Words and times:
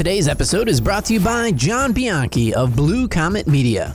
Today's 0.00 0.28
episode 0.28 0.70
is 0.70 0.80
brought 0.80 1.04
to 1.04 1.12
you 1.12 1.20
by 1.20 1.52
John 1.52 1.92
Bianchi 1.92 2.54
of 2.54 2.74
Blue 2.74 3.06
Comet 3.06 3.46
Media. 3.46 3.92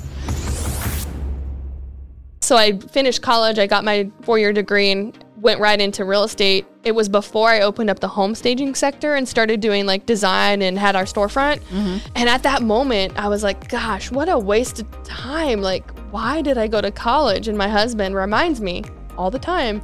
So 2.42 2.56
I 2.56 2.78
finished 2.78 3.24
college, 3.24 3.58
I 3.58 3.66
got 3.66 3.84
my 3.84 4.12
four 4.22 4.38
year 4.38 4.54
degree 4.54 4.92
and 4.92 5.18
went 5.38 5.60
right 5.60 5.82
into 5.82 6.06
real 6.06 6.24
estate. 6.24 6.68
It 6.84 6.92
was 6.92 7.10
before 7.10 7.50
I 7.50 7.62
opened 7.62 7.90
up 7.90 8.02
the 8.02 8.08
home 8.08 8.36
staging 8.36 8.76
sector 8.76 9.16
and 9.16 9.28
started 9.28 9.62
doing 9.62 9.88
like 9.88 10.06
design 10.06 10.62
and 10.62 10.78
had 10.78 10.96
our 10.96 11.06
storefront. 11.06 11.62
Mm-hmm. 11.72 11.98
And 12.16 12.30
at 12.30 12.44
that 12.44 12.62
moment, 12.62 13.14
I 13.18 13.28
was 13.28 13.42
like, 13.42 13.68
gosh, 13.68 14.12
what 14.12 14.30
a 14.30 14.38
waste 14.38 14.82
of 14.82 15.04
time. 15.04 15.62
Like, 15.62 15.90
why 16.12 16.44
did 16.44 16.60
I 16.60 16.68
go 16.68 16.82
to 16.82 16.92
college? 16.92 17.48
And 17.48 17.58
my 17.58 17.68
husband 17.68 18.14
reminds 18.14 18.62
me 18.62 18.84
all 19.18 19.32
the 19.32 19.40
time 19.40 19.84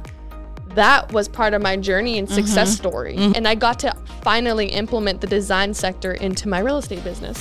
that 0.74 1.12
was 1.12 1.28
part 1.28 1.54
of 1.54 1.62
my 1.62 1.76
journey 1.76 2.18
and 2.18 2.28
success 2.28 2.70
mm-hmm. 2.70 2.88
story. 2.88 3.16
Mm-hmm. 3.16 3.32
And 3.36 3.48
I 3.48 3.54
got 3.54 3.78
to 3.80 3.94
finally 4.22 4.68
implement 4.68 5.20
the 5.20 5.26
design 5.26 5.74
sector 5.74 6.12
into 6.12 6.48
my 6.48 6.60
real 6.60 6.78
estate 6.78 7.04
business. 7.04 7.38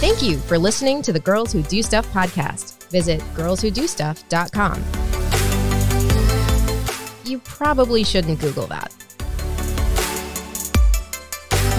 Thank 0.00 0.22
you 0.22 0.38
for 0.38 0.58
listening 0.58 1.02
to 1.02 1.12
the 1.12 1.20
Girls 1.20 1.52
Who 1.52 1.62
Do 1.62 1.82
Stuff 1.82 2.10
podcast. 2.12 2.88
Visit 2.90 3.20
girlswhodostuff.com. 3.34 4.82
You 7.24 7.38
probably 7.40 8.02
shouldn't 8.02 8.40
Google 8.40 8.66
that. 8.68 8.99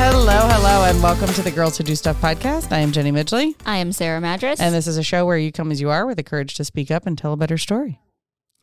Hello, 0.03 0.47
hello, 0.49 0.85
and 0.85 1.01
welcome 1.03 1.27
to 1.35 1.43
the 1.43 1.51
Girls 1.51 1.77
Who 1.77 1.83
Do 1.83 1.95
Stuff 1.95 2.19
podcast. 2.19 2.71
I 2.71 2.79
am 2.79 2.91
Jenny 2.91 3.11
Midgley, 3.11 3.53
I 3.67 3.77
am 3.77 3.91
Sarah 3.91 4.19
Madras. 4.19 4.59
and 4.59 4.73
this 4.73 4.87
is 4.87 4.97
a 4.97 5.03
show 5.03 5.27
where 5.27 5.37
you 5.37 5.51
come 5.51 5.71
as 5.71 5.79
you 5.79 5.91
are 5.91 6.07
with 6.07 6.17
the 6.17 6.23
courage 6.23 6.55
to 6.55 6.65
speak 6.65 6.89
up 6.89 7.05
and 7.05 7.15
tell 7.15 7.33
a 7.33 7.37
better 7.37 7.57
story. 7.57 7.99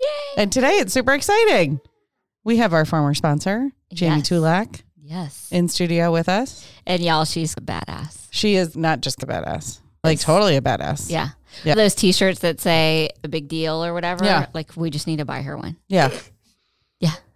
Yay! 0.01 0.43
And 0.43 0.51
today 0.53 0.73
it's 0.79 0.93
super 0.93 1.13
exciting. 1.15 1.81
We 2.43 2.57
have 2.57 2.73
our 2.75 2.85
former 2.85 3.15
sponsor, 3.15 3.71
Jamie 3.93 4.17
Yes. 4.17 4.29
Tulak, 4.29 4.83
yes. 5.01 5.49
in 5.53 5.69
studio 5.69 6.13
with 6.13 6.29
us. 6.29 6.69
And 6.87 7.01
y'all, 7.03 7.25
she's 7.25 7.55
a 7.57 7.61
badass. 7.61 8.27
She 8.33 8.57
is 8.57 8.77
not 8.77 9.01
just 9.01 9.23
a 9.23 9.27
badass, 9.27 9.79
like 10.03 10.19
totally 10.21 10.57
a 10.57 10.61
badass. 10.61 11.09
Yeah. 11.09 11.29
Yeah. 11.65 11.77
Those 11.77 11.95
t 11.95 12.11
shirts 12.13 12.41
that 12.41 12.61
say 12.61 13.11
a 13.23 13.29
big 13.29 13.47
deal 13.49 13.85
or 13.85 13.95
whatever. 13.95 14.25
Yeah. 14.25 14.47
Like, 14.55 14.77
we 14.77 14.91
just 14.91 15.07
need 15.07 15.19
to 15.19 15.25
buy 15.25 15.43
her 15.43 15.57
one. 15.57 15.77
Yeah. 15.89 16.11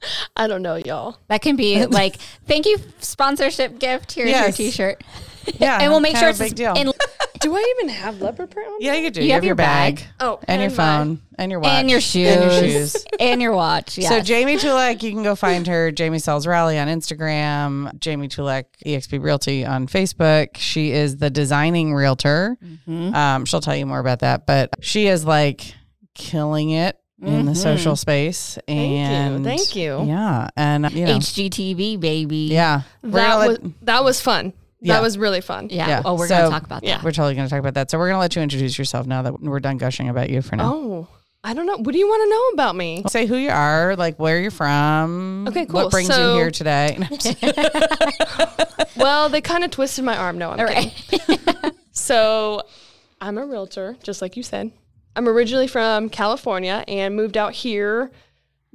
Yeah. 0.02 0.08
I 0.36 0.46
don't 0.46 0.62
know, 0.62 0.76
y'all. 0.76 1.16
That 1.28 1.42
can 1.42 1.56
be 1.56 1.86
like, 1.86 2.16
thank 2.46 2.66
you, 2.66 2.78
sponsorship 3.00 3.78
gift. 3.78 4.12
Here's 4.12 4.28
Yes. 4.30 4.58
your 4.58 4.66
t 4.66 4.70
shirt. 4.72 5.02
Yeah. 5.58 5.80
and 5.80 5.90
we'll 5.90 5.98
make 5.98 6.16
sure 6.16 6.28
it's 6.28 6.38
a 6.38 6.44
big 6.44 6.54
deal. 6.54 6.72
In, 6.76 6.92
Do 7.40 7.56
I 7.56 7.74
even 7.76 7.88
have 7.88 8.20
leopard 8.20 8.52
print 8.52 8.68
on? 8.68 8.76
yeah, 8.80 8.94
you 8.94 9.10
do. 9.10 9.20
You 9.20 9.26
You, 9.26 9.32
have 9.32 9.38
have 9.38 9.44
your 9.44 9.48
your 9.48 9.54
bag. 9.56 9.96
bag, 9.96 10.06
Oh, 10.20 10.38
and 10.46 10.62
your 10.62 10.70
my- 10.70 10.76
phone, 10.76 11.20
and 11.36 11.50
your 11.50 11.58
watch, 11.58 11.72
and 11.72 11.90
your 11.90 12.00
shoes. 12.00 12.28
and 12.30 12.44
your 12.44 12.60
shoes. 12.80 13.04
and 13.18 13.42
your 13.42 13.52
watch. 13.52 13.98
Yeah. 13.98 14.08
So 14.10 14.20
Jamie 14.20 14.54
Tulek, 14.56 15.02
you 15.02 15.10
can 15.10 15.24
go 15.24 15.34
find 15.34 15.66
her. 15.66 15.90
Jamie 15.90 16.20
Sells 16.20 16.46
Raleigh 16.46 16.78
on 16.78 16.86
Instagram. 16.86 17.98
Jamie 17.98 18.28
Tulek, 18.28 18.66
EXP 18.86 19.20
Realty 19.20 19.64
on 19.66 19.88
Facebook. 19.88 20.56
She 20.58 20.92
is 20.92 21.16
the 21.16 21.28
designing 21.28 21.92
realtor. 21.92 22.56
Mm-hmm. 22.64 23.12
Um, 23.12 23.44
she'll 23.44 23.60
tell 23.60 23.74
you 23.74 23.84
more 23.86 23.98
about 23.98 24.20
that, 24.20 24.46
but 24.46 24.70
she 24.80 25.08
is 25.08 25.24
like 25.24 25.74
killing 26.14 26.70
it 26.70 26.96
in 27.22 27.46
the 27.46 27.54
social 27.54 27.92
mm-hmm. 27.92 27.98
space. 27.98 28.58
Thank 28.66 28.90
you. 28.90 28.96
And 28.98 29.44
Thank 29.44 29.76
you. 29.76 30.04
Yeah, 30.04 30.48
and 30.56 30.90
you 30.92 31.06
know, 31.06 31.18
HGTV, 31.18 31.98
baby. 32.00 32.48
yeah, 32.50 32.82
That 33.02 33.10
gonna 33.12 33.48
was 33.48 33.58
let- 33.62 33.86
that 33.86 34.04
was 34.04 34.20
fun. 34.20 34.52
Yeah. 34.80 34.94
That 34.94 35.02
was 35.02 35.16
really 35.16 35.40
fun. 35.40 35.68
Yeah. 35.70 35.86
Yeah. 35.86 36.02
Oh, 36.04 36.14
we're 36.16 36.26
So- 36.26 36.34
going 36.36 36.46
to 36.46 36.50
talk 36.50 36.64
about 36.64 36.80
that. 36.80 36.88
Yeah. 36.88 36.96
that. 36.96 37.04
we're 37.04 37.12
totally 37.12 37.36
going 37.36 37.46
to 37.46 37.50
talk 37.50 37.60
about 37.60 37.74
that. 37.74 37.88
So 37.88 37.98
we're 37.98 38.08
going 38.08 38.16
to 38.16 38.20
let 38.20 38.34
you 38.34 38.42
introduce 38.42 38.76
yourself 38.76 39.06
now 39.06 39.22
that 39.22 39.40
we're 39.40 39.60
done 39.60 39.78
gushing 39.78 40.08
about 40.08 40.28
you 40.28 40.42
for 40.42 40.56
now. 40.56 40.72
Oh, 40.74 41.08
I 41.44 41.54
don't 41.54 41.66
know. 41.66 41.76
What 41.76 41.92
do 41.92 41.98
you 41.98 42.08
want 42.08 42.24
to 42.24 42.30
know 42.30 42.48
about 42.54 42.74
me? 42.74 43.04
Say 43.06 43.26
who 43.26 43.36
you 43.36 43.50
are, 43.50 43.94
like 43.94 44.18
where 44.18 44.40
you're 44.40 44.50
from. 44.50 45.46
Okay, 45.46 45.66
cool. 45.66 45.82
What 45.82 45.92
brings 45.92 46.08
So- 46.08 46.32
you 46.32 46.40
here 46.40 46.50
today? 46.50 46.98
Well, 48.96 49.28
they 49.28 49.40
kind 49.40 49.64
of 49.64 49.70
twisted 49.70 50.04
my 50.04 50.16
arm. 50.16 50.38
No, 50.38 50.50
I'm 50.50 50.60
All 50.60 50.66
kidding. 50.68 50.92
right. 51.62 51.72
So, 51.92 52.62
I'm 53.20 53.38
a 53.38 53.46
realtor, 53.46 53.96
just 54.02 54.22
like 54.22 54.36
you 54.36 54.42
said. 54.42 54.70
I'm 55.16 55.28
originally 55.28 55.66
from 55.66 56.08
California 56.08 56.84
and 56.88 57.14
moved 57.16 57.36
out 57.36 57.52
here 57.52 58.10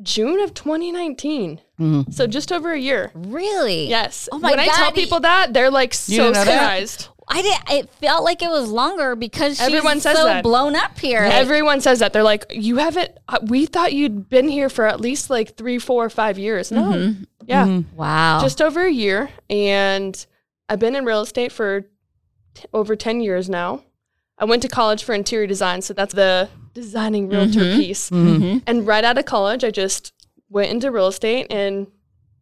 June 0.02 0.40
of 0.40 0.54
2019. 0.54 1.60
Mhm. 1.80 2.14
So 2.14 2.28
just 2.28 2.52
over 2.52 2.72
a 2.74 2.80
year. 2.80 3.12
really? 3.16 3.88
Yes. 3.90 4.30
Oh 4.32 4.38
my 4.40 4.50
god. 4.52 4.58
when 4.58 4.70
I 4.70 4.72
tell 4.74 4.92
people 4.92 5.20
that, 5.22 5.54
they're 5.54 5.72
like 5.72 5.94
so 5.94 6.12
didn't 6.12 6.34
know 6.34 6.44
that? 6.46 6.54
surprised. 6.54 7.08
I 7.30 7.42
did. 7.42 7.58
It 7.72 7.90
felt 7.96 8.24
like 8.24 8.42
it 8.42 8.50
was 8.50 8.70
longer 8.70 9.16
because 9.16 9.58
she's 9.58 9.66
Everyone 9.68 10.00
says 10.00 10.16
so 10.18 10.24
that. 10.26 10.44
blown 10.44 10.78
up 10.78 10.98
here. 10.98 11.20
Everyone 11.24 11.82
says 11.82 12.00
that. 12.00 12.14
They're 12.14 12.24
like, 12.24 12.46
you 12.52 12.78
haven't, 12.78 13.12
uh, 13.28 13.40
we 13.44 13.66
thought 13.66 13.92
you'd 13.92 14.30
been 14.30 14.48
here 14.48 14.70
for 14.70 14.88
at 14.88 15.02
least 15.02 15.30
like 15.30 15.58
three, 15.58 15.78
four, 15.78 16.10
five 16.10 16.38
years. 16.40 16.72
No. 16.72 16.84
Mm-hmm. 16.84 17.24
Yeah. 17.46 17.82
wow. 17.96 18.40
just 18.42 18.62
over 18.62 18.86
a 18.86 18.92
year 18.92 19.30
and 19.50 20.26
i've 20.68 20.80
been 20.80 20.98
in 20.98 21.06
real 21.06 21.22
estate 21.22 21.54
for 21.54 21.86
t- 22.56 22.66
over 22.74 22.94
10 22.94 23.22
years 23.22 23.50
now 23.50 23.84
i 24.40 24.46
went 24.46 24.62
to 24.62 24.68
college 24.68 25.04
for 25.04 25.14
interior 25.14 25.48
design 25.48 25.82
so 25.82 25.94
that's 25.94 26.14
the 26.14 26.50
designing 26.74 27.28
realtor 27.30 27.60
Mhm. 27.62 27.76
piece 27.78 28.10
Mhm. 28.10 28.62
and 28.68 28.86
right 28.88 29.04
out 29.04 29.18
of 29.18 29.26
college 29.26 29.64
i 29.64 29.72
just 29.72 30.14
went 30.50 30.70
into 30.72 30.92
real 30.92 31.08
estate 31.08 31.48
and 31.50 31.88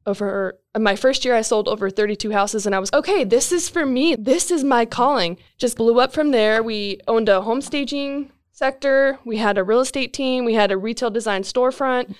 over 0.06 0.58
my 0.78 0.96
first 0.96 1.26
year 1.26 1.36
i 1.36 1.42
sold 1.42 1.68
over 1.68 1.90
32 1.90 2.32
houses 2.32 2.66
and 2.66 2.76
i 2.76 2.80
was 2.80 2.92
okay 2.94 3.24
this 3.24 3.52
is 3.52 3.70
for 3.70 3.86
me 3.86 4.16
this 4.16 4.52
is 4.52 4.64
my 4.64 4.86
calling 4.86 5.38
just 5.58 5.78
blew 5.78 6.00
up 6.00 6.14
from 6.14 6.32
there 6.32 6.62
we 6.62 7.00
owned 7.08 7.28
a 7.30 7.42
home 7.42 7.62
staging 7.62 8.30
sector 8.52 9.18
we 9.26 9.38
had 9.38 9.58
a 9.58 9.64
real 9.64 9.80
estate 9.82 10.14
team 10.14 10.46
we 10.46 10.54
had 10.54 10.72
a 10.72 10.78
retail 10.78 11.10
design 11.10 11.42
storefront 11.44 12.14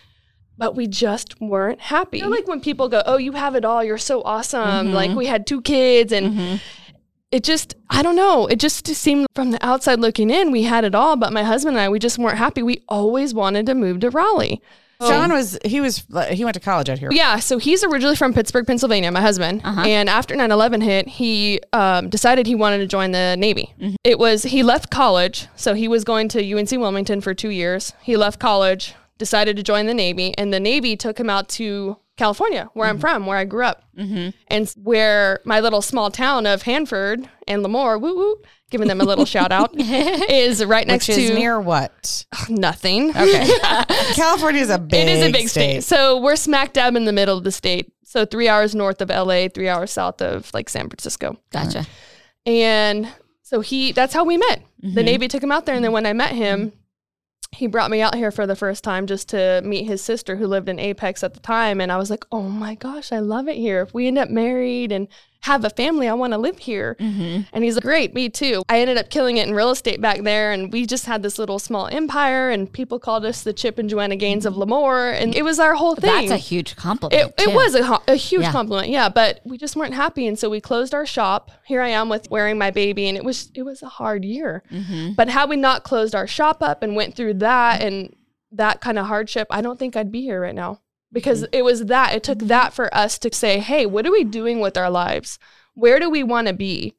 but 0.58 0.74
we 0.74 0.88
just 0.88 1.36
weren't 1.42 1.82
happy. 1.82 2.20
You 2.20 2.24
know, 2.24 2.30
like 2.30 2.48
when 2.48 2.62
people 2.62 2.88
go, 2.88 3.04
"Oh, 3.06 3.18
you 3.18 3.34
have 3.34 3.56
it 3.56 3.66
all. 3.66 3.84
You're 3.84 3.98
so 3.98 4.22
awesome." 4.22 4.94
Like 4.94 5.12
we 5.14 5.26
had 5.26 5.46
two 5.46 5.60
kids 5.62 6.14
and 6.14 6.62
it 7.32 7.44
just 7.44 7.76
I 7.90 8.02
don't 8.02 8.16
know, 8.16 8.48
it 8.48 8.60
just 8.60 8.88
seemed 8.88 9.28
from 9.36 9.52
the 9.52 9.66
outside 9.66 10.00
looking 10.00 10.30
in, 10.30 10.52
we 10.52 10.64
had 10.64 10.84
it 10.84 10.96
all, 10.96 11.16
but 11.16 11.34
my 11.34 11.44
husband 11.44 11.78
and 11.78 11.84
I 11.84 11.90
we 11.90 12.00
just 12.00 12.18
weren't 12.18 12.38
happy. 12.38 12.64
We 12.64 12.84
always 12.88 13.34
wanted 13.34 13.66
to 13.68 13.76
move 13.76 14.00
to 14.02 14.10
Raleigh. 14.10 14.62
John 15.02 15.32
was 15.32 15.58
he 15.66 15.82
was 15.82 16.06
he 16.30 16.44
went 16.44 16.54
to 16.54 16.60
college 16.60 16.90
out 16.90 17.00
here. 17.00 17.10
Yeah, 17.12 17.40
so 17.40 17.58
he's 17.58 17.84
originally 17.84 18.16
from 18.16 18.34
Pittsburgh, 18.34 18.66
Pennsylvania, 18.66 19.12
my 19.12 19.22
husband. 19.22 19.62
Uh-huh. 19.64 19.82
And 19.82 20.10
after 20.10 20.36
9 20.36 20.52
11 20.52 20.82
hit, 20.82 21.08
he 21.08 21.60
um, 21.74 22.10
decided 22.10 22.48
he 22.48 22.56
wanted 22.56 22.78
to 22.80 22.88
join 22.88 23.12
the 23.12 23.36
Navy. 23.38 23.74
It 24.04 24.20
was, 24.20 24.44
he 24.44 24.64
left 24.64 24.90
college. 24.90 25.48
So 25.56 25.74
he 25.74 25.88
was 25.88 26.04
going 26.04 26.30
to 26.30 26.54
UNC 26.54 26.72
Wilmington 26.72 27.22
for 27.22 27.34
two 27.34 27.50
years. 27.50 27.94
He 28.02 28.16
left 28.16 28.40
college, 28.40 28.96
decided 29.18 29.58
to 29.58 29.64
join 29.64 29.86
the 29.86 29.94
Navy, 29.94 30.34
and 30.38 30.54
the 30.54 30.60
Navy 30.60 30.96
took 30.96 31.20
him 31.20 31.30
out 31.30 31.50
to 31.50 31.98
California, 32.18 32.70
where 32.74 32.88
I'm 32.88 32.98
from, 33.00 33.26
where 33.26 33.38
I 33.38 33.44
grew 33.46 33.64
up. 33.66 33.84
And 33.98 34.70
where 34.82 35.40
my 35.46 35.60
little 35.60 35.82
small 35.82 36.12
town 36.12 36.46
of 36.46 36.62
Hanford 36.64 37.28
and 37.48 37.64
Lemoore, 37.64 38.00
woo 38.00 38.16
woo, 38.16 38.36
giving 38.72 38.88
them 38.88 39.00
a 39.02 39.04
little 39.06 39.26
shout 39.26 39.52
out, 39.52 39.72
is 39.80 40.64
right 40.66 40.86
next 40.88 41.08
Which 41.08 41.18
is 41.18 41.30
to 41.30 41.36
near 41.36 41.60
what? 41.60 42.26
nothing. 42.50 43.10
Okay. 43.12 43.50
California 44.14 44.62
is 44.62 44.70
a 44.70 44.80
big 44.80 45.08
It 45.08 45.10
is 45.10 45.28
a 45.28 45.32
big 45.32 45.50
state. 45.50 45.84
So 45.84 46.20
we're 46.22 46.36
smack 46.36 46.74
dab 46.74 46.96
in 46.96 47.06
the 47.06 47.14
middle 47.14 47.38
of 47.38 47.44
the 47.44 47.52
state. 47.52 47.92
So 48.04 48.26
three 48.26 48.48
hours 48.48 48.74
north 48.76 49.02
of 49.02 49.10
LA, 49.10 49.48
three 49.50 49.68
hours 49.68 49.92
south 49.92 50.22
of 50.22 50.54
like 50.54 50.70
San 50.70 50.88
Francisco. 50.90 51.38
Gotcha. 51.52 51.86
And 52.46 53.10
so 53.42 53.62
he 53.62 53.92
that's 53.92 54.14
how 54.14 54.24
we 54.24 54.38
met. 54.38 54.62
The 54.80 54.88
Mm-hmm. 54.88 55.00
Navy 55.06 55.28
took 55.28 55.42
him 55.42 55.52
out 55.52 55.66
there 55.66 55.76
and 55.76 55.84
then 55.84 55.92
when 55.92 56.06
I 56.06 56.14
met 56.14 56.32
him, 56.34 56.72
he 57.56 57.68
brought 57.68 57.90
me 57.90 58.02
out 58.02 58.16
here 58.16 58.32
for 58.32 58.46
the 58.46 58.56
first 58.56 58.84
time 58.84 59.08
just 59.08 59.30
to 59.30 59.62
meet 59.64 59.86
his 59.86 60.02
sister 60.02 60.36
who 60.36 60.46
lived 60.46 60.70
in 60.70 60.80
Apex 60.80 61.24
at 61.24 61.34
the 61.34 61.40
time. 61.40 61.80
And 61.80 61.92
I 61.92 61.98
was 61.98 62.10
like, 62.10 62.26
oh 62.32 62.44
my 62.44 62.76
gosh, 62.76 63.12
I 63.12 63.20
love 63.20 63.48
it 63.48 63.56
here. 63.56 63.82
If 63.82 63.94
we 63.94 64.08
end 64.08 64.18
up 64.18 64.30
married 64.30 64.92
and 64.92 65.08
have 65.46 65.64
a 65.64 65.70
family, 65.70 66.08
I 66.08 66.14
want 66.14 66.34
to 66.34 66.38
live 66.38 66.58
here. 66.60 66.96
Mm-hmm. 67.00 67.42
And 67.54 67.64
he's 67.64 67.76
like, 67.76 67.84
great, 67.84 68.14
me 68.14 68.30
too. 68.30 68.64
I 68.68 68.80
ended 68.82 68.98
up 68.98 69.10
killing 69.10 69.38
it 69.38 69.48
in 69.48 69.54
real 69.54 69.72
estate 69.72 70.02
back 70.02 70.24
there. 70.24 70.52
And 70.52 70.72
we 70.72 70.86
just 70.86 71.06
had 71.06 71.24
this 71.24 71.40
little 71.40 71.60
small 71.60 71.88
empire. 71.88 72.50
And 72.50 72.72
people 72.72 73.00
called 73.00 73.26
us 73.26 73.44
the 73.44 73.54
Chip 73.54 73.78
and 73.78 73.90
Joanna 73.90 74.16
Gaines 74.16 74.46
of 74.46 74.56
Lemoore. 74.56 75.14
And 75.14 75.36
it 75.36 75.44
was 75.44 75.60
our 75.60 75.76
whole 75.76 75.96
thing. 75.96 76.30
That's 76.30 76.32
a 76.32 76.38
huge 76.38 76.76
compliment. 76.76 77.34
It, 77.38 77.44
it 77.48 77.54
was 77.54 77.76
a, 77.76 78.02
a 78.12 78.16
huge 78.16 78.44
Yeah. 78.44 78.52
compliment, 78.52 78.90
yeah. 78.90 79.10
But 79.10 79.42
we 79.46 79.58
just 79.58 79.76
weren't 79.76 79.94
happy, 79.94 80.28
and 80.28 80.38
so 80.38 80.50
we 80.50 80.60
closed 80.60 80.94
our 80.94 81.06
shop. 81.06 81.52
Here 81.66 81.82
I 81.82 81.90
am 81.90 82.10
with 82.10 82.30
wearing 82.30 82.58
my 82.58 82.72
baby, 82.72 83.08
and 83.08 83.18
it 83.18 83.24
was 83.24 83.50
it 83.54 83.64
was 83.64 83.82
a 83.82 83.88
hard 83.88 84.26
year. 84.26 84.64
Mm-hmm. 84.72 85.14
But 85.14 85.30
had 85.30 85.50
we 85.50 85.56
not 85.56 85.84
closed 85.84 86.14
our 86.16 86.28
shop 86.28 86.62
up 86.62 86.84
and 86.84 86.96
went 86.96 87.16
through 87.16 87.36
that 87.36 87.82
and 87.82 88.16
that 88.52 88.82
kind 88.82 88.98
of 89.00 89.06
hardship, 89.06 89.48
I 89.50 89.62
don't 89.62 89.78
think 89.78 89.96
I'd 89.96 90.12
be 90.12 90.22
here 90.22 90.42
right 90.42 90.56
now 90.56 90.82
because 91.16 91.42
Mm-hmm. 91.44 91.56
it 91.56 91.64
was 91.66 91.86
that. 91.86 92.14
It 92.14 92.22
took 92.24 92.38
that 92.40 92.74
for 92.76 92.94
us 92.96 93.18
to 93.20 93.34
say, 93.34 93.58
hey, 93.58 93.88
what 93.88 94.06
are 94.06 94.12
we 94.12 94.24
doing 94.24 94.60
with 94.60 94.78
our 94.78 94.92
lives? 94.92 95.40
Where 95.74 96.00
do 96.00 96.08
we 96.12 96.22
want 96.22 96.48
to 96.48 96.54
be? 96.54 96.94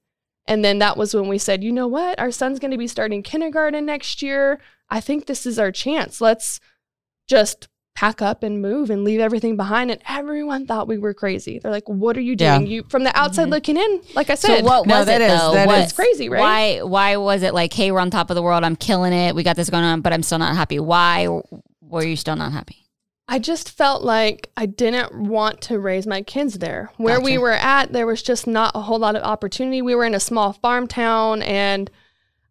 And 0.48 0.64
then 0.64 0.78
that 0.80 0.96
was 0.96 1.14
when 1.14 1.28
we 1.28 1.38
said, 1.38 1.62
you 1.62 1.70
know 1.72 1.86
what? 1.86 2.18
Our 2.18 2.30
son's 2.32 2.58
going 2.58 2.70
to 2.72 2.76
be 2.78 2.88
starting 2.88 3.22
kindergarten 3.22 3.86
next 3.86 4.22
year. 4.22 4.58
I 4.90 5.00
think 5.00 5.26
this 5.26 5.46
is 5.46 5.58
our 5.58 5.70
chance. 5.70 6.20
Let's 6.20 6.58
just 7.28 7.68
pack 7.96 8.20
up 8.20 8.42
and 8.42 8.60
move 8.60 8.90
and 8.90 9.02
leave 9.04 9.20
everything 9.20 9.56
behind. 9.56 9.90
And 9.90 10.00
everyone 10.06 10.66
thought 10.66 10.86
we 10.86 10.98
were 10.98 11.14
crazy. 11.14 11.58
They're 11.58 11.70
like, 11.72 11.88
what 11.88 12.16
are 12.16 12.20
you 12.20 12.36
Yeah. 12.38 12.58
doing? 12.58 12.70
You 12.70 12.84
from 12.88 13.04
the 13.04 13.18
outside 13.18 13.48
looking 13.48 13.76
in, 13.76 14.02
like 14.14 14.28
I 14.30 14.34
said. 14.34 14.58
So 14.58 14.64
what 14.64 14.86
No, 14.86 14.98
was 14.98 15.06
that 15.06 15.20
it 15.22 15.30
is- 15.30 15.40
though? 15.40 15.52
that 15.54 15.66
What- 15.66 15.78
is- 15.80 15.92
crazy, 15.92 16.28
right? 16.28 16.40
Why? 16.40 16.82
Why 16.82 17.16
was 17.16 17.42
it 17.42 17.54
like, 17.54 17.72
hey, 17.72 17.90
we're 17.90 18.00
on 18.00 18.10
top 18.10 18.30
of 18.30 18.36
the 18.36 18.42
world. 18.42 18.62
I'm 18.64 18.76
killing 18.76 19.12
it. 19.14 19.34
We 19.34 19.42
got 19.42 19.56
this 19.56 19.70
going 19.70 19.84
on, 19.84 20.00
but 20.02 20.12
I'm 20.12 20.22
still 20.22 20.38
not 20.38 20.54
happy. 20.56 20.78
Why? 20.78 21.28
were 21.88 22.04
you 22.04 22.16
still 22.16 22.34
not 22.36 22.52
happy? 22.52 22.85
I 23.28 23.40
just 23.40 23.70
felt 23.70 24.02
like 24.02 24.50
I 24.56 24.66
didn't 24.66 25.12
want 25.12 25.60
to 25.62 25.80
raise 25.80 26.06
my 26.06 26.22
kids 26.22 26.58
there. 26.58 26.92
Where 26.96 27.20
we 27.20 27.38
were 27.38 27.50
at, 27.50 27.92
there 27.92 28.06
was 28.06 28.22
just 28.22 28.46
not 28.46 28.72
a 28.76 28.82
whole 28.82 29.00
lot 29.00 29.16
of 29.16 29.22
opportunity. 29.24 29.82
We 29.82 29.96
were 29.96 30.04
in 30.04 30.14
a 30.14 30.20
small 30.20 30.52
farm 30.52 30.86
town, 30.86 31.42
and 31.42 31.90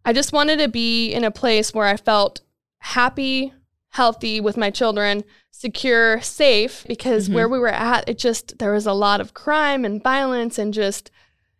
I 0.03 0.11
just 0.11 0.33
wanted 0.33 0.59
to 0.59 0.67
be 0.67 1.13
in 1.13 1.23
a 1.23 1.31
place 1.31 1.73
where 1.73 1.87
I 1.87 1.95
felt 1.95 2.41
happy, 2.79 3.53
healthy 3.91 4.41
with 4.41 4.57
my 4.57 4.69
children, 4.69 5.23
secure, 5.49 6.21
safe, 6.21 6.83
because 6.87 7.25
mm-hmm. 7.25 7.35
where 7.35 7.47
we 7.47 7.57
were 7.57 7.69
at, 7.69 8.09
it 8.09 8.17
just, 8.17 8.57
there 8.59 8.73
was 8.73 8.85
a 8.85 8.93
lot 8.93 9.21
of 9.21 9.33
crime 9.33 9.85
and 9.85 10.03
violence, 10.03 10.57
and 10.57 10.73
just, 10.73 11.09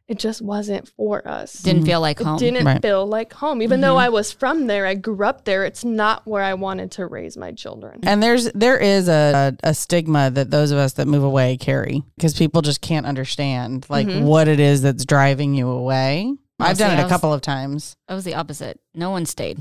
it 0.07 0.19
just 0.19 0.41
wasn't 0.41 0.87
for 0.89 1.27
us. 1.27 1.53
Didn't 1.53 1.85
feel 1.85 1.99
like 1.99 2.21
it 2.21 2.25
home. 2.25 2.37
didn't 2.37 2.65
Right. 2.65 2.81
feel 2.81 3.05
like 3.07 3.33
home. 3.33 3.61
Even 3.61 3.81
though 3.81 3.97
I 3.97 4.09
was 4.09 4.31
from 4.31 4.67
there, 4.67 4.85
I 4.85 4.93
grew 4.93 5.25
up 5.25 5.45
there, 5.45 5.65
it's 5.65 5.83
not 5.83 6.25
where 6.27 6.43
I 6.43 6.53
wanted 6.53 6.91
to 6.91 7.07
raise 7.07 7.35
my 7.37 7.51
children. 7.51 8.01
And 8.03 8.21
there's 8.21 8.51
there 8.53 8.77
is 8.77 9.07
a, 9.09 9.55
a 9.63 9.73
stigma 9.73 10.29
that 10.31 10.51
those 10.51 10.71
of 10.71 10.77
us 10.77 10.93
that 10.93 11.07
move 11.07 11.23
away 11.23 11.57
carry 11.57 12.03
because 12.17 12.33
people 12.37 12.61
just 12.61 12.81
can't 12.81 13.05
understand 13.05 13.85
like 13.89 14.07
Mhm. 14.07 14.23
what 14.23 14.47
it 14.47 14.59
is 14.59 14.81
that's 14.83 15.05
driving 15.05 15.55
you 15.55 15.67
away. 15.69 16.33
No, 16.59 16.65
I've 16.67 16.77
see, 16.77 16.83
done 16.83 16.97
it 16.97 16.99
a 16.99 17.03
was- 17.03 17.11
couple 17.11 17.33
of 17.33 17.41
times. 17.41 17.95
It 18.09 18.13
was 18.13 18.23
the 18.23 18.35
opposite. 18.35 18.79
No 18.93 19.09
one 19.09 19.25
stayed. 19.25 19.59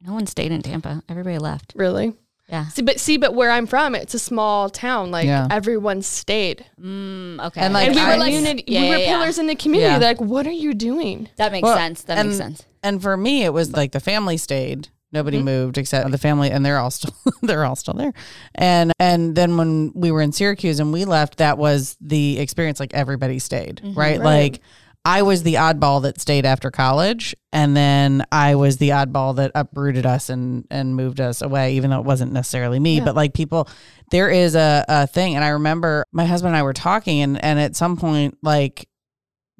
No 0.00 0.14
one 0.14 0.26
stayed 0.26 0.52
in 0.52 0.62
Tampa. 0.62 1.02
Everybody 1.08 1.36
left. 1.38 1.72
Really? 1.76 2.14
Yeah. 2.50 2.66
See, 2.68 2.82
but 2.82 2.98
see, 3.00 3.16
but 3.16 3.34
where 3.34 3.50
I'm 3.50 3.66
from, 3.66 3.94
it's 3.94 4.14
a 4.14 4.18
small 4.18 4.68
town. 4.70 5.10
Like 5.10 5.26
Yeah. 5.26 5.46
everyone 5.50 6.02
stayed, 6.02 6.66
Mm, 6.80 7.44
okay. 7.46 7.60
And, 7.60 7.72
like, 7.74 7.86
and 7.88 7.94
we 7.96 8.00
I- 8.02 8.08
were 8.12 8.16
like, 8.18 8.32
Community- 8.34 8.64
we 8.68 8.74
were 8.76 8.82
yeah, 8.84 8.96
yeah. 8.96 9.06
pillars 9.18 9.38
in 9.38 9.46
the 9.46 9.54
community. 9.54 9.92
Yeah. 10.02 10.08
Like, 10.08 10.20
what 10.20 10.46
are 10.46 10.50
you 10.52 10.74
doing? 10.74 11.28
That 11.36 11.52
makes 11.52 11.64
Well, 11.64 11.76
sense. 11.76 12.02
That 12.02 12.18
and- 12.18 12.28
makes 12.30 12.38
sense. 12.38 12.62
And 12.82 13.00
for 13.02 13.16
me, 13.16 13.44
it 13.44 13.52
was 13.52 13.72
like 13.72 13.92
the 13.92 14.00
family 14.00 14.36
stayed. 14.36 14.88
Nobody 15.12 15.38
Mm-hmm. 15.38 15.44
moved 15.46 15.78
except 15.78 16.08
the 16.10 16.18
family, 16.18 16.50
and 16.52 16.64
they're 16.64 16.78
all 16.78 16.90
still 16.90 17.12
they're 17.42 17.64
all 17.64 17.74
still 17.76 17.94
there. 17.94 18.12
And 18.54 18.92
and 19.00 19.34
then 19.34 19.56
when 19.56 19.92
we 19.94 20.10
were 20.12 20.20
in 20.22 20.30
Syracuse 20.32 20.78
and 20.80 20.92
we 20.92 21.04
left, 21.04 21.38
that 21.38 21.58
was 21.58 21.96
the 22.00 22.38
experience. 22.38 22.78
Like 22.80 22.94
everybody 22.94 23.38
stayed. 23.40 23.80
Mm-hmm. 23.84 23.98
Right. 23.98 24.20
Like 24.20 24.60
I 25.04 25.22
was 25.22 25.42
the 25.42 25.54
oddball 25.54 26.02
that 26.02 26.20
stayed 26.20 26.44
after 26.44 26.70
college, 26.70 27.34
and 27.52 27.74
then 27.76 28.24
I 28.30 28.54
was 28.54 28.76
the 28.76 28.90
oddball 28.90 29.36
that 29.36 29.50
uprooted 29.54 30.04
us 30.04 30.28
and 30.28 30.66
and 30.70 30.94
moved 30.94 31.20
us 31.20 31.40
away, 31.40 31.74
even 31.74 31.90
though 31.90 32.00
it 32.00 32.04
wasn't 32.04 32.32
necessarily 32.32 32.78
me. 32.78 32.98
Yeah. 32.98 33.04
But 33.04 33.16
like 33.16 33.32
people, 33.32 33.68
there 34.10 34.28
is 34.28 34.54
a, 34.54 34.84
a 34.88 35.06
thing, 35.06 35.36
and 35.36 35.44
I 35.44 35.48
remember 35.48 36.04
my 36.12 36.26
husband 36.26 36.50
and 36.50 36.58
I 36.58 36.62
were 36.62 36.74
talking, 36.74 37.22
and 37.22 37.42
and 37.42 37.58
at 37.58 37.76
some 37.76 37.96
point, 37.96 38.36
like 38.42 38.88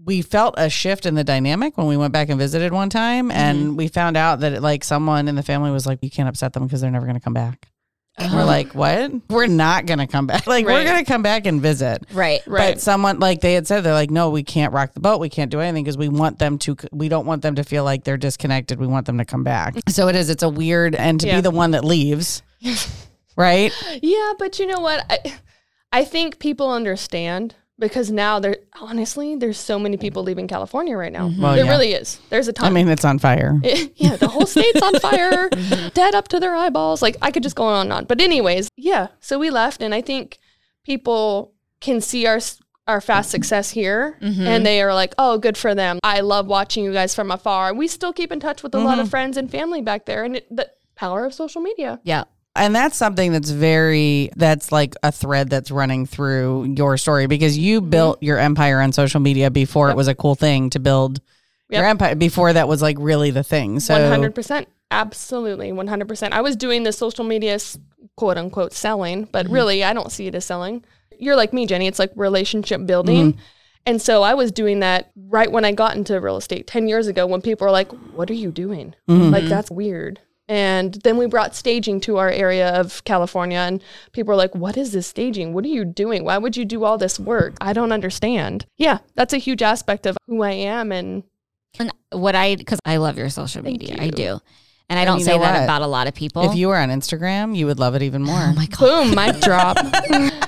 we 0.04 0.22
felt 0.22 0.54
a 0.56 0.68
shift 0.68 1.06
in 1.06 1.14
the 1.14 1.24
dynamic 1.24 1.76
when 1.76 1.86
we 1.86 1.96
went 1.96 2.12
back 2.12 2.28
and 2.28 2.38
visited 2.38 2.72
one 2.72 2.88
time 2.88 3.30
and 3.30 3.58
mm-hmm. 3.58 3.76
we 3.76 3.86
found 3.86 4.16
out 4.16 4.40
that 4.40 4.62
like 4.62 4.82
someone 4.82 5.28
in 5.28 5.34
the 5.34 5.42
family 5.42 5.70
was 5.70 5.86
like 5.86 5.98
you 6.00 6.10
can't 6.10 6.28
upset 6.28 6.54
them 6.54 6.64
because 6.64 6.80
they're 6.80 6.90
never 6.90 7.04
going 7.04 7.18
to 7.18 7.22
come 7.22 7.34
back 7.34 7.68
and 8.16 8.32
we're 8.32 8.44
like 8.44 8.74
what? 8.74 9.12
We're 9.28 9.46
not 9.46 9.86
going 9.86 9.98
to 9.98 10.06
come 10.06 10.26
back. 10.26 10.46
Like 10.50 10.66
we're 10.66 10.84
going 10.84 11.04
to 11.04 11.10
come 11.10 11.22
back 11.22 11.46
and 11.46 11.60
visit. 11.60 12.04
Right. 12.12 12.40
Right. 12.46 12.74
but 12.74 12.80
someone 12.80 13.18
like 13.18 13.40
they 13.40 13.54
had 13.54 13.66
said 13.66 13.82
they're 13.82 13.92
like 13.92 14.10
no 14.10 14.30
we 14.30 14.42
can't 14.42 14.72
rock 14.72 14.94
the 14.94 15.00
boat. 15.00 15.20
We 15.20 15.28
can't 15.28 15.50
do 15.50 15.60
anything 15.60 15.84
because 15.84 15.96
we 15.96 16.08
want 16.08 16.38
them 16.38 16.58
to 16.58 16.76
we 16.92 17.08
don't 17.08 17.26
want 17.26 17.42
them 17.42 17.54
to 17.54 17.64
feel 17.64 17.84
like 17.84 18.04
they're 18.04 18.16
disconnected. 18.16 18.78
We 18.78 18.86
want 18.86 19.06
them 19.06 19.18
to 19.18 19.24
come 19.24 19.44
back. 19.44 19.76
So 19.88 20.08
it 20.08 20.16
is 20.16 20.28
it's 20.30 20.42
a 20.42 20.48
weird 20.48 20.94
and 20.94 21.20
to 21.20 21.26
be 21.26 21.40
the 21.40 21.50
one 21.50 21.70
that 21.72 21.84
leaves 21.84 22.42
right? 23.36 23.72
Yeah, 24.02 24.32
but 24.38 24.58
you 24.58 24.66
know 24.66 24.80
what? 24.80 25.04
I, 25.08 25.34
I 25.92 26.04
think 26.04 26.38
people 26.38 26.70
understand 26.70 27.54
because 27.80 28.10
now 28.10 28.38
there, 28.38 28.58
honestly, 28.80 29.34
there's 29.34 29.58
so 29.58 29.78
many 29.78 29.96
people 29.96 30.22
leaving 30.22 30.46
California 30.46 30.96
right 30.96 31.12
now. 31.12 31.28
Mm-hmm. 31.28 31.42
Well, 31.42 31.54
there 31.54 31.64
yeah. 31.64 31.70
really 31.70 31.92
is. 31.92 32.20
There's 32.28 32.46
a 32.46 32.52
ton. 32.52 32.66
i 32.66 32.70
mean 32.70 32.88
it's 32.88 33.04
on 33.04 33.18
fire 33.18 33.58
yeah, 33.96 34.16
the 34.16 34.28
whole 34.28 34.46
state's 34.46 34.82
on 34.82 34.94
fire, 35.00 35.48
mm-hmm. 35.48 35.88
dead 35.88 36.14
up 36.14 36.28
to 36.28 36.38
their 36.38 36.54
eyeballs. 36.54 37.02
Like 37.02 37.16
I 37.22 37.30
could 37.30 37.42
just 37.42 37.56
go 37.56 37.64
on 37.64 37.86
and 37.86 37.92
on. 37.92 38.04
But 38.04 38.20
anyways, 38.20 38.68
yeah. 38.76 39.08
So 39.20 39.38
we 39.38 39.50
left, 39.50 39.82
and 39.82 39.94
I 39.94 40.02
think 40.02 40.38
people 40.84 41.54
can 41.80 42.00
see 42.00 42.26
our 42.26 42.38
our 42.86 43.00
fast 43.00 43.28
mm-hmm. 43.28 43.36
success 43.36 43.70
here, 43.70 44.18
and 44.20 44.66
they 44.66 44.82
are 44.82 44.94
like, 44.94 45.14
"Oh, 45.18 45.38
good 45.38 45.56
for 45.56 45.74
them." 45.74 45.98
I 46.02 46.20
love 46.20 46.46
watching 46.46 46.84
you 46.84 46.92
guys 46.92 47.14
from 47.14 47.30
afar. 47.30 47.72
We 47.72 47.88
still 47.88 48.12
keep 48.12 48.30
in 48.30 48.40
touch 48.40 48.62
with 48.62 48.74
a 48.74 48.78
lot 48.78 48.98
of 48.98 49.08
friends 49.08 49.36
and 49.36 49.50
family 49.50 49.80
back 49.80 50.06
there, 50.06 50.24
and 50.24 50.36
it, 50.36 50.54
the 50.54 50.70
power 50.96 51.24
of 51.24 51.32
social 51.32 51.62
media. 51.62 52.00
Yeah. 52.04 52.24
And 52.60 52.74
that's 52.74 52.96
something 52.96 53.32
that's 53.32 53.50
very 53.50 54.30
that's 54.36 54.70
like 54.70 54.94
a 55.02 55.10
thread 55.10 55.48
that's 55.48 55.70
running 55.70 56.04
through 56.06 56.74
your 56.76 56.96
story 56.98 57.26
because 57.26 57.56
you 57.56 57.80
built 57.80 58.22
your 58.22 58.38
empire 58.38 58.80
on 58.80 58.92
social 58.92 59.18
media 59.20 59.50
before 59.50 59.88
it 59.88 59.92
Mm-hmm. 59.92 59.96
Was 59.96 60.08
a 60.08 60.14
cool 60.14 60.34
thing 60.34 60.70
to 60.70 60.78
build 60.78 61.20
your 61.70 61.84
empire 61.84 62.14
before 62.14 62.52
that 62.52 62.68
was 62.68 62.82
like 62.82 62.96
really 63.00 63.30
the 63.30 63.42
thing. 63.42 63.80
So 63.80 63.94
One 63.98 64.10
hundred 64.10 64.34
percent, 64.34 64.68
absolutely, 64.90 65.72
one 65.72 65.86
hundred 65.86 66.08
percent. 66.08 66.34
I 66.34 66.42
was 66.42 66.54
doing 66.54 66.82
the 66.82 66.92
social 66.92 67.24
media 67.24 67.58
quote 68.16 68.36
unquote 68.36 68.72
selling, 68.74 69.24
but 69.32 69.46
Mm-hmm. 69.46 69.54
really, 69.54 69.84
I 69.84 69.92
don't 69.92 70.12
see 70.12 70.26
it 70.26 70.34
as 70.34 70.44
selling. 70.44 70.84
You're 71.18 71.36
like 71.36 71.52
me, 71.52 71.66
Jenny. 71.66 71.86
It's 71.86 71.98
like 71.98 72.12
relationship 72.14 72.86
building. 72.86 73.32
Mm-hmm. 73.32 73.40
And 73.86 74.02
so 74.02 74.22
I 74.22 74.34
was 74.34 74.52
doing 74.52 74.80
that 74.80 75.10
right 75.16 75.50
when 75.50 75.64
I 75.64 75.72
got 75.72 75.96
into 75.96 76.20
real 76.20 76.36
estate 76.36 76.66
10 76.66 76.86
years 76.88 77.06
ago 77.06 77.26
when 77.26 77.40
people 77.40 77.66
were 77.66 77.70
like, 77.70 77.90
What 78.14 78.30
are 78.30 78.34
you 78.34 78.50
doing? 78.50 78.94
Mm-hmm. 79.08 79.30
Like, 79.30 79.44
that's 79.44 79.70
weird. 79.70 80.20
And 80.50 80.94
then 81.04 81.16
we 81.16 81.26
brought 81.26 81.54
staging 81.54 82.00
to 82.02 82.16
our 82.16 82.28
area 82.28 82.70
of 82.70 83.04
California, 83.04 83.58
and 83.58 83.80
people 84.10 84.32
were 84.32 84.36
like, 84.36 84.52
What 84.54 84.76
is 84.76 84.90
this 84.90 85.06
staging? 85.06 85.54
What 85.54 85.64
are 85.64 85.68
you 85.68 85.84
doing? 85.84 86.24
Why 86.24 86.38
would 86.38 86.56
you 86.56 86.64
do 86.64 86.82
all 86.84 86.98
this 86.98 87.20
work? 87.20 87.54
I 87.60 87.72
don't 87.72 87.92
understand. 87.92 88.66
Yeah, 88.76 88.98
that's 89.14 89.32
a 89.32 89.38
huge 89.38 89.62
aspect 89.62 90.06
of 90.06 90.16
who 90.26 90.42
I 90.42 90.50
am. 90.50 90.90
And 90.90 91.22
And 91.78 91.92
what 92.10 92.34
I, 92.34 92.56
because 92.56 92.80
I 92.84 92.96
love 92.96 93.16
your 93.16 93.28
social 93.30 93.62
Thank 93.62 93.80
media. 93.80 93.96
I 94.02 94.08
do. 94.10 94.40
And 94.88 94.98
I 94.98 95.02
And 95.02 95.06
don't 95.06 95.18
you 95.20 95.24
say 95.24 95.38
that 95.38 95.54
what? 95.54 95.62
about 95.62 95.82
a 95.82 95.86
lot 95.86 96.08
of 96.08 96.14
people. 96.14 96.42
if 96.50 96.56
you 96.56 96.66
were 96.66 96.76
on 96.76 96.88
Instagram, 96.88 97.56
you 97.56 97.66
would 97.66 97.78
love 97.78 97.94
it 97.94 98.02
even 98.02 98.24
more. 98.24 98.40
oh 98.48 98.52
my 98.52 98.66
God. 98.66 98.80
boom, 98.80 99.14
mic 99.14 99.40
drop. 99.48 99.76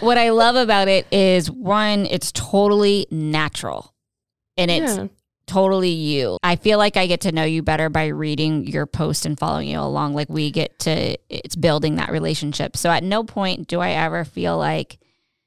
what 0.03 0.19
I 0.19 0.31
love 0.31 0.57
about 0.57 0.89
it 0.89 1.07
is 1.13 1.49
one, 1.49 2.07
it's 2.07 2.33
totally 2.33 3.07
natural 3.13 3.95
and 4.57 4.69
it's 4.69 4.97
Yeah. 4.97 5.07
Totally 5.53 5.91
you. 5.91 6.39
I 6.43 6.57
feel 6.57 6.79
like 6.79 6.97
I 6.97 7.07
get 7.07 7.23
to 7.23 7.33
know 7.33 7.45
you 7.45 7.63
better 7.63 7.89
by 7.89 8.07
reading 8.09 8.67
your 8.67 8.87
post 8.87 9.27
and 9.27 9.39
following 9.39 9.69
you 9.69 9.79
along. 9.79 10.15
Like 10.15 10.29
we 10.29 10.51
get 10.51 10.79
to, 10.81 11.17
it's 11.29 11.57
building 11.57 11.97
that 11.97 12.11
relationship. 12.11 12.77
So 12.77 12.91
at 12.91 13.03
no 13.03 13.25
point 13.25 13.69
do 13.69 13.81
I 13.81 13.91
ever 13.91 14.25
feel 14.25 14.57
like, 14.59 14.99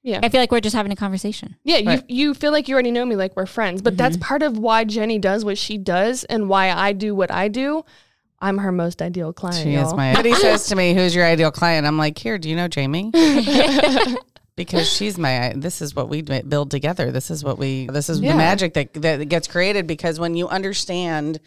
Yeah. 0.03 0.19
I 0.21 0.29
feel 0.29 0.39
like 0.39 0.51
we're 0.51 0.61
just 0.61 0.75
having 0.75 0.91
a 0.91 0.95
conversation. 0.95 1.55
Yeah, 1.63 1.77
you 1.77 1.89
Right. 1.89 2.09
you 2.09 2.33
feel 2.33 2.51
like 2.51 2.67
you 2.67 2.73
already 2.75 2.91
know 2.91 3.05
me 3.05 3.15
like 3.15 3.35
we're 3.35 3.45
friends, 3.45 3.81
but 3.81 3.97
that's 3.97 4.17
mm-hmm. 4.17 4.27
part 4.27 4.43
of 4.43 4.57
why 4.57 4.83
Jenny 4.83 5.19
does 5.19 5.43
what 5.43 5.57
she 5.57 5.77
does 5.77 6.23
and 6.25 6.47
why 6.47 6.71
I 6.71 6.93
do 6.93 7.15
what 7.15 7.31
I 7.31 7.47
do. 7.47 7.83
I'm 8.39 8.57
her 8.59 8.71
most 8.71 9.01
ideal 9.01 9.33
client. 9.33 9.63
She 9.63 9.73
is 9.73 9.81
y'all. 9.81 9.95
my. 9.95 10.13
Somebody 10.13 10.35
says 10.35 10.67
to 10.67 10.75
me, 10.75 10.93
"Who's 10.93 11.15
your 11.15 11.25
ideal 11.25 11.51
client?" 11.51 11.87
I'm 11.87 11.97
like, 11.97 12.17
"Here, 12.17 12.37
do 12.37 12.49
you 12.49 12.55
know 12.55 12.67
Jamie?" 12.67 13.11
because 14.55 14.91
she's 14.95 15.17
my. 15.17 15.53
This 15.55 15.81
is 15.81 15.95
what 15.95 16.09
we 16.09 16.21
build 16.21 16.71
together. 16.71 17.11
This 17.11 17.31
is 17.31 17.43
what 17.43 17.57
we. 17.57 17.87
This 17.87 18.09
is 18.09 18.19
Yeah. 18.19 18.31
the 18.31 18.37
magic 18.37 18.73
that 18.75 18.93
that 18.93 19.29
gets 19.29 19.47
created 19.47 19.87
because 19.87 20.19
when 20.19 20.35
you 20.35 20.47
understand 20.47 21.39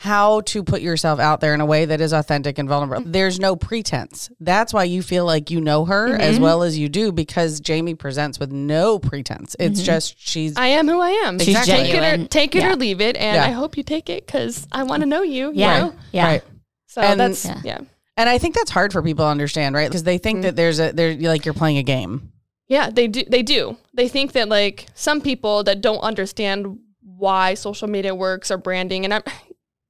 how 0.00 0.42
to 0.42 0.62
put 0.62 0.82
yourself 0.82 1.18
out 1.18 1.40
there 1.40 1.54
in 1.54 1.60
a 1.62 1.64
way 1.64 1.86
that 1.86 2.02
is 2.02 2.12
authentic 2.12 2.58
and 2.58 2.68
vulnerable, 2.68 3.00
mm-hmm. 3.02 3.12
there's 3.12 3.40
no 3.40 3.56
pretense. 3.56 4.28
That's 4.40 4.74
why 4.74 4.84
you 4.84 5.02
feel 5.02 5.24
like 5.24 5.50
you 5.50 5.58
know 5.58 5.86
her 5.86 6.08
Mm-hmm. 6.10 6.20
as 6.20 6.38
well 6.38 6.62
as 6.62 6.76
you 6.76 6.90
do 6.90 7.12
because 7.12 7.60
Jamie 7.60 7.94
presents 7.94 8.38
with 8.38 8.52
no 8.52 8.98
pretense. 8.98 9.56
It's 9.58 9.78
mm-hmm. 9.80 9.86
just 9.86 10.16
she's. 10.18 10.54
I 10.56 10.66
am 10.66 10.86
who 10.86 11.00
I 11.00 11.10
am. 11.10 11.38
She's 11.38 11.56
take 11.64 11.68
it, 11.68 11.94
or, 11.96 12.00
genuine. 12.00 12.28
take 12.28 12.54
it 12.54 12.62
Yeah. 12.62 12.72
or 12.72 12.76
leave 12.76 13.00
it, 13.00 13.16
and 13.16 13.36
Yeah. 13.36 13.46
I 13.46 13.52
hope 13.52 13.78
you 13.78 13.82
take 13.82 14.10
it 14.10 14.26
because 14.26 14.66
I 14.70 14.82
want 14.82 15.00
to 15.00 15.06
mm. 15.06 15.10
know 15.10 15.22
you. 15.22 15.46
you 15.48 15.52
Yeah. 15.54 15.78
know? 15.78 15.94
Yeah. 16.12 16.26
Right. 16.26 16.42
So 16.88 17.00
And- 17.00 17.18
that's 17.18 17.46
Yeah. 17.46 17.60
yeah. 17.64 17.78
And 18.16 18.28
I 18.28 18.38
think 18.38 18.54
that's 18.54 18.70
hard 18.70 18.92
for 18.92 19.02
people 19.02 19.24
to 19.24 19.28
understand, 19.30 19.74
right? 19.74 19.88
Because 19.88 20.04
they 20.04 20.16
Mm-hmm. 20.16 20.22
think 20.22 20.42
that 20.42 20.56
there's 20.56 20.80
a 20.80 20.92
they're 20.92 21.14
like 21.16 21.44
you're 21.44 21.54
playing 21.54 21.78
a 21.78 21.82
game. 21.82 22.32
Yeah, 22.68 22.90
they 22.90 23.06
do. 23.08 23.22
They 23.28 23.42
do. 23.42 23.76
They 23.94 24.08
think 24.08 24.32
that 24.32 24.48
like 24.48 24.86
some 24.94 25.20
people 25.20 25.62
that 25.64 25.80
don't 25.80 26.00
understand 26.00 26.78
why 27.00 27.54
social 27.54 27.88
media 27.88 28.14
works 28.14 28.50
or 28.50 28.58
branding, 28.58 29.04
and 29.04 29.14
I'm. 29.14 29.22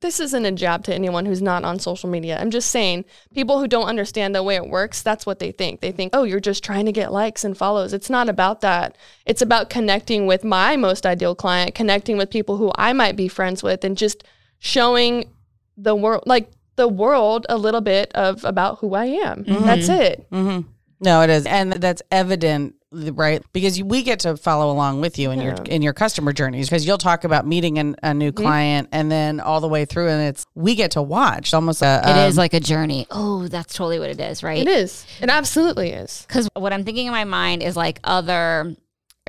This 0.02 0.20
isn't 0.20 0.44
a 0.44 0.52
jab 0.52 0.84
to 0.84 0.94
anyone 0.94 1.24
who's 1.24 1.40
not 1.40 1.64
on 1.64 1.78
social 1.78 2.10
media. 2.10 2.38
I'm 2.38 2.50
just 2.50 2.70
saying, 2.70 3.06
people 3.32 3.58
who 3.58 3.66
don't 3.66 3.88
understand 3.88 4.34
the 4.34 4.42
way 4.42 4.56
it 4.56 4.68
works, 4.68 5.00
that's 5.00 5.24
what 5.24 5.38
they 5.38 5.52
think. 5.52 5.80
They 5.80 5.90
think, 5.90 6.10
oh, 6.14 6.24
you're 6.24 6.38
just 6.38 6.62
trying 6.62 6.84
to 6.84 6.92
get 6.92 7.14
likes 7.14 7.44
and 7.44 7.56
follows. 7.56 7.94
It's 7.94 8.10
not 8.10 8.28
about 8.28 8.60
that. 8.60 8.98
It's 9.24 9.40
about 9.40 9.70
connecting 9.70 10.26
with 10.26 10.44
my 10.44 10.76
most 10.76 11.06
ideal 11.06 11.34
client, 11.34 11.74
connecting 11.74 12.18
with 12.18 12.28
people 12.28 12.58
who 12.58 12.70
I 12.76 12.92
might 12.92 13.16
be 13.16 13.26
friends 13.26 13.62
with, 13.62 13.84
and 13.84 13.96
just 13.96 14.22
showing 14.58 15.30
the 15.78 15.94
world, 15.96 16.24
like 16.26 16.50
the 16.76 16.88
world, 16.88 17.46
a 17.48 17.56
little 17.56 17.80
bit 17.80 18.12
of 18.14 18.44
about 18.44 18.78
who 18.78 18.94
I 18.94 19.06
am. 19.06 19.44
That's 19.46 19.88
it. 19.88 20.26
hmm 20.30 20.60
No, 21.00 21.22
it 21.22 21.30
is, 21.30 21.44
and 21.46 21.72
that's 21.74 22.02
evident, 22.10 22.74
right? 22.92 23.42
Because 23.52 23.82
we 23.82 24.02
get 24.02 24.20
to 24.20 24.36
follow 24.36 24.70
along 24.70 25.00
with 25.00 25.18
you 25.18 25.30
in 25.30 25.40
your 25.40 25.54
in 25.68 25.82
your 25.82 25.92
customer 25.92 26.32
journeys. 26.32 26.68
Because 26.68 26.86
you'll 26.86 26.98
talk 26.98 27.24
about 27.24 27.46
meeting 27.46 27.78
an, 27.78 27.96
a 28.02 28.14
new 28.14 28.32
client, 28.32 28.88
and 28.92 29.10
then 29.10 29.40
all 29.40 29.60
the 29.60 29.68
way 29.68 29.84
through, 29.84 30.08
and 30.08 30.22
it's 30.28 30.44
we 30.54 30.74
get 30.74 30.92
to 30.92 31.02
watch 31.02 31.52
almost. 31.52 31.82
A, 31.82 32.02
It 32.06 32.16
is 32.28 32.38
um, 32.38 32.42
like 32.42 32.54
a 32.54 32.60
journey. 32.60 33.06
Oh, 33.10 33.48
that's 33.48 33.74
totally 33.74 33.98
what 33.98 34.10
it 34.10 34.20
is, 34.20 34.42
right? 34.42 34.58
It 34.58 34.68
is. 34.68 35.04
It 35.20 35.28
absolutely 35.28 35.90
is. 35.90 36.24
Because 36.28 36.48
what 36.54 36.72
I'm 36.72 36.84
thinking 36.84 37.06
in 37.06 37.12
my 37.12 37.24
mind 37.24 37.62
is 37.62 37.76
like 37.76 38.00
other 38.04 38.76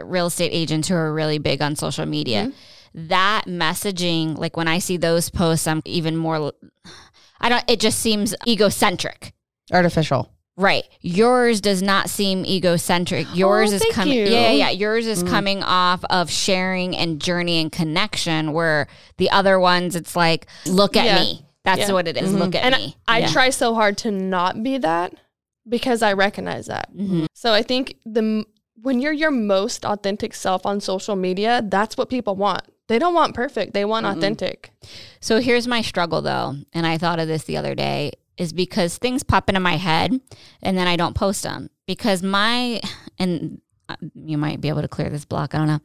real 0.01 0.27
estate 0.27 0.51
agents 0.54 0.88
who 0.88 0.96
are 0.96 1.12
really 1.13 1.39
big 1.39 1.62
on 1.62 1.75
social 1.75 2.06
media. 2.06 2.51
That 2.94 3.44
messaging, 3.48 4.38
like 4.38 4.56
when 4.58 4.68
I 4.68 4.80
see 4.80 4.98
those 4.98 5.30
posts, 5.30 5.68
I'm 5.68 5.82
even 5.86 6.16
more. 6.16 6.54
I 7.39 7.50
don't. 7.50 7.63
It 7.67 7.79
just 7.79 8.00
seems 8.00 8.36
egocentric. 8.48 9.34
artificial. 9.72 10.32
Right. 10.56 10.86
Yours 11.01 11.62
does 11.62 11.84
not 11.84 12.10
seem 12.10 12.44
egocentric. 12.46 13.27
Yours 13.36 13.72
Oh, 13.74 13.75
is 13.75 13.86
coming 13.91 14.13
you. 14.17 14.24
Yeah, 14.24 14.50
yeah, 14.50 14.51
yeah. 14.51 14.70
Yours 14.72 15.06
is 15.06 15.22
coming 15.22 15.62
off 15.62 16.03
of 16.10 16.32
sharing 16.32 16.96
and 16.98 17.22
journey 17.22 17.62
and 17.62 17.72
connection 17.72 18.53
where 18.53 18.88
the 19.17 19.29
other 19.29 19.60
ones 19.60 19.96
it's 19.96 20.15
like 20.15 20.48
look 20.65 20.96
at 20.98 21.06
Yeah. 21.06 21.20
me. 21.20 21.46
That's 21.63 21.82
Yeah. 21.82 21.91
what 21.91 22.08
it 22.08 22.17
is. 22.17 22.34
Look 22.34 22.56
at 22.56 22.63
and 22.63 22.75
me. 22.82 22.96
I 23.08 23.20
Yeah. 23.20 23.27
try 23.27 23.50
so 23.51 23.75
hard 23.75 23.98
to 24.00 24.10
not 24.12 24.63
be 24.63 24.77
that 24.79 25.13
because 25.70 26.01
I 26.01 26.13
recognize 26.13 26.65
that. 26.67 26.89
Mm-hmm. 26.96 27.25
So 27.34 27.53
I 27.53 27.62
think 27.62 27.96
the 28.06 28.46
when 28.82 29.00
you're 29.01 29.12
your 29.13 29.32
most 29.32 29.86
authentic 29.86 30.34
self 30.34 30.65
on 30.65 30.79
social 30.79 31.15
media, 31.15 31.62
that's 31.67 31.98
what 31.98 32.10
people 32.10 32.36
want. 32.36 32.63
They 32.88 33.00
don't 33.00 33.13
want 33.13 33.36
perfect. 33.36 33.74
They 33.74 33.86
want 33.86 34.06
authentic. 34.06 34.72
So 35.20 35.39
here's 35.39 35.67
my 35.67 35.82
struggle 35.82 36.22
though, 36.22 36.56
and 36.74 36.88
I 36.88 36.98
thought 36.98 37.20
of 37.20 37.27
this 37.27 37.44
the 37.44 37.58
other 37.58 37.75
day 37.75 38.13
is 38.38 38.53
because 38.53 38.98
things 38.98 39.24
pop 39.24 39.50
into 39.50 39.60
my 39.60 39.77
head 39.77 40.20
and 40.62 40.77
then 40.77 40.88
I 40.88 40.96
don't 40.96 41.15
post 41.15 41.44
them 41.44 41.70
because 41.88 42.22
my 42.24 42.79
and 43.20 43.60
uh, 43.89 43.96
you 44.15 44.38
might 44.38 44.62
be 44.62 44.70
able 44.70 44.82
to 44.82 44.88
clear 44.88 45.10
this 45.10 45.25
block, 45.25 45.56
I 45.56 45.58
don't 45.58 45.67
know. 45.67 45.79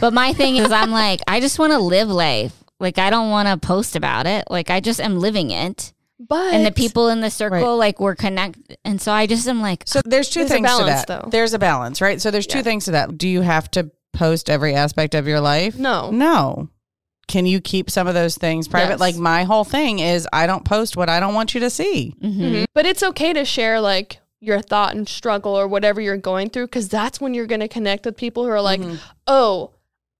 But 0.00 0.12
my 0.12 0.32
thing 0.32 0.56
is 0.56 0.70
I'm 0.70 0.90
like 1.04 1.20
I 1.26 1.40
just 1.40 1.58
want 1.58 1.72
to 1.72 1.78
live 1.78 2.08
life. 2.08 2.54
Like 2.78 2.98
I 2.98 3.10
don't 3.10 3.30
want 3.30 3.48
to 3.48 3.56
post 3.66 3.96
about 3.96 4.26
it. 4.26 4.44
Like 4.50 4.70
I 4.70 4.80
just 4.80 5.00
am 5.00 5.18
living 5.18 5.50
it. 5.50 5.92
But 6.18 6.54
And 6.54 6.64
the 6.64 6.72
people 6.72 7.08
in 7.08 7.20
the 7.20 7.30
circle 7.30 7.58
Right. 7.58 7.66
like 7.86 8.00
we're 8.00 8.14
connected 8.14 8.78
and 8.86 8.98
so 9.00 9.12
I 9.12 9.26
just 9.26 9.46
am 9.48 9.60
like 9.60 9.82
So 9.86 10.00
there's 10.04 10.30
two 10.30 10.40
There's 10.40 10.50
a 10.50 10.54
things 10.54 10.78
to 10.78 10.84
that. 10.84 11.06
though. 11.06 11.28
There's 11.30 11.52
a 11.52 11.58
balance, 11.58 12.00
right? 12.00 12.20
So 12.22 12.30
there's 12.30 12.46
two 12.46 12.62
things 12.62 12.86
to 12.86 12.92
that. 12.92 13.18
Do 13.18 13.28
you 13.28 13.42
have 13.42 13.70
to 13.72 13.90
post 14.16 14.48
every 14.50 14.74
aspect 14.74 15.14
of 15.14 15.26
your 15.28 15.40
life? 15.40 15.78
No. 15.78 16.10
No. 16.10 16.68
Can 17.28 17.44
you 17.44 17.60
keep 17.60 17.90
some 17.90 18.06
of 18.06 18.14
those 18.14 18.36
things 18.38 18.68
private? 18.68 18.94
Yes. 18.94 19.00
Like 19.00 19.16
my 19.16 19.44
whole 19.44 19.64
thing 19.64 19.98
is 19.98 20.28
I 20.32 20.46
don't 20.46 20.64
post 20.64 20.96
what 20.96 21.08
I 21.08 21.18
don't 21.20 21.34
want 21.34 21.54
you 21.54 21.60
to 21.60 21.70
see. 21.70 22.14
mhm. 22.22 22.38
Mhm. 22.40 22.64
But 22.74 22.86
it's 22.86 23.02
okay 23.02 23.32
to 23.32 23.44
share 23.44 23.80
like 23.80 24.20
your 24.40 24.60
thought 24.60 24.94
and 24.94 25.08
struggle 25.08 25.58
or 25.58 25.66
whatever 25.66 26.00
you're 26.00 26.16
going 26.16 26.50
through 26.50 26.66
because 26.66 26.88
that's 26.88 27.20
when 27.20 27.34
you're 27.34 27.46
going 27.46 27.60
to 27.60 27.68
connect 27.68 28.04
with 28.04 28.16
people 28.16 28.44
who 28.44 28.50
are 28.50 28.60
like, 28.60 28.80
oh, 29.26 29.70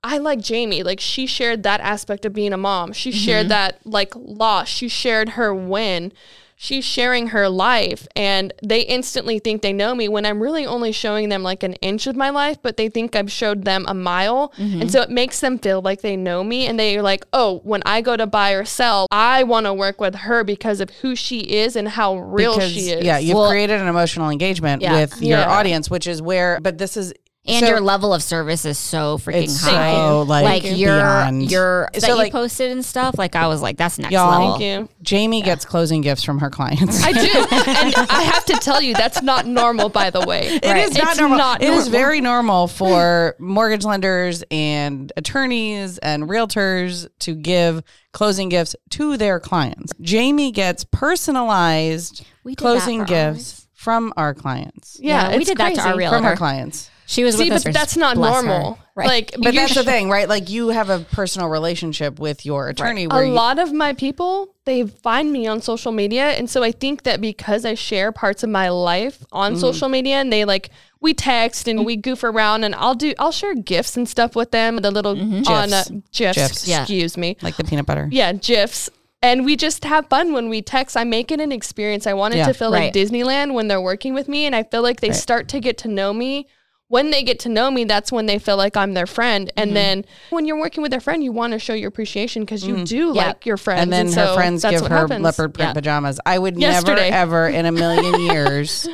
I 0.02 0.18
like 0.18 0.40
Jamie. 0.40 0.82
Like 0.82 0.98
she 1.00 1.26
shared 1.26 1.62
that 1.64 1.80
aspect 1.80 2.24
of 2.24 2.32
being 2.32 2.52
a 2.52 2.56
mom. 2.56 2.92
She 2.92 3.12
shared 3.12 3.48
that 3.50 3.80
like 3.84 4.12
loss. 4.16 4.68
She 4.68 4.88
shared 4.88 5.30
her 5.30 5.54
win. 5.54 6.12
She's 6.58 6.86
sharing 6.86 7.28
her 7.28 7.50
life 7.50 8.08
and 8.16 8.50
they 8.62 8.80
instantly 8.80 9.38
think 9.38 9.60
they 9.60 9.74
know 9.74 9.94
me 9.94 10.08
when 10.08 10.24
I'm 10.24 10.42
really 10.42 10.64
only 10.64 10.90
showing 10.90 11.28
them 11.28 11.42
like 11.42 11.62
an 11.62 11.74
inch 11.74 12.06
of 12.06 12.16
my 12.16 12.30
life, 12.30 12.56
but 12.62 12.78
they 12.78 12.88
think 12.88 13.14
I've 13.14 13.30
showed 13.30 13.64
them 13.66 13.84
a 13.86 13.92
mile. 13.92 14.54
Mm-hmm. 14.56 14.80
And 14.80 14.90
so 14.90 15.02
it 15.02 15.10
makes 15.10 15.40
them 15.40 15.58
feel 15.58 15.82
like 15.82 16.00
they 16.00 16.16
know 16.16 16.42
me 16.42 16.66
and 16.66 16.80
they're 16.80 17.02
like, 17.02 17.26
oh, 17.34 17.60
when 17.64 17.82
I 17.84 18.00
go 18.00 18.16
to 18.16 18.26
buy 18.26 18.52
or 18.52 18.64
sell, 18.64 19.06
I 19.10 19.42
want 19.42 19.66
to 19.66 19.74
work 19.74 20.00
with 20.00 20.14
her 20.14 20.44
because 20.44 20.80
of 20.80 20.88
who 20.88 21.14
she 21.14 21.40
is 21.40 21.76
and 21.76 21.88
how 21.88 22.16
real 22.16 22.54
Because, 22.54 22.72
she 22.72 22.90
is. 22.90 23.04
Yeah, 23.04 23.18
you've 23.18 23.36
Well- 23.36 23.50
created 23.50 23.78
an 23.78 23.86
emotional 23.88 24.30
engagement 24.30 24.80
Yeah. 24.80 24.94
with 24.94 25.20
your 25.20 25.40
Yeah. 25.40 25.50
audience, 25.50 25.90
which 25.90 26.06
is 26.06 26.22
where 26.22 26.58
but 26.62 26.78
this 26.78 26.96
is 26.96 27.12
and 27.48 27.64
so 27.64 27.70
your 27.70 27.80
level 27.80 28.12
of 28.14 28.22
service 28.22 28.64
is 28.64 28.78
so 28.78 29.18
freaking 29.18 29.44
it's 29.44 29.60
high. 29.62 29.94
so 29.94 30.22
like, 30.22 30.44
like 30.44 30.76
your 30.78 30.96
beyond. 30.96 31.50
your 31.50 31.88
So, 31.94 32.00
that 32.00 32.08
you 32.08 32.14
like- 32.16 32.32
posted 32.32 32.70
and 32.72 32.84
stuff. 32.84 33.16
Like 33.18 33.36
I 33.36 33.46
was 33.46 33.62
like, 33.62 33.76
that's 33.76 33.98
next 33.98 34.12
Y'all- 34.12 34.30
level. 34.30 34.58
Thank 34.58 34.62
you. 34.62 34.88
Jamie 35.02 35.42
gets 35.42 35.64
closing 35.64 36.00
gifts 36.00 36.22
from 36.24 36.38
her 36.40 36.50
clients. 36.50 37.02
I 37.04 37.12
do. 37.12 37.18
and 37.50 37.94
I 38.10 38.22
have 38.32 38.44
to 38.46 38.54
tell 38.54 38.80
you, 38.82 38.94
that's 38.94 39.22
not 39.22 39.46
normal, 39.46 39.88
by 39.88 40.10
the 40.10 40.20
way. 40.26 40.46
It 40.46 40.64
is 40.64 40.94
not 40.96 41.08
It's 41.10 41.18
normal. 41.18 41.38
not 41.38 41.62
It 41.62 41.66
is 41.70 41.86
normal. 41.86 41.90
very 41.90 42.20
normal 42.20 42.68
for 42.68 43.36
mortgage 43.38 43.84
lenders 43.84 44.42
and 44.50 45.12
attorneys 45.16 45.98
and 45.98 46.24
realtors 46.24 47.08
to 47.20 47.34
give 47.34 47.82
closing 48.12 48.48
gifts 48.48 48.74
to 48.90 49.16
their 49.16 49.38
clients. 49.38 49.92
Jamie 50.00 50.50
gets 50.50 50.84
personalized 50.84 52.24
We 52.44 52.52
did 52.54 52.58
that 52.58 52.62
closing 52.62 53.00
for 53.00 53.06
gifts 53.06 53.68
from 53.74 54.12
our 54.16 54.34
clients. 54.34 54.98
Yeah, 55.00 55.30
we 55.30 55.36
it's 55.38 55.48
did 55.48 55.58
that 55.58 55.74
to 55.74 55.80
our 55.80 55.86
crazy. 55.92 55.98
real- 55.98 56.10
From 56.10 56.24
our 56.24 56.36
clients. 56.36 56.90
She 57.06 57.22
was 57.24 57.36
See, 57.36 57.44
with 57.44 57.52
us. 57.58 57.64
but 57.64 57.72
that's 57.72 57.96
not 57.96 58.16
bless 58.16 58.42
her. 58.42 58.48
normal. 58.48 58.78
Right. 58.96 59.06
Like, 59.08 59.34
But 59.38 59.54
you 59.54 59.60
that's 59.60 59.74
the 59.74 59.84
thing, 59.84 60.10
right? 60.10 60.28
Like 60.28 60.50
you 60.50 60.68
have 60.68 60.90
a 60.90 60.98
personal 61.00 61.48
relationship 61.48 62.18
with 62.18 62.44
your 62.44 62.68
attorney 62.68 63.06
where 63.06 63.22
A 63.22 63.28
you, 63.28 63.32
lot 63.32 63.58
of 63.58 63.72
my 63.72 63.92
people, 63.92 64.54
they 64.64 64.84
find 64.86 65.30
me 65.30 65.46
on 65.46 65.60
social 65.60 65.92
media. 65.92 66.30
And 66.30 66.48
so 66.50 66.62
I 66.62 66.72
think 66.72 67.04
that 67.04 67.20
because 67.20 67.64
I 67.64 67.74
share 67.74 68.10
parts 68.10 68.42
of 68.42 68.50
my 68.50 68.70
life 68.70 69.24
on 69.30 69.52
Mm-hmm. 69.52 69.60
social 69.60 69.88
media 69.88 70.16
and 70.16 70.32
they 70.32 70.44
like, 70.44 70.70
we 71.00 71.14
text 71.14 71.68
and 71.68 71.84
we 71.86 71.94
goof 71.96 72.24
around 72.24 72.64
and 72.64 72.74
I'll 72.74 72.94
do, 72.94 73.14
I'll 73.18 73.30
share 73.32 73.54
gifts 73.54 73.96
and 73.96 74.08
stuff 74.08 74.34
with 74.34 74.50
them. 74.50 74.76
The 74.78 74.90
little 74.90 75.12
on 75.48 75.72
uh, 75.72 75.84
GIFs. 75.84 75.90
GIFs, 76.12 76.34
GIFs. 76.36 76.68
Yeah. 76.68 76.80
excuse 76.80 77.16
me. 77.16 77.36
like 77.42 77.56
the 77.56 77.64
peanut 77.64 77.86
butter. 77.86 78.08
Yeah, 78.10 78.32
GIFs. 78.32 78.90
And 79.22 79.44
we 79.44 79.56
just 79.56 79.84
have 79.84 80.08
fun 80.08 80.32
when 80.32 80.48
we 80.48 80.60
text. 80.62 80.96
I 80.96 81.04
make 81.04 81.30
it 81.30 81.40
an 81.40 81.52
experience. 81.52 82.06
I 82.06 82.14
want 82.14 82.34
it 82.34 82.38
Yeah. 82.38 82.46
to 82.46 82.54
feel 82.54 82.72
Right. 82.72 82.84
like 82.86 82.94
Disneyland 82.94 83.54
when 83.54 83.68
they're 83.68 83.80
working 83.80 84.14
with 84.14 84.28
me. 84.28 84.46
And 84.46 84.54
I 84.56 84.62
feel 84.62 84.82
like 84.82 85.00
they 85.00 85.12
start 85.12 85.48
to 85.48 85.60
get 85.60 85.78
to 85.78 85.88
know 85.88 86.12
me. 86.12 86.46
When 86.88 87.10
they 87.10 87.24
get 87.24 87.40
to 87.40 87.48
know 87.48 87.68
me, 87.70 87.82
that's 87.84 88.12
when 88.12 88.26
they 88.26 88.38
feel 88.38 88.56
like 88.56 88.76
I'm 88.76 88.94
their 88.94 89.06
friend. 89.08 89.50
And 89.56 89.68
Mm-hmm. 89.70 89.74
then 89.74 90.04
when 90.30 90.44
you're 90.46 90.58
working 90.58 90.82
with 90.82 90.92
a 90.94 91.00
friend, 91.00 91.22
you 91.24 91.32
want 91.32 91.52
to 91.52 91.58
show 91.58 91.74
your 91.74 91.88
appreciation 91.88 92.42
because 92.42 92.64
you 92.64 92.84
do 92.84 93.12
Yeah. 93.14 93.26
like 93.28 93.44
your 93.44 93.56
friends. 93.56 93.80
Mm-hmm. 93.90 93.92
And 93.92 94.08
then 94.10 94.16
her 94.18 94.26
so 94.28 94.34
friends 94.36 94.62
that's 94.62 94.80
give 94.82 94.88
her 94.90 94.96
happens. 94.98 95.22
leopard 95.24 95.52
print 95.54 95.70
Yeah. 95.70 95.72
pajamas. 95.74 96.20
I 96.24 96.38
would 96.38 96.56
Yesterday. 96.58 97.10
never, 97.10 97.46
ever 97.46 97.48
in 97.48 97.66
a 97.66 97.72
million 97.72 98.20
years 98.32 98.88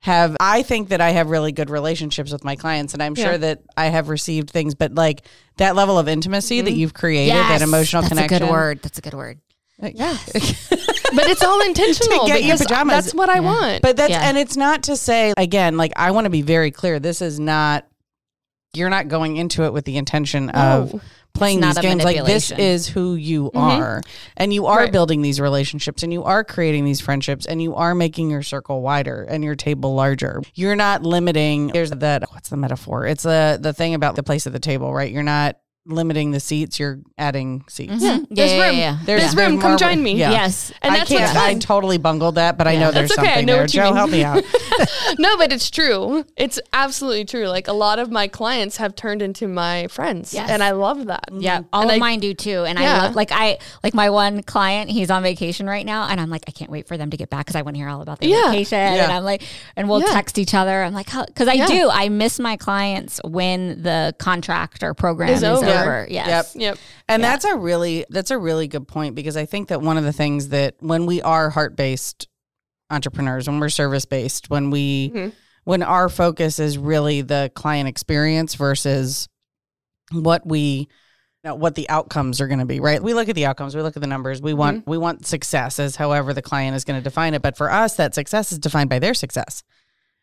have. 0.00 0.34
I 0.40 0.62
think 0.62 0.88
that 0.88 1.02
I 1.02 1.10
have 1.10 1.28
really 1.28 1.52
good 1.52 1.68
relationships 1.68 2.32
with 2.32 2.42
my 2.42 2.56
clients, 2.56 2.94
and 2.94 3.02
I'm 3.02 3.14
sure 3.14 3.32
Yeah. 3.32 3.36
that 3.38 3.62
I 3.76 3.86
have 3.86 4.08
received 4.08 4.48
things, 4.48 4.74
but 4.74 4.94
like 4.94 5.22
that 5.58 5.76
level 5.76 5.98
of 5.98 6.08
intimacy 6.08 6.62
that 6.62 6.72
you've 6.72 6.94
created, 6.94 7.34
that 7.36 7.60
emotional 7.60 8.00
that's 8.02 8.14
connection. 8.14 8.36
a 8.44 8.46
good 8.46 8.50
word. 8.50 8.80
That's 8.82 8.98
a 8.98 9.02
good 9.02 9.14
word. 9.14 9.40
Yeah. 9.82 10.16
But 11.14 11.28
it's 11.28 11.42
all 11.42 11.60
intentional 11.66 12.26
get 12.26 12.44
your 12.44 12.56
pajamas. 12.56 12.92
that's 12.92 13.14
what 13.14 13.28
I 13.28 13.40
want. 13.40 13.82
But 13.82 13.96
that's 13.96 14.10
Yeah. 14.10 14.28
and 14.28 14.36
it's 14.38 14.56
not 14.56 14.84
to 14.84 14.96
say 14.96 15.32
again, 15.36 15.76
like 15.76 15.92
I 15.96 16.10
want 16.10 16.24
to 16.24 16.30
be 16.30 16.42
very 16.42 16.70
clear. 16.70 16.98
This 16.98 17.22
is 17.22 17.38
not 17.38 17.86
you're 18.74 18.90
not 18.90 19.08
going 19.08 19.36
into 19.36 19.64
it 19.64 19.72
with 19.72 19.84
the 19.84 19.96
intention 19.96 20.50
of 20.50 21.00
playing 21.32 21.60
these 21.60 21.78
games. 21.78 22.04
Like 22.04 22.24
this 22.24 22.50
is 22.50 22.86
who 22.86 23.14
you 23.14 23.46
mm-hmm. 23.46 23.58
are. 23.58 24.02
And 24.36 24.52
you 24.52 24.66
are 24.66 24.80
Right. 24.80 24.92
building 24.92 25.22
these 25.22 25.40
relationships 25.40 26.02
and 26.02 26.12
you 26.12 26.24
are 26.24 26.44
creating 26.44 26.84
these 26.84 27.00
friendships 27.00 27.46
and 27.46 27.60
you 27.62 27.74
are 27.74 27.94
making 27.94 28.30
your 28.30 28.42
circle 28.42 28.82
wider 28.82 29.22
and 29.28 29.44
your 29.44 29.54
table 29.54 29.94
larger. 29.94 30.42
You're 30.54 30.76
not 30.76 31.02
limiting 31.02 31.68
there's 31.68 31.90
that 31.90 32.24
what's 32.32 32.48
the 32.48 32.56
metaphor? 32.56 33.06
It's 33.06 33.22
the 33.22 33.58
the 33.60 33.72
thing 33.72 33.94
about 33.94 34.16
the 34.16 34.22
place 34.22 34.46
at 34.46 34.52
the 34.52 34.60
table, 34.60 34.92
right? 34.92 35.10
You're 35.10 35.22
not 35.22 35.56
limiting 35.86 36.32
the 36.32 36.40
seats, 36.40 36.78
you're 36.80 36.98
adding 37.16 37.64
seats. 37.68 37.92
Mm-hmm. 37.94 38.02
Yeah, 38.04 38.18
there's 38.30 38.52
yeah, 38.52 38.66
room. 38.68 38.76
yeah. 38.76 38.98
There's 39.04 39.36
room. 39.36 39.60
Come 39.60 39.78
join 39.78 40.02
me. 40.02 40.16
Yeah. 40.16 40.30
Yes. 40.32 40.72
And 40.82 40.94
I 40.94 40.98
that's 40.98 41.10
what's 41.10 41.22
can't. 41.24 41.36
I 41.38 41.50
fun. 41.52 41.60
totally 41.60 41.98
bungled 41.98 42.34
that, 42.36 42.58
but 42.58 42.66
I 42.66 42.76
know 42.76 42.90
there's 42.90 43.10
That's 43.10 43.20
okay, 43.20 43.38
I 43.38 43.42
know 43.42 43.54
there. 43.54 43.62
what 43.62 43.74
you 43.74 43.80
Joe, 43.80 43.86
mean. 43.86 43.94
help 43.96 44.10
me 44.10 44.24
out. 44.24 44.44
no, 45.18 45.36
but 45.36 45.52
it's 45.52 45.70
true. 45.70 46.24
It's 46.36 46.58
absolutely 46.72 47.24
true. 47.24 47.46
Like 47.48 47.68
a 47.68 47.72
lot 47.72 47.98
of 47.98 48.10
my 48.10 48.28
clients 48.28 48.76
have 48.78 48.94
turned 48.94 49.22
into 49.22 49.46
my 49.48 49.86
friends, 49.88 50.34
Yes. 50.34 50.50
and 50.50 50.62
I 50.62 50.72
love 50.72 51.06
that. 51.06 51.30
Mm-hmm. 51.30 51.40
Yeah, 51.40 51.62
all 51.72 51.82
And 51.82 51.90
of 51.92 51.96
I- 51.96 51.98
mine 51.98 52.20
do 52.20 52.34
too. 52.34 52.64
And 52.64 52.78
I 52.78 52.98
love, 53.04 53.14
like, 53.14 53.30
I 53.32 53.58
like 53.84 53.94
my 53.94 54.10
one 54.10 54.42
client. 54.42 54.90
He's 54.90 55.10
on 55.10 55.22
vacation 55.22 55.66
right 55.66 55.86
now, 55.86 56.08
and 56.08 56.20
I'm 56.20 56.30
like, 56.30 56.44
I 56.48 56.50
can't 56.50 56.70
wait 56.70 56.88
for 56.88 56.96
them 56.96 57.10
to 57.10 57.16
get 57.16 57.30
back 57.30 57.46
because 57.46 57.56
I 57.56 57.62
want 57.62 57.76
to 57.76 57.78
hear 57.78 57.88
all 57.88 58.02
about 58.02 58.20
their 58.20 58.28
Yeah. 58.28 58.50
vacation. 58.50 58.78
And 58.78 59.12
I'm 59.12 59.24
like, 59.24 59.42
and 59.76 59.88
we'll 59.88 60.00
Yeah. 60.00 60.12
text 60.12 60.38
each 60.38 60.54
other. 60.54 60.82
I'm 60.82 60.94
like, 60.94 61.06
because 61.26 61.48
I 61.48 61.54
Yeah. 61.54 61.66
do. 61.66 61.88
I 61.90 62.08
miss 62.08 62.38
my 62.38 62.56
clients 62.56 63.20
when 63.24 63.82
the 63.82 64.14
contract 64.18 64.82
or 64.82 64.94
program 64.94 65.30
Is 65.30 65.38
is, 65.38 65.44
over. 65.44 65.66
Over. 65.82 66.06
Yes. 66.10 66.54
Yep. 66.56 66.62
Yep. 66.62 66.78
And 67.08 67.24
that's 67.24 67.44
a 67.44 67.56
really 67.56 68.04
that's 68.10 68.30
a 68.30 68.38
really 68.38 68.68
good 68.68 68.86
point 68.88 69.14
because 69.14 69.36
I 69.36 69.46
think 69.46 69.68
that 69.68 69.80
one 69.82 69.96
of 69.96 70.04
the 70.04 70.12
things 70.12 70.48
that 70.48 70.74
when 70.80 71.06
we 71.06 71.22
are 71.22 71.50
heart 71.50 71.76
based 71.76 72.28
entrepreneurs, 72.90 73.48
when 73.48 73.58
we're 73.60 73.68
service 73.68 74.04
based, 74.04 74.50
when 74.50 74.70
we 74.70 75.10
Mhm. 75.14 75.32
when 75.64 75.82
our 75.82 76.08
focus 76.08 76.58
is 76.58 76.78
really 76.78 77.22
the 77.22 77.50
client 77.54 77.88
experience 77.88 78.54
versus 78.54 79.28
what 80.12 80.46
we 80.46 80.88
you 81.44 81.50
know, 81.50 81.54
what 81.54 81.74
the 81.74 81.88
outcomes 81.88 82.40
are 82.40 82.48
going 82.48 82.58
to 82.58 82.64
be, 82.66 82.80
right? 82.80 83.02
We 83.02 83.14
look 83.14 83.28
at 83.28 83.34
the 83.36 83.46
outcomes, 83.46 83.76
we 83.76 83.82
look 83.82 83.96
at 83.96 84.00
the 84.00 84.08
numbers. 84.08 84.40
We 84.42 84.54
want 84.54 84.86
we 84.86 84.98
want 84.98 85.26
success 85.26 85.78
as 85.78 85.96
however 85.96 86.32
the 86.34 86.42
client 86.42 86.76
is 86.76 86.84
going 86.84 86.98
to 86.98 87.04
define 87.04 87.34
it, 87.34 87.42
but 87.42 87.56
for 87.56 87.70
us 87.70 87.96
that 87.96 88.14
success 88.14 88.52
is 88.52 88.58
defined 88.58 88.90
by 88.90 88.98
their 88.98 89.14
success. 89.14 89.62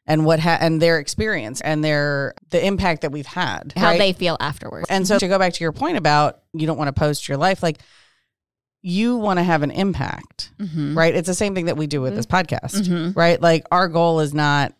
And 0.05 0.25
what 0.25 0.39
ha- 0.41 0.57
and 0.59 0.81
their 0.81 0.99
experience 0.99 1.61
and 1.61 1.81
their 1.83 2.33
the 2.49 2.65
impact 2.65 3.03
that 3.03 3.11
we've 3.13 3.25
had. 3.25 3.73
How 3.77 3.91
right? 3.91 3.97
they 3.97 4.11
feel 4.13 4.35
afterwards. 4.41 4.87
And 4.89 5.07
so 5.07 5.17
to 5.17 5.27
go 5.29 5.39
back 5.39 5.53
to 5.53 5.63
your 5.63 5.71
point 5.71 5.97
about 5.97 6.39
you 6.53 6.67
don't 6.67 6.77
want 6.77 6.89
to 6.89 6.99
post 6.99 7.29
your 7.29 7.37
life, 7.37 7.63
like 7.63 7.79
you 8.81 9.15
want 9.15 9.39
to 9.39 9.43
have 9.43 9.63
an 9.63 9.71
impact, 9.71 10.51
Mhm. 10.59 10.95
right? 10.97 11.15
It's 11.15 11.27
the 11.27 11.33
same 11.33 11.55
thing 11.55 11.65
that 11.67 11.77
we 11.77 11.87
do 11.87 12.01
with 12.01 12.15
this 12.15 12.25
podcast, 12.25 12.81
Mhm. 12.85 13.15
right? 13.15 13.41
Like 13.41 13.65
our 13.71 13.87
goal 13.87 14.19
is 14.19 14.33
not 14.33 14.73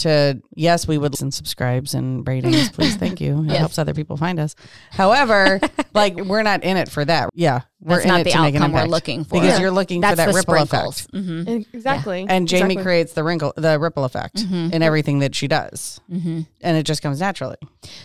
to, 0.00 0.40
yes, 0.54 0.86
we 0.86 0.98
would 0.98 1.12
listen, 1.12 1.30
subscribes 1.30 1.94
and 1.94 2.26
ratings, 2.26 2.70
please. 2.70 2.96
Thank 2.96 3.20
you. 3.20 3.42
It 3.44 3.46
Yes. 3.50 3.58
helps 3.58 3.78
other 3.78 3.94
people 3.94 4.16
find 4.16 4.38
us. 4.40 4.54
However, 4.90 5.60
like 5.94 6.16
we're 6.16 6.42
not 6.42 6.62
in 6.64 6.76
it 6.76 6.88
for 6.88 7.04
that. 7.04 7.30
Yeah. 7.34 7.60
We're 7.82 7.96
That's 7.96 8.04
in 8.04 8.08
not 8.08 8.20
it 8.20 8.24
the 8.24 8.30
to 8.32 8.42
make 8.42 8.54
an 8.54 8.62
outcome 8.62 8.72
we're 8.74 8.84
looking 8.88 9.24
for. 9.24 9.40
Because 9.40 9.54
Yeah. 9.56 9.60
you're 9.60 9.70
looking 9.70 10.00
That's 10.02 10.12
for 10.12 10.16
that 10.16 10.26
the 10.32 10.34
ripple 10.36 10.66
sprinkles. 10.66 11.00
effect. 11.06 11.14
Mhm. 11.14 11.66
Exactly. 11.72 12.26
And 12.28 12.46
Jamie 12.46 12.74
Exactly. 12.74 12.82
creates 12.82 13.12
the 13.14 13.24
wrinkle, 13.24 13.54
the 13.56 13.78
ripple 13.78 14.04
effect 14.04 14.36
Mhm. 14.36 14.72
in 14.72 14.82
everything 14.82 15.20
that 15.20 15.34
she 15.34 15.48
does. 15.48 15.98
Mhm. 16.12 16.46
And 16.60 16.76
it 16.76 16.82
just 16.84 17.00
comes 17.00 17.20
naturally. 17.20 17.56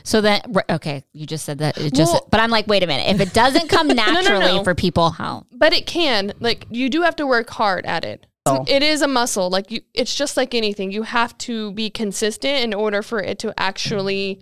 So 0.04 0.22
then, 0.22 0.42
okay, 0.70 1.04
you 1.12 1.26
just 1.26 1.44
said 1.44 1.58
that. 1.58 1.78
It 1.78 1.94
just, 1.94 2.14
Well- 2.14 2.26
but 2.32 2.40
I'm 2.40 2.52
like, 2.52 2.68
wait 2.68 2.84
a 2.84 2.88
minute. 2.88 3.08
If 3.14 3.20
it 3.20 3.34
doesn't 3.34 3.68
come 3.68 3.88
naturally 3.96 4.58
no. 4.58 4.64
for 4.64 4.76
people, 4.76 5.10
how? 5.10 5.46
But 5.52 5.74
it 5.74 5.86
can. 5.86 6.32
Like 6.40 6.68
you 6.70 6.90
do 6.90 7.02
have 7.02 7.18
to 7.18 7.28
work 7.28 7.50
hard 7.50 7.86
at 7.86 8.06
it. 8.06 8.26
It 8.68 8.84
is 8.84 9.02
a 9.02 9.08
muscle. 9.08 9.50
Like 9.50 9.72
you, 9.72 9.82
it's 9.94 10.14
just 10.16 10.38
like 10.38 10.54
anything. 10.54 10.92
You 10.92 11.04
have 11.04 11.38
to 11.40 11.72
be 11.74 11.90
consistent 11.90 12.64
in 12.64 12.74
order 12.74 13.02
for 13.02 13.20
it 13.20 13.40
to 13.40 13.60
actually 13.60 14.42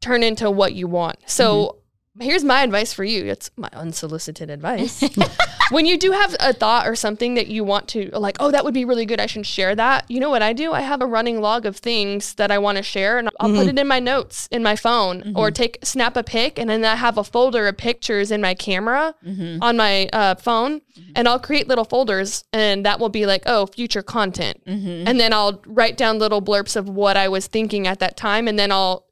turn 0.00 0.22
into 0.22 0.50
what 0.50 0.74
you 0.74 0.86
want. 0.86 1.18
So 1.26 1.54
mm-hmm. 1.54 1.79
Here's 2.20 2.44
my 2.44 2.62
advice 2.62 2.92
for 2.92 3.04
you. 3.04 3.24
It's 3.26 3.50
my 3.56 3.68
unsolicited 3.72 4.50
advice. 4.50 5.02
when 5.70 5.86
you 5.86 5.98
do 5.98 6.12
have 6.12 6.36
a 6.40 6.52
thought 6.52 6.86
or 6.86 6.94
something 6.94 7.34
that 7.34 7.46
you 7.46 7.64
want 7.64 7.88
to 7.88 8.10
like, 8.12 8.36
oh, 8.40 8.50
that 8.50 8.64
would 8.64 8.74
be 8.74 8.84
really 8.84 9.06
good. 9.06 9.20
I 9.20 9.26
should 9.26 9.46
share 9.46 9.74
that. 9.74 10.10
You 10.10 10.20
know 10.20 10.30
what 10.30 10.42
I 10.42 10.52
do? 10.52 10.72
I 10.72 10.80
have 10.80 11.00
a 11.00 11.06
running 11.06 11.40
log 11.40 11.66
of 11.66 11.76
things 11.76 12.34
that 12.34 12.50
I 12.50 12.58
want 12.58 12.76
to 12.76 12.82
share 12.82 13.18
and 13.18 13.28
I'll 13.40 13.48
put 13.48 13.58
mm-hmm. 13.58 13.68
it 13.70 13.78
in 13.78 13.88
my 13.88 14.00
notes 14.00 14.48
in 14.50 14.62
my 14.62 14.76
phone 14.76 15.32
or 15.34 15.48
mm-hmm. 15.48 15.54
take 15.54 15.78
snap 15.82 16.16
a 16.16 16.22
pic 16.22 16.58
and 16.58 16.68
then 16.68 16.84
I 16.84 16.96
have 16.96 17.18
a 17.18 17.24
folder 17.24 17.66
of 17.68 17.76
pictures 17.76 18.30
in 18.30 18.40
my 18.40 18.54
camera 18.54 19.14
mm-hmm. 19.24 19.62
on 19.62 19.76
my 19.76 20.08
uh, 20.12 20.34
phone 20.34 20.82
and 21.14 21.26
I'll 21.28 21.40
create 21.40 21.68
little 21.68 21.84
folders 21.84 22.44
and 22.52 22.84
that 22.84 23.00
will 23.00 23.08
be 23.08 23.26
like, 23.26 23.42
oh, 23.46 23.66
future 23.66 24.02
content. 24.02 24.60
And 25.06 25.20
then 25.20 25.32
I'll 25.32 25.62
write 25.66 25.96
down 25.96 26.18
little 26.18 26.42
blurbs 26.42 26.76
of 26.76 26.88
what 26.88 27.16
I 27.16 27.28
was 27.28 27.46
thinking 27.46 27.86
at 27.86 28.00
that 28.00 28.16
time 28.16 28.48
and 28.48 28.58
then 28.58 28.70
I'll 28.72 29.06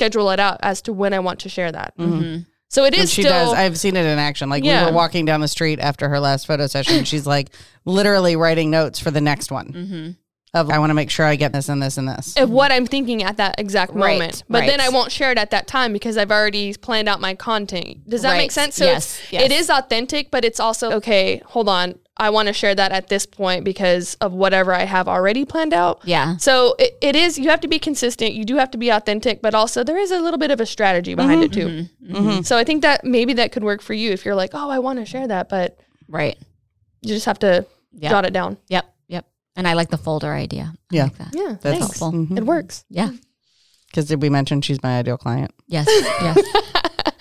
schedule 0.00 0.30
it 0.30 0.40
out 0.40 0.58
as 0.62 0.80
to 0.82 0.92
when 0.92 1.12
I 1.12 1.18
want 1.18 1.40
to 1.40 1.48
share 1.48 1.70
that. 1.72 1.94
So 2.72 2.84
it 2.84 2.94
is. 2.94 3.00
And 3.00 3.08
she 3.10 3.22
still 3.22 3.32
does. 3.32 3.52
I've 3.54 3.76
seen 3.78 3.96
it 3.96 4.06
in 4.06 4.18
action. 4.18 4.48
Like 4.48 4.64
Yeah. 4.64 4.84
we 4.86 4.90
were 4.92 4.96
walking 4.96 5.24
down 5.24 5.40
the 5.40 5.48
street 5.48 5.80
after 5.80 6.08
her 6.08 6.20
last 6.20 6.46
photo 6.46 6.66
session. 6.68 7.04
she's 7.04 7.26
like 7.26 7.50
literally 7.84 8.36
writing 8.36 8.70
notes 8.70 8.98
for 9.00 9.10
the 9.10 9.20
next 9.20 9.50
one. 9.50 9.72
Mm-hmm. 9.72 10.10
Of 10.52 10.68
I 10.68 10.78
want 10.80 10.90
to 10.90 10.94
make 10.94 11.10
sure 11.10 11.24
I 11.26 11.36
get 11.36 11.52
this 11.52 11.68
and 11.68 11.80
this 11.80 11.96
and 11.96 12.08
this. 12.08 12.34
of 12.36 12.50
what 12.50 12.72
I'm 12.72 12.84
thinking 12.84 13.22
at 13.22 13.36
that 13.36 13.54
exact 13.60 13.92
Right, 13.92 14.14
moment. 14.18 14.42
But 14.48 14.66
then. 14.66 14.80
I 14.80 14.88
won't 14.88 15.12
share 15.12 15.30
it 15.30 15.38
at 15.38 15.50
that 15.52 15.68
time 15.68 15.92
because 15.92 16.16
I've 16.16 16.32
already 16.32 16.74
planned 16.74 17.08
out 17.08 17.20
my 17.20 17.34
content. 17.34 18.08
Does 18.08 18.22
that 18.22 18.32
Right. 18.32 18.38
make 18.38 18.50
sense? 18.50 18.74
So 18.74 18.84
Yes, 18.84 19.20
it's, 19.20 19.32
yes. 19.32 19.42
it 19.44 19.52
is 19.52 19.70
authentic, 19.70 20.30
but 20.32 20.44
it's 20.44 20.58
also 20.58 20.90
okay, 20.92 21.40
hold 21.46 21.68
on. 21.68 21.94
I 22.16 22.30
want 22.30 22.48
to 22.48 22.52
share 22.52 22.74
that 22.74 22.90
at 22.90 23.08
this 23.08 23.26
point 23.26 23.64
because 23.64 24.14
of 24.20 24.32
whatever 24.32 24.74
I 24.74 24.82
have 24.84 25.06
already 25.08 25.44
planned 25.44 25.72
out. 25.72 26.00
Yeah. 26.04 26.36
So 26.38 26.74
it, 26.80 26.98
it 27.00 27.14
is, 27.16 27.38
you 27.38 27.48
have 27.48 27.60
to 27.60 27.68
be 27.68 27.78
consistent. 27.78 28.34
You 28.34 28.44
do 28.44 28.56
have 28.56 28.70
to 28.72 28.78
be 28.78 28.90
authentic, 28.90 29.40
but 29.40 29.54
also 29.54 29.84
there 29.84 29.96
is 29.98 30.10
a 30.10 30.18
little 30.20 30.36
bit 30.38 30.50
of 30.50 30.60
a 30.60 30.66
strategy 30.66 31.14
behind 31.14 31.44
it 31.44 31.52
too. 31.52 31.86
Mm-hmm. 32.04 32.42
So 32.42 32.58
I 32.58 32.64
think 32.64 32.82
that 32.82 33.04
maybe 33.04 33.32
that 33.34 33.52
could 33.52 33.62
work 33.64 33.80
for 33.82 33.94
you 33.94 34.10
if 34.10 34.24
you're 34.24 34.34
like, 34.34 34.50
oh, 34.52 34.68
I 34.68 34.80
want 34.80 34.98
to 34.98 35.06
share 35.06 35.28
that, 35.28 35.48
but 35.48 35.78
Right. 36.08 36.36
you 37.02 37.14
just 37.14 37.26
have 37.26 37.38
to 37.38 37.64
Yeah. 37.94 38.10
jot 38.10 38.24
it 38.26 38.32
down. 38.32 38.58
Yep. 38.68 38.92
Yep. 39.60 39.66
And 39.66 39.68
I 39.68 39.74
like 39.74 39.90
the 39.90 39.98
folder 39.98 40.32
idea. 40.32 40.72
I 40.74 40.78
Yeah. 40.96 41.02
like 41.04 41.18
that. 41.18 41.28
Yeah, 41.34 41.56
That's 41.60 41.62
thanks. 41.62 42.00
helpful. 42.00 42.36
It 42.36 42.44
works. 42.44 42.84
Yeah. 42.90 43.10
Because 43.88 44.06
did 44.06 44.22
we 44.22 44.28
mention 44.30 44.60
she's 44.62 44.82
my 44.82 44.98
ideal 44.98 45.18
client? 45.18 45.52
Yes. 45.68 45.86
Yes. 46.22 46.38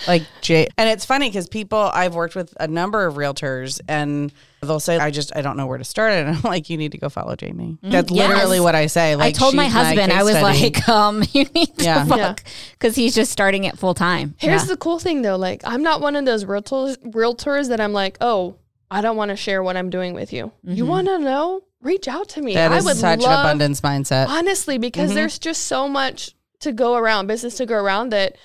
Like 0.08 0.24
Jay, 0.42 0.68
and 0.78 0.90
it's 0.90 1.06
funny 1.06 1.30
because 1.30 1.48
people 1.50 1.78
I've 1.78 2.16
worked 2.16 2.34
with 2.36 2.54
a 2.60 2.68
number 2.68 3.06
of 3.06 3.16
realtors, 3.16 3.80
and 3.88 4.32
they'll 4.62 4.80
say, 4.80 4.98
"I 4.98 5.12
just 5.12 5.36
I 5.36 5.42
don't 5.42 5.56
know 5.58 5.68
where 5.68 5.78
to 5.78 5.84
start. 5.84 6.14
And 6.14 6.30
I'm 6.36 6.42
like, 6.42 6.70
"You 6.70 6.78
need 6.78 6.94
to 6.94 6.98
go 6.98 7.10
follow 7.10 7.36
Jamie." 7.36 7.78
That's 7.84 8.08
Mm-hmm. 8.08 8.16
Yes. 8.16 8.30
literally 8.30 8.60
what 8.60 8.76
I 8.76 8.88
say. 8.88 9.16
Like 9.18 9.28
I 9.36 9.38
told 9.38 9.54
my 9.56 9.68
husband, 9.68 10.10
case 10.12 10.20
I 10.20 10.24
was 10.24 10.36
study. 10.38 10.60
like, 10.64 10.90
um, 11.00 11.24
you 11.34 11.44
need 11.54 11.78
to 11.78 11.84
Yeah. 11.84 12.06
fuck 12.06 12.18
Yeah. 12.18 12.36
because 12.72 12.96
he's 12.96 13.14
just 13.14 13.32
starting 13.32 13.66
it 13.66 13.78
full 13.78 13.94
time. 13.94 14.36
Here's 14.38 14.64
Yeah. 14.64 14.68
the 14.70 14.78
cool 14.78 15.00
thing 15.00 15.22
though, 15.22 15.36
like 15.38 15.62
I'm 15.66 15.84
not 15.84 16.02
one 16.02 16.16
of 16.16 16.26
those 16.26 16.44
realtors 16.46 16.98
realtors 17.12 17.68
that 17.70 17.80
I'm 17.82 17.94
like, 17.94 18.18
oh, 18.22 18.56
I 18.90 19.02
don't 19.02 19.18
want 19.18 19.30
to 19.30 19.36
share 19.36 19.62
what 19.62 19.76
I'm 19.78 19.90
doing 19.90 20.14
with 20.14 20.34
you. 20.34 20.52
You 20.64 20.86
want 20.86 21.08
to 21.08 21.20
know? 21.20 21.62
Reach 21.82 22.08
out 22.08 22.30
to 22.30 22.42
me. 22.42 22.54
that 22.54 22.72
I 22.72 22.78
is 22.78 22.86
would 22.86 22.98
such 22.98 23.20
an 23.20 23.26
love, 23.26 23.46
abundance 23.46 23.82
mindset. 23.82 24.28
honestly, 24.28 24.78
because 24.78 25.10
mm-hmm. 25.10 25.16
there's 25.16 25.40
just 25.40 25.68
so 25.68 25.88
much 25.88 26.36
to 26.60 26.74
go 26.74 26.96
around, 26.96 27.28
business 27.28 27.56
to 27.58 27.66
go 27.66 27.76
around 27.76 28.10
that 28.10 28.38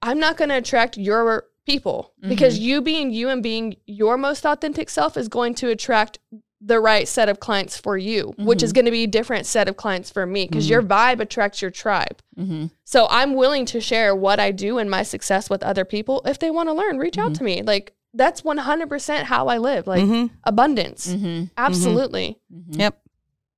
I'm 0.00 0.18
not 0.18 0.36
going 0.36 0.48
to 0.48 0.56
attract 0.56 0.96
your 0.96 1.44
people 1.66 2.14
mm-hmm. 2.18 2.30
because 2.30 2.58
you 2.58 2.80
being 2.80 3.10
you 3.10 3.28
and 3.28 3.42
being 3.42 3.76
your 3.86 4.16
most 4.16 4.46
authentic 4.46 4.88
self 4.88 5.16
is 5.16 5.28
going 5.28 5.54
to 5.56 5.68
attract 5.68 6.18
the 6.60 6.80
right 6.80 7.06
set 7.06 7.28
of 7.28 7.38
clients 7.38 7.76
for 7.76 7.96
you, 7.96 8.34
which 8.36 8.62
is 8.62 8.70
mm-hmm. 8.70 8.76
going 8.76 8.84
to 8.86 8.90
be 8.90 9.04
a 9.04 9.06
different 9.06 9.46
set 9.46 9.68
of 9.68 9.76
clients 9.76 10.10
for 10.10 10.26
me 10.26 10.46
because 10.46 10.68
your 10.68 10.82
vibe 10.82 11.20
attracts 11.20 11.62
your 11.62 11.70
tribe. 11.70 12.20
Mm-hmm. 12.36 12.66
So 12.84 13.06
I'm 13.10 13.34
willing 13.34 13.64
to 13.66 13.80
share 13.80 14.14
what 14.16 14.40
I 14.40 14.50
do 14.50 14.78
and 14.78 14.90
my 14.90 15.04
success 15.04 15.48
with 15.48 15.62
other 15.62 15.84
people. 15.84 16.20
If 16.24 16.40
they 16.40 16.50
want 16.50 16.68
to 16.68 16.72
learn, 16.72 16.98
reach 16.98 17.16
out 17.16 17.34
to 17.36 17.44
me. 17.44 17.62
Like 17.62 17.94
that's 18.14 18.42
100% 18.42 19.24
how 19.24 19.48
I 19.48 19.58
live. 19.58 19.86
Like 19.86 20.02
Mhm. 20.04 20.30
abundance. 20.44 21.06
Mm-hmm. 21.06 21.44
Absolutely. 21.56 22.38
Yep. 22.70 22.98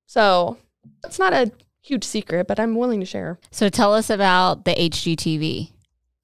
So 0.06 0.56
it's 1.04 1.18
not 1.18 1.32
a 1.32 1.52
huge 1.82 2.04
secret, 2.04 2.46
but 2.48 2.58
I'm 2.60 2.74
willing 2.74 3.00
to 3.00 3.06
share. 3.06 3.38
So 3.50 3.68
tell 3.68 3.94
us 3.94 4.10
about 4.10 4.64
the 4.64 4.72
HGTV. 4.72 5.72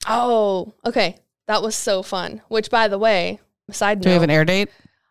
Oh, 0.09 0.75
okay. 0.85 1.17
That 1.47 1.63
was 1.63 1.75
so 1.75 2.03
fun. 2.03 2.43
Which, 2.49 2.71
by 2.71 2.89
the 2.89 2.99
way, 2.99 3.39
side 3.71 4.01
Do 4.01 4.09
we 4.09 4.13
have 4.15 4.23
an 4.23 4.31
air 4.31 4.45
date? 4.45 4.69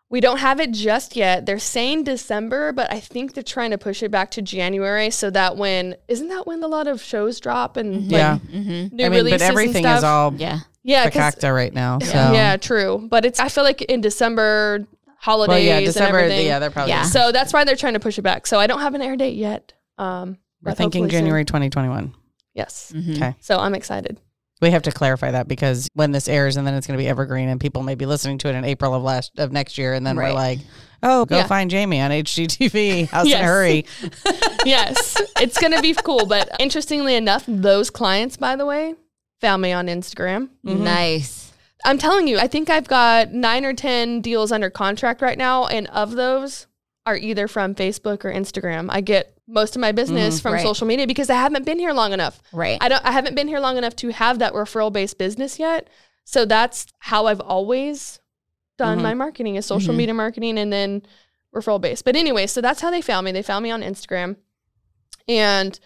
We 0.08 0.20
don't 0.20 0.38
have 0.38 0.60
it 0.60 0.70
just 0.72 1.16
yet. 1.16 1.46
They're 1.46 1.58
saying 1.58 2.04
December, 2.04 2.72
but 2.72 2.92
I 2.92 3.00
think 3.00 3.34
they're 3.34 3.42
trying 3.42 3.72
to 3.72 3.78
push 3.78 4.02
it 4.02 4.10
back 4.10 4.30
to 4.32 4.42
January 4.42 5.10
so 5.10 5.30
that 5.30 5.56
when 5.56 5.96
isn't 6.08 6.28
that 6.28 6.46
when 6.46 6.62
a 6.62 6.68
lot 6.68 6.86
of 6.86 7.02
shows 7.02 7.40
drop 7.40 7.76
and 7.76 8.04
like 8.04 8.12
Yeah. 8.12 8.38
Mm-hmm. 8.52 8.96
new 8.96 9.04
I 9.04 9.08
mean, 9.08 9.18
releases 9.18 9.42
but 9.42 9.50
everything 9.50 9.84
and 9.84 9.98
is 9.98 10.04
all 10.04 10.32
Yeah. 10.34 10.60
yeah, 10.84 11.10
'cause- 11.10 11.34
fakakta 11.34 11.52
right 11.54 11.74
now. 11.74 11.98
So 11.98 12.14
yeah, 12.14 12.56
true. 12.56 13.06
But 13.10 13.24
it's 13.24 13.40
I 13.40 13.48
feel 13.48 13.64
like 13.64 13.82
in 13.82 14.00
December 14.00 14.86
holidays 15.18 15.48
Well, 15.54 15.58
yeah, 15.60 15.76
and 15.78 15.86
December. 15.86 16.18
everything. 16.20 16.46
Yeah, 16.46 16.60
they're 16.60 16.70
probably. 16.70 16.92
Yeah. 16.92 17.02
So 17.02 17.32
that's 17.32 17.52
why 17.52 17.64
they're 17.64 17.74
trying 17.74 17.94
to 17.94 18.00
push 18.00 18.16
it 18.18 18.22
back. 18.22 18.46
So 18.46 18.60
I 18.60 18.66
don't 18.68 18.80
have 18.80 18.94
an 18.94 19.02
air 19.02 19.16
date 19.16 19.34
yet. 19.36 19.72
Um, 19.98 20.38
We're 20.62 20.72
thinking 20.74 21.02
hopefully 21.02 21.10
soon. 21.10 21.20
January 21.24 21.44
2021. 21.44 22.14
Yes. 22.54 22.92
Mhm. 22.94 23.16
Okay. 23.16 23.34
So 23.40 23.58
I'm 23.58 23.74
excited. 23.74 24.20
We 24.62 24.70
have 24.70 24.82
to 24.84 24.92
clarify 24.92 25.32
that 25.32 25.48
because 25.48 25.88
when 25.92 26.12
this 26.12 26.28
airs, 26.28 26.56
and 26.56 26.66
then 26.66 26.72
it's 26.74 26.86
going 26.86 26.96
to 26.98 27.02
be 27.02 27.08
evergreen, 27.08 27.48
and 27.50 27.60
people 27.60 27.82
may 27.82 27.94
be 27.94 28.06
listening 28.06 28.38
to 28.38 28.48
it 28.48 28.54
in 28.54 28.64
April 28.64 28.94
of 28.94 29.02
last 29.02 29.32
of 29.38 29.52
next 29.52 29.76
year, 29.76 29.92
and 29.92 30.06
then 30.06 30.16
Right. 30.16 30.30
we're 30.30 30.34
like, 30.34 30.58
"Oh, 31.02 31.26
go 31.26 31.36
Yeah. 31.36 31.46
find 31.46 31.70
Jamie 31.70 32.00
on 32.00 32.10
HGTV. 32.10 33.04
House 33.10 33.26
Yes. 33.26 33.38
in 33.38 33.44
a 33.44 33.48
hurry." 33.48 33.84
yes, 34.64 35.16
it's 35.40 35.58
gonna 35.58 35.82
be 35.82 35.92
cool. 35.94 36.24
But 36.26 36.48
interestingly 36.58 37.16
enough, 37.16 37.44
those 37.46 37.90
clients, 37.90 38.38
by 38.38 38.56
the 38.56 38.64
way, 38.64 38.94
found 39.42 39.60
me 39.60 39.72
on 39.72 39.88
Instagram. 39.88 40.48
Mm-hmm. 40.66 40.84
Nice. 40.84 41.52
I'm 41.84 41.98
telling 41.98 42.26
you, 42.26 42.38
I 42.38 42.46
think 42.46 42.70
I've 42.70 42.88
got 42.88 43.32
nine 43.34 43.64
or 43.66 43.74
ten 43.74 44.22
deals 44.22 44.50
under 44.52 44.70
contract 44.70 45.20
right 45.20 45.36
now, 45.36 45.66
and 45.66 45.86
of 45.88 46.12
those 46.12 46.66
are 47.04 47.16
either 47.16 47.46
from 47.46 47.74
Facebook 47.74 48.24
or 48.24 48.32
Instagram. 48.32 48.86
I 48.88 49.02
get 49.02 49.35
most 49.48 49.76
of 49.76 49.80
my 49.80 49.92
business 49.92 50.40
from 50.40 50.54
Right. 50.54 50.62
social 50.62 50.86
media 50.86 51.06
because 51.06 51.30
I 51.30 51.34
haven't 51.36 51.64
been 51.64 51.78
here 51.78 51.92
long 51.92 52.12
enough. 52.12 52.40
Right. 52.52 52.78
I 52.80 52.88
don't 52.88 53.04
I 53.04 53.12
haven't 53.12 53.34
been 53.36 53.48
here 53.48 53.60
long 53.60 53.76
enough 53.78 53.94
to 53.96 54.08
have 54.10 54.38
that 54.40 54.52
referral 54.54 54.92
based 54.92 55.18
business 55.18 55.58
yet. 55.58 55.88
So 56.24 56.44
that's 56.44 56.86
how 56.98 57.26
I've 57.26 57.40
always 57.40 58.18
done 58.78 58.98
Mhm. 58.98 59.02
my 59.02 59.14
marketing 59.14 59.54
is 59.56 59.64
social 59.64 59.94
Mhm. 59.94 59.98
media 59.98 60.14
marketing 60.14 60.58
and 60.58 60.72
then 60.72 61.02
referral 61.54 61.80
based. 61.80 62.04
But 62.04 62.16
anyway, 62.16 62.46
so 62.48 62.60
that's 62.60 62.80
how 62.80 62.90
they 62.90 63.00
found 63.00 63.24
me. 63.24 63.32
They 63.32 63.42
found 63.42 63.62
me 63.62 63.70
on 63.70 63.82
Instagram. 63.82 64.36
And 65.28 65.78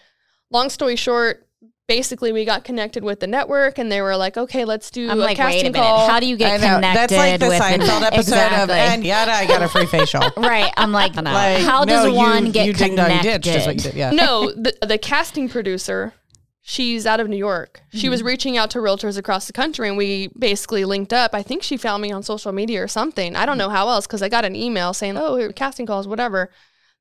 long 0.49 0.69
story 0.69 0.95
short, 0.95 1.47
basically 1.91 2.31
we 2.31 2.45
got 2.45 2.63
connected 2.63 3.03
with 3.03 3.19
the 3.19 3.27
network 3.27 3.77
and 3.77 3.91
they 3.91 4.01
were 4.01 4.15
like, 4.15 4.37
okay, 4.37 4.63
let's 4.63 4.89
do 4.91 5.09
I'm 5.09 5.19
a 5.19 5.23
like, 5.23 5.35
casting 5.35 5.63
wait 5.63 5.67
a 5.67 5.71
minute. 5.71 5.85
call. 5.85 6.09
How 6.09 6.21
do 6.21 6.25
you 6.25 6.37
get 6.37 6.61
connected? 6.61 6.95
That's 6.95 7.13
like 7.13 7.39
the 7.39 7.47
with 7.49 7.61
Seinfeld 7.61 8.01
episode 8.07 8.19
exactly. 8.19 8.61
of 8.61 8.69
"And 8.69 9.05
yada, 9.05 9.31
I 9.31 9.45
got 9.45 9.61
a 9.61 9.67
free 9.67 9.85
facial." 9.85 10.21
Right. 10.37 10.71
I'm 10.77 10.91
like, 10.91 11.15
Like, 11.15 11.61
how 11.61 11.83
no, 11.83 11.85
does 11.85 12.05
you- 12.07 12.13
one 12.13 12.51
get 12.51 12.65
you 12.65 12.73
ding 12.73 12.95
dong 12.95 13.07
connected? 13.07 13.41
ditch, 13.41 13.53
just 13.53 13.67
what 13.67 13.75
you 13.75 13.81
did. 13.81 13.93
Yeah. 13.95 14.11
no, 14.11 14.51
the, 14.51 14.75
the 14.81 14.97
casting 14.97 15.49
producer, 15.49 16.13
she's 16.61 17.05
out 17.05 17.19
of 17.19 17.27
New 17.27 17.37
York. 17.37 17.81
She 17.93 18.07
was 18.07 18.21
mm-hmm. 18.21 18.27
reaching 18.27 18.57
out 18.57 18.69
to 18.71 18.79
realtors 18.79 19.17
across 19.17 19.47
the 19.47 19.53
country 19.53 19.89
and 19.89 19.97
we 19.97 20.29
basically 20.39 20.85
linked 20.85 21.11
up. 21.11 21.31
I 21.33 21.43
think 21.43 21.61
she 21.61 21.75
found 21.75 22.01
me 22.01 22.11
on 22.11 22.23
social 22.23 22.53
media 22.53 22.81
or 22.83 22.87
something. 22.87 23.35
I 23.35 23.45
don't 23.45 23.55
mm. 23.55 23.59
know 23.59 23.69
how 23.69 23.89
else 23.89 24.07
because 24.07 24.21
I 24.21 24.29
got 24.29 24.45
an 24.45 24.55
email 24.55 24.93
saying, 24.93 25.17
oh, 25.17 25.51
casting 25.53 25.85
calls, 25.85 26.07
whatever. 26.07 26.51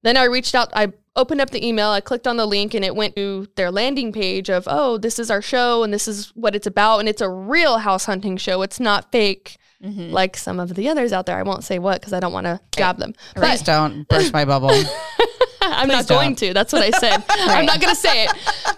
Then 0.03 0.17
I 0.17 0.25
reached 0.25 0.55
out, 0.55 0.71
I 0.75 0.93
opened 1.17 1.41
up 1.41 1.51
the 1.51 1.67
email, 1.67 1.89
I 1.91 2.01
clicked 2.01 2.27
on 2.27 2.37
the 2.37 2.47
link 2.47 2.73
and 2.75 2.85
it 2.85 2.95
went 2.97 3.17
to 3.17 3.47
their 3.57 3.71
landing 3.71 4.13
page 4.13 4.49
of, 4.49 4.65
oh, 4.67 4.97
this 4.99 5.19
is 5.19 5.31
our 5.31 5.43
show 5.43 5.83
and 5.83 5.93
this 5.93 6.09
is 6.09 6.29
what 6.35 6.55
it's 6.55 6.67
about. 6.67 6.99
And 7.01 7.09
it's 7.09 7.21
a 7.21 7.29
real 7.29 7.79
house 7.79 8.07
hunting 8.07 8.37
show. 8.37 8.63
It's 8.63 8.81
not 8.81 9.11
fake 9.13 9.57
Mhm. 9.83 10.13
like 10.13 10.37
some 10.37 10.61
of 10.61 10.75
the 10.75 10.89
others 10.91 11.11
out 11.11 11.25
there. 11.25 11.39
I 11.39 11.43
won't 11.43 11.65
say 11.65 11.79
what 11.79 12.01
because 12.01 12.13
I 12.13 12.21
don't 12.21 12.35
want 12.35 12.45
to 12.45 12.61
jab 12.77 12.99
them. 12.99 13.15
Please 13.35 13.61
But 13.61 13.65
don't 13.67 14.07
burst 14.09 14.31
my 14.33 14.45
bubble. 14.45 14.71
I'm 15.63 15.89
not 15.89 16.07
don't. 16.07 16.19
going 16.19 16.37
to. 16.37 16.53
That's 16.53 16.73
what 16.73 16.83
I 16.83 16.91
said. 16.99 17.23
I'm 17.31 17.65
not 17.65 17.81
going 17.81 17.95
to 17.95 17.99
say 17.99 18.25
it. 18.25 18.33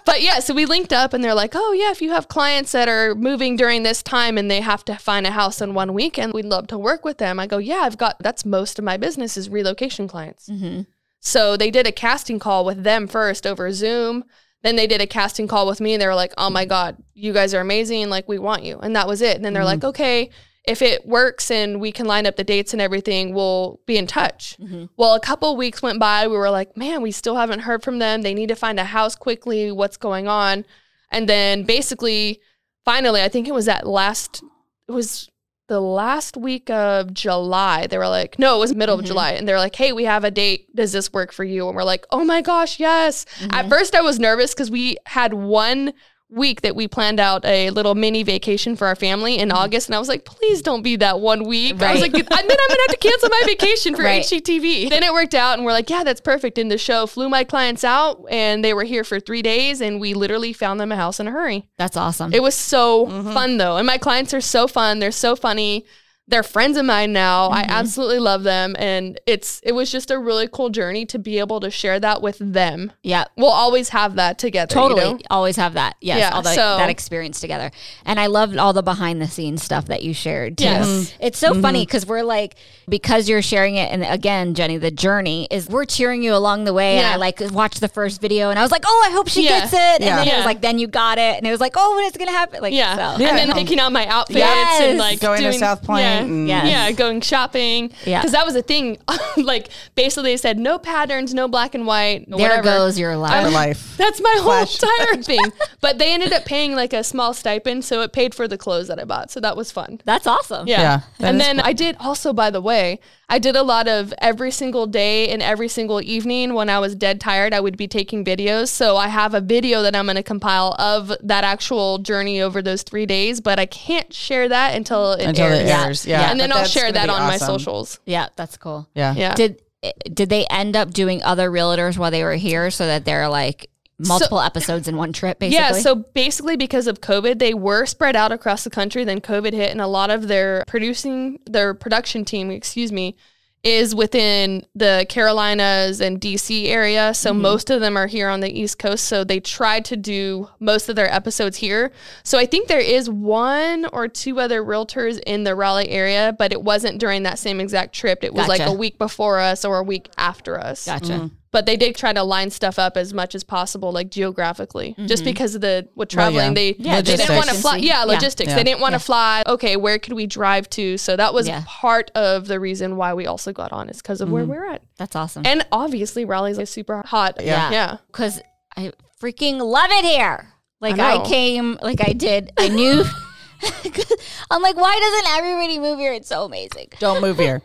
But 0.05 0.23
yeah, 0.23 0.39
so 0.39 0.55
we 0.55 0.65
linked 0.65 0.93
up 0.93 1.13
and 1.13 1.23
they're 1.25 1.35
like, 1.35 1.53
oh, 1.57 1.73
yeah, 1.73 1.91
if 1.91 2.03
you 2.03 2.11
have 2.11 2.29
clients 2.29 2.71
that 2.73 2.89
are 2.89 3.15
moving 3.17 3.57
during 3.57 3.83
this 3.83 4.01
time 4.03 4.39
and 4.39 4.49
they 4.51 4.61
have 4.61 4.85
to 4.85 4.95
find 4.97 5.27
a 5.27 5.33
house 5.33 5.61
in 5.61 5.75
one 5.75 5.93
weekend, 5.93 6.35
we'd 6.35 6.45
love 6.45 6.69
to 6.69 6.79
work 6.79 7.05
with 7.05 7.19
them. 7.19 7.41
I 7.41 7.47
go, 7.49 7.59
yeah, 7.59 7.81
I've 7.83 7.99
got 7.99 8.17
that's 8.21 8.45
most 8.45 8.79
of 8.79 8.85
my 8.85 8.97
business 8.97 9.37
is 9.37 9.49
relocation 9.49 10.07
clients. 10.07 10.49
Mhm. 10.49 10.87
So 11.25 11.57
they 11.57 11.71
did 11.71 11.87
a 11.87 11.93
casting 11.93 12.41
call 12.41 12.65
with 12.65 12.83
them 12.83 13.07
first 13.07 13.47
over 13.47 13.71
Zoom. 13.73 14.25
Then 14.65 14.75
they 14.75 14.89
did 14.89 15.01
a 15.01 15.07
casting 15.07 15.47
call 15.47 15.69
with 15.69 15.81
me 15.81 15.95
and 15.95 16.03
they 16.03 16.07
were 16.07 16.17
like, 16.17 16.33
oh 16.37 16.51
my 16.51 16.65
God, 16.65 16.97
you 17.15 17.33
guys 17.33 17.55
are 17.55 17.61
amazing. 17.61 18.11
Like, 18.11 18.29
we 18.29 18.39
want 18.39 18.65
you. 18.65 18.79
And 18.81 18.95
that 18.97 19.07
was 19.07 19.23
it. 19.23 19.37
And 19.37 19.45
then 19.45 19.53
they're 19.53 19.65
like, 19.65 19.85
okay, 19.85 20.31
if 20.65 20.83
it 20.83 21.07
works 21.07 21.51
and 21.51 21.81
we 21.81 21.93
can 21.93 22.07
line 22.07 22.27
up 22.27 22.37
the 22.37 22.45
dates 22.45 22.73
and 22.73 22.83
everything, 22.83 23.35
we'll 23.35 23.81
be 23.87 23.97
in 23.97 24.07
touch. 24.07 24.57
Mhm. 24.61 24.89
Well, 24.97 25.15
a 25.15 25.21
couple 25.21 25.57
weeks 25.57 25.81
went 25.81 25.99
by. 26.01 26.27
We 26.27 26.37
were 26.37 26.51
like, 26.51 26.77
man, 26.77 27.03
we 27.03 27.13
still 27.13 27.37
haven't 27.37 27.61
heard 27.61 27.83
from 27.85 27.99
them. 28.01 28.23
They 28.23 28.35
need 28.35 28.49
to 28.49 28.57
find 28.57 28.79
a 28.81 28.85
house 28.85 29.15
quickly. 29.15 29.71
What's 29.73 29.97
going 29.97 30.27
on? 30.29 30.65
And 31.11 31.29
then 31.29 31.63
basically, 31.65 32.41
finally, 32.85 33.23
I 33.23 33.29
think 33.29 33.47
it 33.47 33.55
was 33.55 33.67
that 33.67 33.87
last, 33.87 34.43
it 34.89 34.93
was 34.93 35.29
the 35.73 35.81
last 35.81 36.37
week 36.37 36.69
of 36.69 37.15
July. 37.15 37.87
They 37.87 37.97
were 37.97 38.07
like, 38.07 38.39
no, 38.39 38.57
it 38.57 38.59
was 38.59 38.75
middle 38.75 38.95
of 38.95 39.01
mm-hmm. 39.01 39.07
July. 39.07 39.31
And 39.31 39.49
they're 39.49 39.59
like, 39.59 39.75
hey, 39.75 39.91
we 39.93 40.05
have 40.05 40.23
a 40.23 40.31
date. 40.31 40.69
Does 40.77 40.93
this 40.93 41.11
work 41.15 41.33
for 41.33 41.45
you? 41.45 41.67
And 41.67 41.75
we're 41.75 41.83
like, 41.83 42.05
oh 42.11 42.27
my 42.27 42.43
gosh, 42.43 42.79
yes. 42.79 43.25
At 43.41 43.49
mm-hmm. 43.49 43.69
first, 43.71 43.95
I 43.95 44.03
was 44.03 44.19
nervous 44.19 44.53
because 44.53 44.71
we 44.71 44.99
had 45.07 45.33
one 45.33 45.95
week 46.33 46.63
that 46.63 46.75
we 46.75 46.89
planned 46.89 47.21
out 47.21 47.45
a 47.45 47.71
little 47.71 47.95
mini 47.95 48.23
vacation 48.23 48.75
for 48.75 48.87
our 48.87 48.97
family 48.97 49.39
in 49.39 49.53
August. 49.53 49.89
And 49.89 49.95
I 49.95 49.99
was 49.99 50.09
like, 50.09 50.25
please 50.25 50.63
don't 50.63 50.83
be 50.83 50.97
that 50.97 51.21
one 51.21 51.45
week. 51.45 51.81
I 51.83 51.93
was 51.93 52.01
like, 52.01 52.15
and 52.15 52.27
then 52.27 52.33
I'm 52.41 52.47
going 52.47 52.57
to 52.57 52.87
have 52.89 52.91
to 52.91 52.97
cancel 52.97 53.29
my 53.29 53.43
vacation 53.47 53.95
for 53.95 54.03
Right. 54.03 54.25
HGTV. 54.25 54.89
Then 54.89 55.03
it 55.03 55.13
worked 55.13 55.35
out 55.35 55.59
and 55.59 55.65
we're 55.67 55.73
like, 55.73 55.91
yeah, 55.91 56.03
that's 56.05 56.21
perfect. 56.21 56.57
And 56.59 56.71
the 56.71 56.79
show 56.79 57.07
flew 57.07 57.29
my 57.29 57.45
clients 57.45 57.85
out 57.85 58.25
and 58.31 58.65
they 58.65 58.73
were 58.75 58.85
here 58.85 59.05
for 59.05 59.21
three 59.21 59.43
days 59.43 59.81
and 59.83 60.01
we 60.01 60.15
literally 60.15 60.53
found 60.53 60.81
them 60.81 60.91
a 60.91 60.97
house 60.97 61.21
in 61.21 61.29
a 61.29 61.31
hurry. 61.31 61.69
That's 61.77 61.97
awesome. 61.97 62.33
It 62.33 62.43
was 62.43 62.55
so 62.55 63.07
Mm-hmm. 63.07 63.33
fun 63.33 63.57
though. 63.59 63.77
And 63.77 63.87
my 63.87 63.99
clients 63.99 64.33
are 64.33 64.41
so 64.41 64.67
fun. 64.67 64.99
They're 64.99 65.11
so 65.13 65.37
funny. 65.37 65.85
They're 66.29 66.45
friends 66.45 66.77
of 66.79 66.85
mine 66.85 67.13
now. 67.13 67.51
I 67.51 67.63
Mm-hmm. 67.63 67.71
absolutely 67.73 68.19
love 68.21 68.43
them. 68.45 68.77
And 68.79 69.21
it's 69.27 69.61
it 69.65 69.73
was 69.73 69.91
just 69.91 70.11
a 70.11 70.19
really 70.19 70.49
cool 70.49 70.71
journey 70.71 71.05
to 71.07 71.19
be 71.19 71.39
able 71.41 71.59
to 71.61 71.71
share 71.71 71.99
that 72.01 72.23
with 72.23 72.39
them. 72.41 72.93
yeah. 73.03 73.25
We'll 73.37 73.51
always 73.51 73.89
have 73.91 74.15
that 74.17 74.39
together. 74.39 74.73
you 74.73 74.81
Totally. 74.81 75.01
know? 75.15 75.19
Always 75.31 75.57
have 75.57 75.75
that. 75.75 75.97
Yes. 76.01 76.19
Yeah, 76.21 76.31
all 76.31 76.43
the, 76.43 76.55
so- 76.55 76.77
that 76.79 76.89
experience 76.91 77.41
together. 77.41 77.71
And 78.07 78.21
I 78.21 78.27
loved 78.27 78.57
all 78.57 78.73
the 78.73 78.83
behind 78.85 79.21
the 79.21 79.27
scenes 79.27 79.63
stuff 79.65 79.87
that 79.87 80.03
you 80.05 80.15
shared 80.15 80.59
too. 80.59 80.65
Yes. 80.65 80.87
Mhm. 80.87 81.13
It's 81.21 81.39
so 81.39 81.61
funny 81.61 81.85
because 81.85 82.07
we're 82.07 82.23
like, 82.23 82.55
because 82.89 83.29
you're 83.29 83.43
sharing 83.43 83.75
it. 83.77 83.91
And 83.93 84.05
again, 84.05 84.55
Jenny, 84.55 84.79
the 84.79 84.91
journey 84.93 85.49
is 85.51 85.69
we're 85.69 85.85
cheering 85.85 86.23
you 86.23 86.35
along 86.35 86.65
the 86.65 86.73
way. 86.73 86.93
And 86.99 87.01
Yeah. 87.07 87.13
I 87.15 87.17
like 87.17 87.41
watched 87.53 87.81
the 87.81 87.89
first 87.89 88.21
video 88.21 88.51
and 88.51 88.59
I 88.59 88.63
was 88.63 88.71
like, 88.71 88.85
oh, 88.87 89.05
I 89.09 89.11
hope 89.13 89.29
she 89.29 89.45
Yeah. 89.45 89.61
gets 89.61 89.73
it. 89.73 89.79
And 89.79 90.05
Yeah. 90.05 90.17
then 90.17 90.29
it 90.29 90.37
was 90.37 90.45
like, 90.47 90.61
then 90.61 90.79
you 90.79 90.87
got 90.87 91.19
it. 91.19 91.37
And 91.37 91.47
it 91.47 91.51
was 91.51 91.61
like, 91.61 91.73
oh, 91.77 91.97
when 91.97 92.05
it's 92.07 92.17
going 92.17 92.29
to 92.29 92.33
happen. 92.37 92.61
Like, 92.63 92.75
Yeah. 92.75 92.95
so. 93.17 93.25
And 93.25 93.37
then 93.39 93.49
Yeah. 93.49 93.55
picking 93.55 93.81
out 93.81 93.91
my 93.93 94.07
outfits 94.07 94.39
Yes. 94.39 94.81
and 94.83 94.99
like 94.99 95.21
Going 95.21 95.43
to 95.43 95.53
South 95.53 95.83
Point 95.83 96.05
Yeah. 96.13 96.21
and- 96.23 96.31
mm. 96.31 96.49
Yes. 96.49 96.67
yeah, 96.67 96.93
going 96.93 97.21
shopping. 97.21 97.93
Yeah. 98.05 98.21
Because 98.21 98.33
that 98.33 98.45
was 98.47 98.55
a 98.57 98.63
thing. 98.63 98.99
like 99.37 99.69
basically 99.95 100.31
they 100.33 100.37
said 100.37 100.59
no 100.59 100.79
patterns, 100.79 101.33
no 101.35 101.49
black 101.49 101.75
and 101.75 101.87
white. 101.87 102.29
there 102.29 102.39
whatever. 102.39 102.63
goes 102.63 102.99
your 102.99 103.13
Our 103.13 103.17
life. 103.17 103.53
life. 103.53 103.95
That's 103.97 104.21
my 104.21 104.35
whole 104.39 104.65
Flash. 104.67 104.83
entire 104.83 105.23
thing. 105.23 105.53
But 105.81 105.99
they 105.99 106.13
ended 106.13 106.33
up 106.33 106.45
paying 106.45 106.75
like 106.75 106.93
a 106.93 107.03
small 107.05 107.35
stipend, 107.35 107.85
so 107.85 108.01
it 108.03 108.13
paid 108.13 108.35
for 108.35 108.47
the 108.49 108.59
clothes 108.59 108.89
that 108.89 108.99
I 109.01 109.05
bought. 109.05 109.31
So 109.31 109.41
that 109.41 109.57
was 109.57 109.71
fun. 109.73 110.01
That's 110.05 110.27
awesome. 110.27 110.67
Yeah. 110.69 110.81
Yeah, 110.81 111.01
that 111.19 111.29
and 111.29 111.41
is 111.41 111.47
then 111.47 111.61
I 111.61 111.73
did 111.73 111.97
also, 112.01 112.33
by 112.33 112.51
the 112.51 112.61
way, 112.61 112.99
I 113.33 113.39
did 113.39 113.57
a 113.57 113.63
lot 113.63 113.89
of 113.89 114.13
every 114.19 114.51
single 114.51 114.87
day 114.87 115.31
and 115.31 115.41
every 115.41 115.69
single 115.69 116.03
evening 116.03 116.53
when 116.53 116.69
I 116.69 116.79
was 116.81 116.95
dead 116.95 117.19
tired, 117.19 117.55
I 117.55 117.61
would 117.61 117.79
be 117.79 117.89
taking 117.89 118.27
videos. 118.27 118.69
So 118.69 118.99
I 118.99 119.09
have 119.09 119.33
a 119.33 119.41
video 119.41 119.81
that 119.85 119.97
I'm 119.97 120.05
going 120.05 120.17
to 120.17 120.23
compile 120.23 120.77
of 120.79 121.11
that 121.23 121.43
actual 121.43 121.97
journey 121.97 122.43
over 122.43 122.61
those 122.61 122.83
three 122.83 123.07
days, 123.07 123.41
but 123.41 123.59
I 123.59 123.65
can't 123.65 124.13
share 124.13 124.51
that 124.51 124.75
until 124.75 125.13
it 125.13 125.25
Until 125.25 125.47
airs. 125.47 125.59
it 125.61 125.67
airs. 125.67 126.07
Yeah. 126.07 126.31
And 126.31 126.39
then 126.39 126.51
But 126.51 126.59
I'll 126.59 126.65
share 126.67 126.93
that 126.93 127.07
be 127.07 127.11
on 127.11 127.23
my 127.23 127.39
socials. 127.39 128.01
Yeah. 128.05 128.29
That's 128.37 128.59
cool. 128.59 128.87
Yeah. 128.95 129.15
Yeah. 129.15 129.33
Did 129.33 129.63
eh, 129.83 129.93
did 130.13 130.29
they 130.29 130.45
end 130.51 130.77
up 130.77 130.91
doing 130.91 131.23
other 131.23 131.51
realtors 131.51 131.97
while 131.97 132.11
they 132.11 132.25
were 132.25 132.35
here 132.35 132.71
so 132.71 132.85
that 132.85 133.07
they're 133.07 133.31
like 133.31 133.71
multiple 134.07 134.41
episodes 134.41 134.89
in 134.89 134.97
one 134.97 135.13
trip 135.13 135.39
basically? 135.39 135.57
Yeah, 135.57 135.73
so 135.73 135.95
basically 135.95 136.57
because 136.57 136.87
of 136.87 137.01
COVID, 137.01 137.39
they 137.39 137.55
were 137.55 137.87
spread 137.87 138.17
out 138.17 138.33
across 138.33 138.65
the 138.65 138.71
country. 138.71 139.05
Then 139.05 139.21
COVID 139.21 139.53
hit, 139.53 139.71
and 139.71 139.81
a 139.81 139.87
lot 139.87 140.11
of 140.11 140.29
their 140.29 140.65
producing, 140.67 141.39
their 141.47 141.75
production 141.75 142.25
team, 142.25 142.51
excuse 142.51 142.93
me, 142.93 143.17
is 143.63 143.95
within 143.95 144.67
the 144.75 145.07
Carolinas 145.09 146.01
and 146.01 146.21
DC 146.21 146.67
area. 146.67 147.15
So 147.15 147.31
mm-hmm. 147.31 147.43
most 147.43 147.71
of 147.71 147.81
them 147.81 147.97
are 147.97 148.09
here 148.09 148.29
on 148.29 148.41
the 148.41 148.51
East 148.51 148.79
Coast. 148.79 149.05
So 149.05 149.23
they 149.23 149.39
tried 149.39 149.85
to 149.87 149.97
do 149.97 150.49
most 150.59 150.89
of 150.89 150.97
their 150.97 151.13
episodes 151.13 151.59
here. 151.59 151.93
So 152.25 152.39
I 152.39 152.47
think 152.47 152.67
there 152.67 152.81
is 152.81 153.09
one 153.09 153.87
or 153.87 154.09
two 154.09 154.41
other 154.41 154.63
realtors 154.63 155.21
in 155.27 155.45
the 155.45 155.55
Raleigh 155.55 155.91
area, 155.91 156.35
but 156.37 156.53
it 156.53 156.63
wasn't 156.63 156.99
during 156.99 157.23
that 157.23 157.39
same 157.39 157.61
exact 157.61 157.95
trip. 157.95 158.25
It 158.25 158.35
was 158.35 158.49
like 158.49 158.61
a 158.61 158.73
week 158.73 158.99
before 158.99 159.39
us 159.39 159.65
or 159.65 159.79
a 159.79 159.85
week 159.85 160.11
after 160.19 160.59
us 160.59 160.87
gotcha. 160.87 161.13
Mm. 161.13 161.31
But 161.53 161.67
they 161.67 161.77
did 161.77 161.95
try 161.95 162.13
to 162.13 162.23
line 162.23 162.51
stuff 162.51 162.79
up 162.79 162.97
as 162.97 163.13
much 163.13 163.35
as 163.35 163.45
possible, 163.45 163.93
like 163.93 164.11
geographically, 164.11 164.95
just 165.07 165.23
mm-hmm. 165.23 165.31
because 165.33 165.55
of 165.55 165.61
the 165.61 165.87
with 165.95 166.13
Well, 166.15 166.31
traveling, 166.31 166.49
yeah. 166.49 166.55
they 166.55 166.75
Yeah, 166.79 167.01
they 167.03 167.17
didn't 167.17 167.37
want 167.37 167.51
to 167.51 167.55
fly. 167.55 167.77
Yeah, 167.77 167.99
Yeah. 167.99 168.05
logistics. 168.05 168.49
Yeah. 168.49 168.57
They 168.57 168.65
didn't 168.65 168.81
want 168.81 168.93
to 168.95 168.97
Yeah. 168.97 169.05
fly. 169.05 169.43
Okay, 169.47 169.77
where 169.77 169.99
could 169.99 170.15
we 170.15 170.27
drive 170.27 170.69
to? 170.71 170.97
So 170.97 171.15
that 171.15 171.35
was 171.35 171.47
Yeah. 171.47 171.63
part 171.67 172.11
of 172.15 172.49
the 172.49 172.59
reason 172.59 172.97
why 172.97 173.13
we 173.13 173.27
also 173.27 173.53
got 173.53 173.71
on 173.73 173.91
is 173.91 173.99
because 173.99 174.21
of 174.23 174.31
where 174.31 174.45
mm-hmm. 174.45 174.53
we're 174.53 174.73
at, 174.73 174.83
That's 174.97 175.15
awesome. 175.15 175.45
and 175.45 175.67
obviously 175.71 176.25
Raleigh's 176.25 176.59
like 176.59 176.69
super 176.69 177.03
hot. 177.05 177.37
Yeah. 177.43 177.71
yeah. 177.71 177.97
because 178.07 178.41
I 178.77 178.93
freaking 179.21 179.61
love 179.61 179.91
it 179.91 180.05
here. 180.05 180.49
Like 180.81 180.99
I, 180.99 181.19
know. 181.19 181.25
came, 181.25 181.79
like 181.83 182.01
I 182.01 182.13
did. 182.13 182.51
I 182.59 182.69
knew. 182.69 183.05
I'm 184.51 184.63
like, 184.63 184.77
why 184.77 184.99
doesn't 184.99 185.37
everybody 185.37 185.79
move 185.79 185.99
here? 185.99 186.13
It's 186.13 186.29
so 186.29 186.45
amazing. 186.45 186.89
Don't 186.99 187.21
move 187.21 187.39
here. 187.39 187.63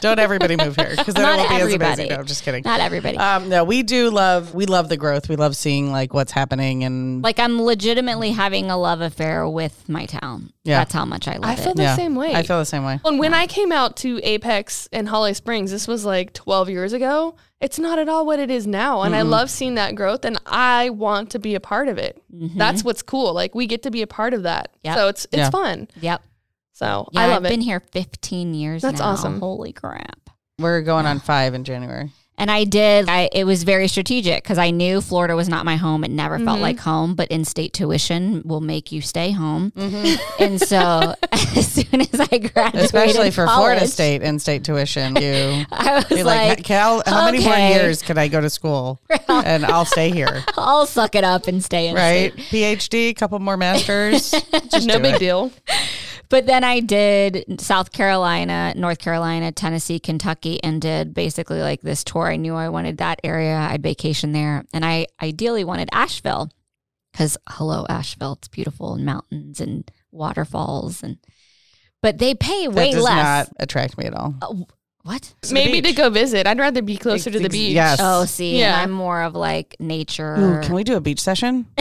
Don't 0.00 0.18
everybody 0.18 0.56
move 0.56 0.76
here 0.76 0.94
because 0.96 1.14
then 1.14 1.22
Not 1.36 1.38
it 1.38 1.50
won't 1.50 1.50
be 1.50 1.54
as 1.54 1.74
amazing. 1.74 2.08
No, 2.08 2.16
I'm 2.16 2.26
just 2.26 2.42
kidding. 2.42 2.62
Not 2.64 2.80
everybody. 2.80 3.16
Um, 3.16 3.48
no, 3.48 3.64
we 3.64 3.82
do 3.82 4.10
love 4.10 4.54
we 4.54 4.66
love 4.66 4.88
the 4.88 4.96
growth. 4.96 5.28
We 5.28 5.36
love 5.36 5.56
seeing 5.56 5.92
like 5.92 6.12
what's 6.12 6.32
happening 6.32 6.84
and 6.84 7.22
like 7.22 7.38
I'm 7.38 7.62
legitimately 7.62 8.32
having 8.32 8.70
a 8.70 8.76
love 8.76 9.00
affair 9.00 9.48
with 9.48 9.88
my 9.88 10.06
town. 10.06 10.52
Yeah. 10.64 10.78
That's 10.78 10.92
how 10.92 11.04
much 11.04 11.26
I 11.26 11.32
love 11.36 11.44
it. 11.44 11.46
I 11.46 11.56
feel 11.56 11.72
it. 11.72 11.76
the 11.76 11.82
yeah, 11.82 11.96
same 11.96 12.14
way. 12.14 12.34
I 12.34 12.44
feel 12.44 12.58
the 12.58 12.64
same 12.64 12.84
way. 12.84 13.00
And 13.04 13.18
when 13.18 13.34
I 13.34 13.46
came 13.48 13.72
out 13.72 13.96
to 13.98 14.20
Apex 14.22 14.88
and 14.92 15.08
Holly 15.08 15.34
Springs, 15.34 15.72
this 15.72 15.88
was 15.88 16.04
like 16.04 16.32
12 16.34 16.70
years 16.70 16.92
ago. 16.92 17.34
It's 17.60 17.78
not 17.80 17.98
at 17.98 18.08
all 18.08 18.24
what 18.26 18.38
it 18.38 18.48
is 18.50 18.64
now. 18.66 19.02
And 19.02 19.14
I 19.16 19.22
love 19.22 19.50
seeing 19.50 19.74
that 19.74 19.94
growth 19.96 20.24
and 20.24 20.38
I 20.46 20.90
want 20.90 21.30
to 21.30 21.38
be 21.40 21.54
a 21.56 21.60
part 21.60 21.88
of 21.88 21.98
it. 21.98 22.22
Mm-hmm. 22.32 22.58
That's 22.58 22.84
what's 22.84 23.02
cool. 23.02 23.32
Like 23.34 23.54
we 23.56 23.66
get 23.66 23.82
to 23.84 23.90
be 23.90 24.02
a 24.02 24.06
part 24.06 24.34
of 24.34 24.44
that. 24.44 24.70
Yep. 24.84 24.96
So 24.96 25.08
it's 25.08 25.24
it's 25.26 25.36
Yeah. 25.36 25.50
fun. 25.50 25.88
Yep. 26.00 26.22
So 26.72 27.08
Yeah, 27.12 27.20
I 27.22 27.26
love 27.26 27.36
I've 27.38 27.46
it. 27.46 27.48
been 27.50 27.60
here 27.60 27.80
15 27.80 28.54
years. 28.54 28.82
That's 28.82 29.00
now. 29.00 29.10
awesome. 29.10 29.40
Holy 29.40 29.72
crap! 29.72 30.30
We're 30.58 30.80
going 30.82 31.06
on 31.06 31.18
five 31.20 31.54
in 31.54 31.64
January. 31.64 32.10
And 32.42 32.50
I 32.50 32.64
did. 32.64 33.08
I, 33.08 33.28
it 33.32 33.44
was 33.44 33.62
very 33.62 33.86
strategic 33.86 34.42
because 34.42 34.58
I 34.58 34.72
knew 34.72 35.00
Florida 35.00 35.36
was 35.36 35.48
not 35.48 35.64
my 35.64 35.76
home. 35.76 36.02
It 36.02 36.10
never 36.10 36.38
felt 36.38 36.56
Mm-hmm. 36.56 36.60
like 36.62 36.78
home. 36.80 37.14
But 37.14 37.28
in-state 37.28 37.72
tuition 37.72 38.42
will 38.44 38.60
make 38.60 38.90
you 38.90 39.00
stay 39.00 39.30
home. 39.30 39.70
Mm-hmm. 39.76 40.20
And 40.42 40.60
so, 40.60 41.14
as 41.32 41.68
soon 41.72 42.00
as 42.00 42.18
I 42.18 42.38
graduated, 42.38 42.80
Especially 42.80 43.30
for 43.30 43.46
Florida 43.46 43.86
State 43.86 44.22
and 44.22 44.42
state 44.42 44.64
tuition. 44.64 45.14
You 45.14 45.64
I 45.70 45.94
was 45.98 46.10
you're 46.10 46.24
like, 46.24 46.48
like, 46.48 46.64
Cal, 46.64 47.00
how 47.06 47.26
many 47.30 47.44
more 47.44 47.54
years 47.56 48.02
could 48.02 48.18
I 48.18 48.26
go 48.26 48.40
to 48.40 48.50
school 48.50 48.98
and 49.28 49.64
I'll 49.64 49.84
stay 49.84 50.10
here? 50.10 50.42
I'll 50.56 50.86
suck 50.86 51.14
it 51.14 51.22
up 51.22 51.46
and 51.46 51.62
stay 51.62 51.86
in 51.86 51.94
Right? 51.94 52.32
state. 52.32 52.80
PhD, 52.80 53.16
couple 53.16 53.38
more 53.38 53.56
masters. 53.56 54.32
Just 54.68 54.88
no 54.88 54.98
big 54.98 55.14
it. 55.14 55.18
deal. 55.20 55.52
But 56.28 56.46
then 56.46 56.64
I 56.64 56.80
did 56.80 57.60
South 57.60 57.92
Carolina, 57.92 58.72
North 58.74 58.98
Carolina, 58.98 59.52
Tennessee, 59.52 59.98
Kentucky, 60.00 60.58
and 60.64 60.80
did 60.80 61.12
basically 61.12 61.60
like 61.60 61.82
this 61.82 62.02
tour. 62.02 62.31
I 62.32 62.36
knew 62.36 62.54
I 62.54 62.68
wanted 62.70 62.98
that 62.98 63.20
area. 63.22 63.54
I'd 63.56 63.82
vacation 63.82 64.32
there. 64.32 64.64
And 64.72 64.84
I 64.84 65.06
ideally 65.22 65.62
wanted 65.64 65.88
Asheville 65.92 66.50
because, 67.12 67.36
hello, 67.48 67.86
Asheville. 67.88 68.32
It's 68.34 68.48
beautiful 68.48 68.94
and 68.94 69.04
mountains 69.04 69.60
and 69.60 69.90
waterfalls. 70.10 71.02
and 71.02 71.18
But 72.02 72.18
they 72.18 72.34
pay 72.34 72.66
That 72.66 72.74
way 72.74 72.92
does 72.92 73.04
less. 73.04 73.48
not 73.48 73.56
attract 73.60 73.98
me 73.98 74.06
at 74.06 74.14
all. 74.14 74.34
Uh, 74.42 74.54
what? 75.04 75.34
the 75.42 75.52
Maybe 75.54 75.80
to 75.82 75.92
go 75.92 76.10
visit. 76.10 76.46
I'd 76.46 76.58
rather 76.58 76.80
be 76.80 76.96
closer 76.96 77.30
to 77.30 77.38
the 77.38 77.48
beach. 77.48 77.72
yes. 77.74 77.98
Oh, 78.00 78.24
see, 78.24 78.58
Yeah. 78.60 78.80
I'm 78.80 78.90
more 78.92 79.22
of 79.22 79.34
like 79.34 79.76
nature. 79.80 80.36
Ooh, 80.36 80.60
can 80.62 80.74
we 80.74 80.84
do 80.84 80.96
a 80.96 81.00
beach 81.00 81.20
session? 81.20 81.66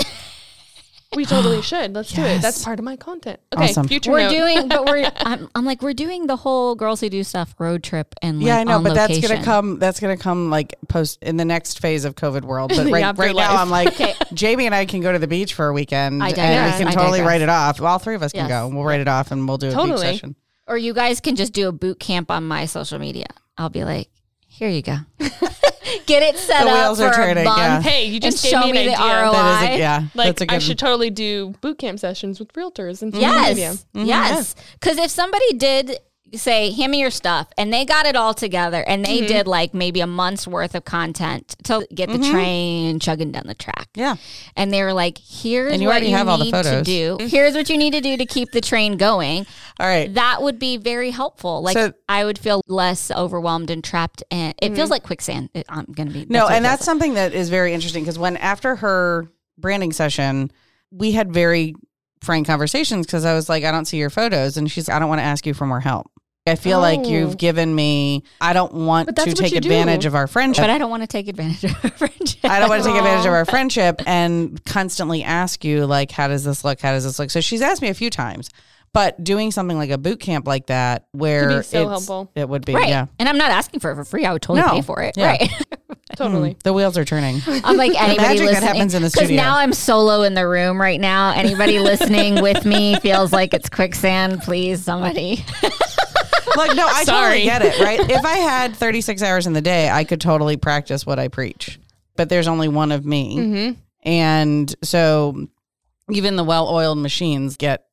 We 1.16 1.26
totally 1.26 1.62
should. 1.72 1.94
Let's 1.94 2.12
do 2.14 2.22
it. 2.24 2.42
That's 2.42 2.64
part 2.64 2.80
of 2.80 2.86
my 2.86 2.96
content. 2.96 3.40
Okay, 3.54 3.66
Awesome. 3.66 3.88
future 3.88 4.12
we're 4.12 4.30
note. 4.30 4.32
doing, 4.32 4.68
but 4.70 4.86
we're. 4.86 5.12
I'm, 5.18 5.50
I'm 5.56 5.66
like 5.66 5.82
we're 5.82 5.94
doing 5.94 6.28
the 6.28 6.38
whole 6.38 6.76
girls 6.76 7.02
who 7.02 7.10
do 7.10 7.24
stuff 7.24 7.54
road 7.60 7.84
trip 7.84 8.16
and 8.22 8.40
like, 8.40 8.48
yeah, 8.48 8.58
I 8.60 8.64
know, 8.64 8.78
on 8.78 8.84
but 8.84 8.94
that's 8.94 9.20
gonna 9.20 9.44
come. 9.44 9.78
That's 9.80 10.00
gonna 10.00 10.16
come 10.18 10.50
like 10.50 10.76
post 10.88 11.22
in 11.22 11.38
the 11.38 11.46
next 11.46 11.80
phase 11.82 12.06
of 12.06 12.16
COVID 12.16 12.44
world. 12.44 12.72
But 12.76 12.88
right, 12.92 13.18
right 13.18 13.36
now, 13.36 13.62
I'm 13.62 13.70
like, 13.70 13.88
Okay. 13.94 14.14
Jamie 14.34 14.66
and 14.68 14.74
I 14.76 14.86
can 14.86 15.02
go 15.02 15.12
to 15.12 15.20
the 15.20 15.28
beach 15.28 15.54
for 15.54 15.68
a 15.68 15.74
weekend, 15.74 16.24
I 16.24 16.30
and 16.30 16.72
we 16.74 16.78
can 16.80 16.88
I 16.88 16.92
totally 16.94 17.20
digress. 17.20 17.28
write 17.28 17.42
it 17.42 17.50
off. 17.50 17.80
Well, 17.82 17.92
all 17.92 18.00
three 18.00 18.16
of 18.16 18.24
us 18.24 18.32
can 18.32 18.48
Yes. 18.48 18.50
go. 18.50 18.70
We'll 18.74 18.86
write 18.86 19.02
it 19.02 19.08
off, 19.08 19.32
and 19.32 19.48
we'll 19.48 19.58
do 19.58 19.70
a 19.78 19.86
beach 19.88 19.98
session. 19.98 20.36
Or 20.68 20.78
you 20.78 20.94
guys 20.94 21.20
can 21.20 21.36
just 21.36 21.52
do 21.52 21.68
a 21.68 21.72
boot 21.74 22.00
camp 22.00 22.32
on 22.32 22.48
my 22.48 22.66
social 22.66 23.00
media. 23.00 23.26
I'll 23.58 23.70
be 23.70 23.84
like, 23.84 24.08
here 24.48 24.70
you 24.70 24.82
go. 24.82 24.96
Get 26.06 26.24
it 26.24 26.38
set 26.38 26.64
The 26.64 26.70
up 26.70 26.76
wheels 26.88 27.00
for 27.00 27.06
are 27.06 27.12
a 27.12 27.16
turning, 27.16 27.44
month. 27.44 27.58
yeah. 27.58 27.82
Hey, 27.82 28.06
you 28.06 28.16
And 28.16 28.24
just 28.24 28.44
gave 28.44 28.52
show 28.52 28.62
me 28.66 28.72
me 28.74 28.80
an 28.80 28.86
the 28.88 29.00
idea. 29.00 29.22
ROI. 29.24 29.32
That 29.32 29.64
is, 29.64 29.70
a, 29.76 29.80
yeah, 29.80 30.04
Like 30.16 30.28
that's 30.28 30.42
a 30.42 30.46
good. 30.46 30.56
I 30.56 30.60
should 30.60 30.80
totally 30.80 31.10
do 31.10 31.54
boot 31.62 31.78
camp 31.80 32.00
sessions 32.00 32.40
with 32.40 32.52
realtors 32.54 33.02
and 33.02 33.14
Yes. 33.16 33.50
media. 33.50 33.70
Mm-hmm. 33.72 34.06
Yes. 34.06 34.56
Because 34.80 34.98
if 34.98 35.10
somebody 35.12 35.54
did 35.54 36.00
say, 36.34 36.72
hand 36.72 36.92
me 36.92 37.00
your 37.00 37.10
stuff, 37.12 37.48
and 37.58 37.74
they 37.74 37.84
got 37.86 38.06
it 38.06 38.16
all 38.16 38.34
together 38.34 38.84
and 38.88 39.04
Mm-hmm. 39.06 39.22
they 39.22 39.28
did 39.28 39.48
like 39.48 39.74
maybe 39.74 40.00
a 40.02 40.08
month's 40.08 40.48
worth 40.48 40.76
of 40.76 40.86
content 40.86 41.56
to 41.64 41.86
get 41.94 42.10
the 42.10 42.18
Mm-hmm. 42.18 42.32
train 42.32 43.00
chugging 43.00 43.32
down 43.32 43.44
the 43.48 43.54
track. 43.56 43.90
yeah, 43.96 44.16
And 44.56 44.72
they 44.74 44.84
were 44.84 44.94
like, 44.94 45.18
here's 45.18 45.74
And 45.74 45.82
you 45.82 45.88
what 45.88 46.04
you 46.04 46.16
have 46.16 46.28
need 46.40 46.52
to 46.54 46.82
do. 46.84 47.18
Here's 47.22 47.54
what 47.56 47.70
you 47.70 47.78
need 47.78 47.92
to 47.94 48.02
do 48.02 48.18
to 48.18 48.26
keep 48.26 48.52
the 48.52 48.62
train 48.62 48.98
going. 48.98 49.46
all 49.80 49.88
right. 49.88 50.14
That 50.14 50.42
would 50.42 50.60
be 50.60 50.78
very 50.78 51.12
helpful. 51.12 51.62
Like 51.62 51.76
So- 51.78 51.94
I 52.08 52.24
would 52.26 52.38
feel 52.40 52.62
less 52.68 53.12
overwhelmed 53.12 53.70
and 53.70 53.84
trapped. 53.84 54.24
And 54.32 54.54
it 54.62 54.76
feels 54.76 54.90
like 54.90 55.04
quicksand. 55.04 55.50
It- 55.54 55.66
I'm 55.70 55.86
going 55.86 56.08
to 56.08 56.14
be. 56.14 56.26
No, 56.30 56.44
what 56.46 56.54
it 56.54 56.56
and 56.58 56.66
that's 56.66 56.86
something 56.86 57.16
that 57.16 57.34
is 57.34 57.50
very 57.50 57.74
interesting 57.74 58.04
because 58.04 58.20
when 58.20 58.38
after 58.38 58.76
her 58.78 59.28
branding 59.58 59.92
session, 59.94 60.52
we 60.92 61.12
had 61.14 61.34
very 61.34 61.76
frank 62.22 62.46
conversations 62.48 63.06
because 63.06 63.26
I 63.26 63.34
was 63.34 63.50
like, 63.50 63.64
I 63.64 63.72
don't 63.72 63.86
see 63.86 63.98
your 63.98 64.10
photos. 64.10 64.58
And 64.58 64.70
she's, 64.70 64.90
I 64.90 65.00
don't 65.00 65.10
want 65.10 65.20
to 65.20 65.24
ask 65.26 65.46
you 65.46 65.54
for 65.54 65.66
more 65.66 65.80
help. 65.80 66.12
I 66.48 66.56
feel 66.56 66.80
like 66.80 67.02
Oh. 67.04 67.08
you've 67.10 67.38
given 67.38 67.74
me, 67.76 68.24
I 68.40 68.54
don't 68.54 68.74
want 68.74 69.16
to 69.16 69.34
take 69.34 69.54
advantage 69.56 70.02
do. 70.02 70.08
of 70.08 70.16
our 70.16 70.26
friendship. 70.26 70.64
But 70.64 70.72
I 70.72 70.80
don't 70.80 70.90
want 70.90 71.04
to 71.04 71.08
take 71.08 71.28
advantage 71.28 71.64
of 71.66 71.76
our 71.84 71.92
friendship. 71.92 72.40
I 72.44 72.58
don't 72.60 72.68
want 72.70 72.82
to 72.82 72.90
take 72.90 72.98
advantage 72.98 73.26
of 73.28 73.34
our 73.34 73.46
friendship 73.54 74.02
and 74.08 74.64
constantly 74.66 75.24
ask 75.24 75.64
you, 75.64 75.86
like, 75.86 76.10
how 76.10 76.28
does 76.28 76.44
this 76.44 76.64
look? 76.66 76.82
How 76.82 76.94
does 76.94 77.04
this 77.04 77.20
look? 77.20 77.30
So 77.30 77.42
she's 77.42 77.62
asked 77.62 77.84
me 77.84 77.90
a 77.90 77.94
few 77.94 78.10
times, 78.10 78.50
but 78.92 79.24
doing 79.24 79.52
something 79.52 79.78
like 79.78 79.92
a 79.92 80.00
boot 80.00 80.20
camp 80.20 80.48
like 80.48 80.66
that, 80.66 81.06
where 81.12 81.58
be 81.60 81.64
so 81.64 81.82
it's- 81.94 82.28
it 82.34 82.50
would 82.50 82.66
be, 82.66 82.74
Right. 82.74 82.90
yeah. 82.90 83.06
And 83.20 83.30
I'm 83.30 83.38
not 83.38 83.52
asking 83.52 83.80
for 83.80 83.92
it 83.92 83.96
for 83.96 84.04
free. 84.04 84.26
I 84.26 84.34
would 84.34 84.42
totally 84.42 84.66
No. 84.66 84.74
pay 84.74 84.82
for 84.82 85.04
it. 85.04 85.16
Yeah. 85.18 85.28
Right. 85.28 85.52
Totally. 86.18 86.52
Hmm. 86.54 86.60
The 86.64 86.74
wheels 86.74 86.98
are 86.98 87.06
turning. 87.06 87.42
I'm 87.48 87.78
like 87.78 87.94
anybody 88.02 88.18
magic 88.18 88.40
that 88.40 88.46
listening. 88.48 88.68
happens 88.68 88.94
in 88.96 89.02
the 89.02 89.08
Because 89.08 89.28
studio. 89.28 89.38
now 89.44 89.58
I'm 89.58 89.72
solo 89.72 90.24
in 90.24 90.34
the 90.34 90.46
room 90.46 90.80
right 90.82 91.00
now. 91.00 91.32
Anybody 91.32 91.80
listening 91.80 92.42
with 92.42 92.66
me 92.66 93.00
feels 93.00 93.32
like 93.32 93.54
it's 93.54 93.70
quicksand. 93.70 94.42
Please, 94.42 94.84
somebody. 94.84 95.46
like, 96.58 96.76
no, 96.76 96.88
I 96.88 97.04
totally 97.04 97.44
get 97.44 97.62
it, 97.62 97.80
right? 97.80 98.00
If 98.10 98.26
I 98.26 98.38
had 98.38 98.76
36 98.76 99.22
hours 99.22 99.48
in 99.48 99.54
the 99.54 99.62
day, 99.62 99.90
I 99.90 100.04
could 100.04 100.22
totally 100.22 100.58
practice 100.58 101.06
what 101.06 101.20
I 101.20 101.28
preach, 101.28 101.80
but 102.16 102.30
there's 102.30 102.48
only 102.48 102.68
one 102.68 102.92
of 102.92 103.06
me. 103.06 103.38
Mm-hmm. 103.38 103.80
And 104.04 104.76
so 104.84 105.48
even 106.10 106.36
the 106.36 106.44
well 106.44 106.68
oiled 106.68 106.98
machines 106.98 107.58
get 107.58 107.86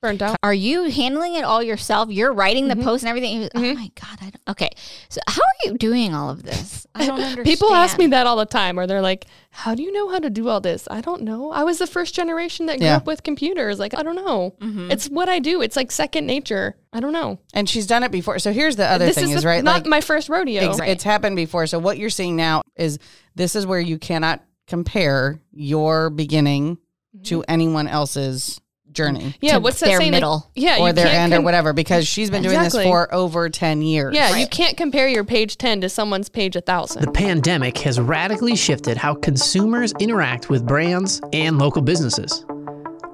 Burnt 0.00 0.22
out. 0.22 0.36
Are 0.44 0.54
you 0.54 0.84
handling 0.84 1.34
it 1.34 1.42
all 1.42 1.60
yourself? 1.60 2.08
You're 2.08 2.32
writing 2.32 2.68
the 2.68 2.76
Mhm. 2.76 2.84
post 2.84 3.02
and 3.02 3.08
everything. 3.08 3.48
Oh 3.52 3.58
Mhm. 3.58 3.74
my 3.74 3.90
god! 4.00 4.18
I 4.20 4.24
don't, 4.30 4.40
okay, 4.50 4.70
so 5.08 5.20
how 5.26 5.42
are 5.42 5.68
you 5.68 5.76
doing 5.76 6.14
all 6.14 6.30
of 6.30 6.44
this? 6.44 6.86
I 6.94 7.04
don't 7.06 7.18
understand. 7.20 7.44
People 7.46 7.72
ask 7.74 7.98
me 7.98 8.06
that 8.08 8.24
all 8.24 8.36
the 8.36 8.46
time, 8.46 8.78
or 8.78 8.86
they're 8.86 9.02
like, 9.02 9.24
"How 9.50 9.74
do 9.74 9.82
you 9.82 9.92
know 9.92 10.08
how 10.08 10.20
to 10.20 10.30
do 10.30 10.48
all 10.48 10.60
this?" 10.60 10.86
I 10.88 11.00
don't 11.00 11.22
know. 11.22 11.50
I 11.50 11.64
was 11.64 11.78
the 11.78 11.86
first 11.88 12.14
generation 12.14 12.66
that 12.66 12.78
grew 12.78 12.86
Yeah. 12.86 12.96
up 12.98 13.06
with 13.06 13.24
computers. 13.24 13.80
Like, 13.80 13.92
I 13.98 14.04
don't 14.04 14.14
know. 14.14 14.54
Mhm. 14.60 14.92
It's 14.92 15.08
what 15.08 15.28
I 15.28 15.40
do. 15.40 15.62
It's 15.62 15.74
like 15.74 15.90
second 15.90 16.26
nature. 16.26 16.76
I 16.92 17.00
don't 17.00 17.12
know. 17.12 17.38
and 17.52 17.68
she's 17.68 17.86
done 17.86 18.04
it 18.04 18.12
before. 18.12 18.38
So 18.38 18.52
here's 18.52 18.76
the 18.76 18.86
other 18.86 19.06
this 19.06 19.16
thing 19.16 19.30
is 19.30 19.36
is, 19.36 19.42
the- 19.42 19.48
right 19.48 19.64
not 19.64 19.74
like 19.74 19.86
my 19.86 20.00
first 20.00 20.28
rodeo. 20.28 20.62
Ex- 20.70 20.78
It's 20.80 21.04
happened 21.04 21.34
before. 21.34 21.66
So 21.66 21.78
what 21.80 21.98
you're 21.98 22.08
seeing 22.08 22.36
now 22.36 22.62
is 22.76 22.98
this 23.34 23.56
is 23.56 23.66
where 23.66 23.80
you 23.80 23.98
cannot 23.98 24.42
compare 24.68 25.40
your 25.52 26.08
beginning 26.08 26.78
to 27.24 27.42
anyone 27.48 27.88
else's 27.88 28.60
journey 28.98 29.20
mm. 29.20 29.34
Yeah, 29.40 29.54
to 29.54 29.60
what's 29.60 29.80
that 29.80 29.86
their 29.86 29.98
saying? 29.98 30.12
Like, 30.12 30.16
middle. 30.18 30.50
yeah, 30.54 30.78
or 30.80 30.92
their 30.92 31.06
can't 31.06 31.32
end 31.32 31.34
or 31.34 31.40
whatever 31.42 31.72
because 31.72 32.06
she's 32.06 32.30
been 32.30 32.42
doing 32.42 32.58
this 32.58 32.74
for 32.74 33.12
over 33.14 33.48
10 33.48 33.82
years. 33.82 34.14
Yeah, 34.14 34.36
you 34.36 34.46
can't 34.46 34.76
compare 34.76 35.08
your 35.08 35.24
page 35.24 35.56
ten 35.56 35.80
to 35.80 35.88
someone's 35.88 36.28
page 36.28 36.56
a 36.56 36.60
thousand. 36.60 37.04
The 37.04 37.12
pandemic 37.12 37.78
has 37.78 38.00
radically 38.00 38.56
shifted 38.56 38.96
how 38.96 39.14
consumers 39.14 39.92
interact 40.00 40.50
with 40.50 40.66
brands 40.66 41.20
and 41.32 41.58
local 41.58 41.80
businesses. 41.80 42.44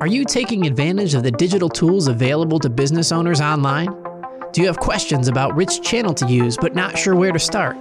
Are 0.00 0.06
you 0.06 0.24
taking 0.24 0.66
advantage 0.66 1.14
of 1.14 1.22
the 1.22 1.30
digital 1.30 1.68
tools 1.68 2.08
available 2.08 2.58
to 2.60 2.68
business 2.70 3.12
owners 3.12 3.40
online? 3.40 3.88
Do 4.52 4.60
you 4.60 4.66
have 4.66 4.78
questions 4.78 5.28
about 5.28 5.54
which 5.54 5.82
channel 5.82 6.14
to 6.14 6.26
use 6.26 6.56
but 6.56 6.74
not 6.74 6.98
sure 6.98 7.14
where 7.14 7.32
to 7.32 7.38
start? 7.38 7.76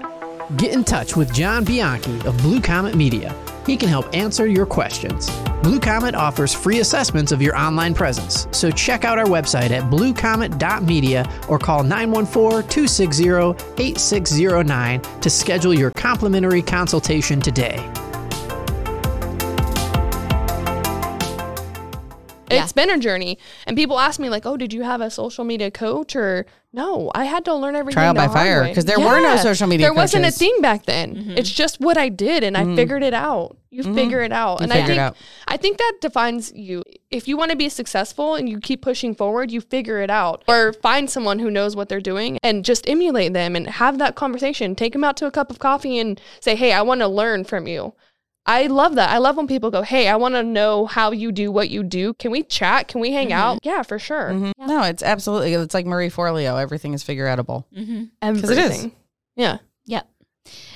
Get 0.58 0.74
in 0.74 0.84
touch 0.84 1.16
with 1.16 1.34
John 1.34 1.64
Bianchi 1.64 2.20
of 2.28 2.38
Blue 2.40 2.62
Comet 2.62 2.96
Media. 2.96 3.34
He 3.66 3.78
can 3.78 3.90
help 3.90 4.14
answer 4.14 4.48
your 4.48 4.66
questions. 4.66 5.30
Blue 5.64 5.80
Comet 5.80 6.14
offers 6.14 6.54
free 6.54 6.80
assessments 6.80 7.32
of 7.32 7.42
your 7.42 7.56
online 7.58 7.94
presence, 7.94 8.48
so 8.52 8.70
check 8.70 9.06
out 9.06 9.18
our 9.18 9.26
website 9.26 9.72
at 9.72 9.84
bluecomet.media 9.84 11.26
or 11.48 11.58
call 11.58 11.84
914 11.84 12.68
260 12.70 13.74
8609 13.82 15.02
to 15.22 15.30
schedule 15.30 15.74
your 15.74 15.92
complimentary 15.92 16.62
consultation 16.62 17.40
today. 17.40 17.80
Yeah. 22.56 22.64
It's 22.64 22.74
been 22.74 22.90
a 22.90 22.98
journey, 22.98 23.38
and 23.66 23.76
people 23.76 24.00
ask 24.00 24.20
me 24.20 24.30
like, 24.30 24.46
"Oh, 24.46 24.58
did 24.58 24.74
you 24.74 24.84
have 24.84 25.02
a 25.02 25.10
social 25.10 25.44
media 25.44 25.72
coach?" 25.72 26.16
Or 26.16 26.46
no, 26.72 27.12
I 27.14 27.26
had 27.26 27.46
to 27.46 27.54
learn 27.54 27.76
everything 27.76 28.00
Trial 28.00 28.16
by 28.16 28.28
fire, 28.28 28.68
Because 28.68 28.86
there 28.86 29.00
were 29.00 29.22
no 29.22 29.38
social 29.38 29.68
media 29.68 29.86
There 29.86 29.94
wasn't 29.94 30.24
a 30.24 30.28
coaches. 30.28 30.40
thing 30.40 30.58
back 30.60 30.86
then. 30.86 31.16
Mm-hmm. 31.16 31.38
It's 31.38 31.52
just 31.52 31.80
what 31.80 31.98
I 31.98 32.10
did, 32.10 32.44
and 32.44 32.58
I 32.58 32.64
mm-hmm. 32.64 32.76
figured 32.76 33.04
it 33.04 33.14
out. 33.14 33.58
You 33.70 33.84
mm-hmm. 33.84 33.96
figure 33.96 34.22
it 34.22 34.32
out, 34.32 34.60
You 34.60 34.64
and 34.64 34.74
I 34.74 34.86
think. 34.86 35.16
I 35.48 35.58
think 35.58 35.78
that 35.78 35.94
defines 36.02 36.52
you. 36.54 36.84
If 37.12 37.28
you 37.28 37.38
want 37.38 37.52
to 37.52 37.58
be 37.58 37.70
successful 37.70 38.34
and 38.36 38.50
you 38.50 38.60
keep 38.60 38.82
pushing 38.82 39.14
forward, 39.14 39.52
you 39.52 39.62
figure 39.62 40.02
it 40.02 40.10
out, 40.10 40.44
or 40.48 40.74
find 40.74 41.10
someone 41.10 41.40
who 41.40 41.52
knows 41.52 41.76
what 41.76 41.90
they're 41.90 42.02
doing 42.02 42.40
and 42.42 42.66
just 42.66 42.90
emulate 42.90 43.34
them 43.34 43.56
and 43.56 43.68
have 43.68 44.00
that 44.00 44.16
conversation. 44.16 44.76
Take 44.76 44.94
them 44.94 45.04
out 45.04 45.16
to 45.18 45.28
a 45.28 45.32
cup 45.32 45.52
of 45.52 45.60
coffee 45.60 46.00
and 46.00 46.20
say, 46.40 46.56
"Hey, 46.56 46.72
I 46.74 46.82
want 46.82 47.02
to 47.02 47.08
learn 47.08 47.44
from 47.44 47.68
you." 47.68 47.94
I 48.46 48.68
love 48.68 48.96
that. 48.96 49.10
I 49.10 49.20
love 49.20 49.38
when 49.38 49.48
people 49.48 49.72
go, 49.72 49.84
"Hey, 49.84 50.08
I 50.10 50.16
want 50.18 50.36
to 50.36 50.44
know 50.44 50.86
how 50.86 51.12
you 51.12 51.32
do 51.32 51.52
what 51.52 51.70
you 51.70 51.82
do. 51.84 52.14
Can 52.16 52.30
we 52.32 52.44
chat? 52.44 52.88
Can 52.90 53.00
we 53.00 53.12
hang 53.14 53.32
out?" 53.32 53.60
Yeah, 53.64 53.84
for 53.84 53.98
sure. 54.00 54.32
Mhm. 54.32 54.52
No, 54.60 54.84
it's 54.84 55.02
absolutely. 55.02 55.54
It's 55.54 55.74
like 55.74 55.86
Marie 55.86 56.10
Forleo. 56.10 56.62
Everything 56.62 56.94
is 56.94 57.04
figure 57.04 57.26
outable. 57.28 57.64
Mm-hmm. 57.76 58.04
Everything. 58.22 58.58
it 58.58 58.72
is. 58.72 58.88
Yeah. 59.38 59.58
Yep. 59.86 60.08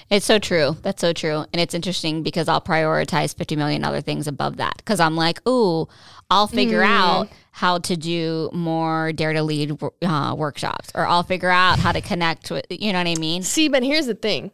It's 0.09 0.25
so 0.25 0.39
true. 0.39 0.77
That's 0.81 1.01
so 1.01 1.11
true. 1.11 1.45
And 1.51 1.59
it's 1.59 1.73
interesting 1.73 2.23
because 2.23 2.47
I'll 2.47 2.61
prioritize 2.61 3.35
50 3.35 3.57
million 3.57 3.83
other 3.83 3.99
things 3.99 4.25
above 4.27 4.55
that. 4.57 4.77
Because 4.77 5.01
I'm 5.01 5.17
like, 5.17 5.45
ooh, 5.45 5.89
I'll 6.29 6.47
figure 6.47 6.81
Mm. 6.81 6.85
out 6.87 7.29
how 7.51 7.79
to 7.79 7.97
do 7.97 8.49
more 8.53 9.11
Dare 9.11 9.33
to 9.33 9.43
Lead 9.43 9.77
uh, 10.05 10.35
workshops, 10.37 10.89
or 10.95 11.05
I'll 11.05 11.23
figure 11.23 11.49
out 11.49 11.79
how 11.79 11.91
to 11.91 11.99
connect 11.99 12.49
with, 12.49 12.65
you 12.69 12.93
know 12.93 12.99
what 12.99 13.07
I 13.07 13.15
mean? 13.15 13.43
See, 13.43 13.67
but 13.67 13.83
here's 13.83 14.05
the 14.05 14.15
thing. 14.15 14.51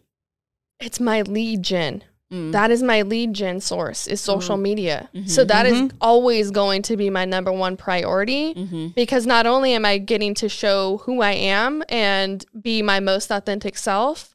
It's 0.80 1.00
my 1.00 1.22
lead 1.22 1.62
gen. 1.62 2.04
Mm. 2.34 2.52
That 2.52 2.72
is 2.72 2.82
my 2.82 3.04
lead 3.04 3.34
gen 3.34 3.60
source 3.62 4.08
is 4.08 4.20
social 4.22 4.58
media. 4.58 5.10
Mhm. 5.16 5.30
So 5.30 5.44
that 5.46 5.66
is 5.66 5.74
Mhm. 5.74 5.92
always 6.02 6.50
going 6.52 6.82
to 6.84 6.98
be 6.98 7.10
my 7.10 7.26
number 7.26 7.52
one 7.52 7.78
priority 7.78 8.54
Mm-hmm. 8.56 8.88
because 8.96 9.26
not 9.28 9.46
only 9.46 9.74
am 9.74 9.86
I 9.86 9.98
getting 10.00 10.34
to 10.36 10.50
show 10.50 11.02
who 11.06 11.22
I 11.22 11.34
am 11.34 11.84
and 11.90 12.44
be 12.60 12.82
my 12.82 13.00
most 13.00 13.30
authentic 13.32 13.78
self, 13.78 14.30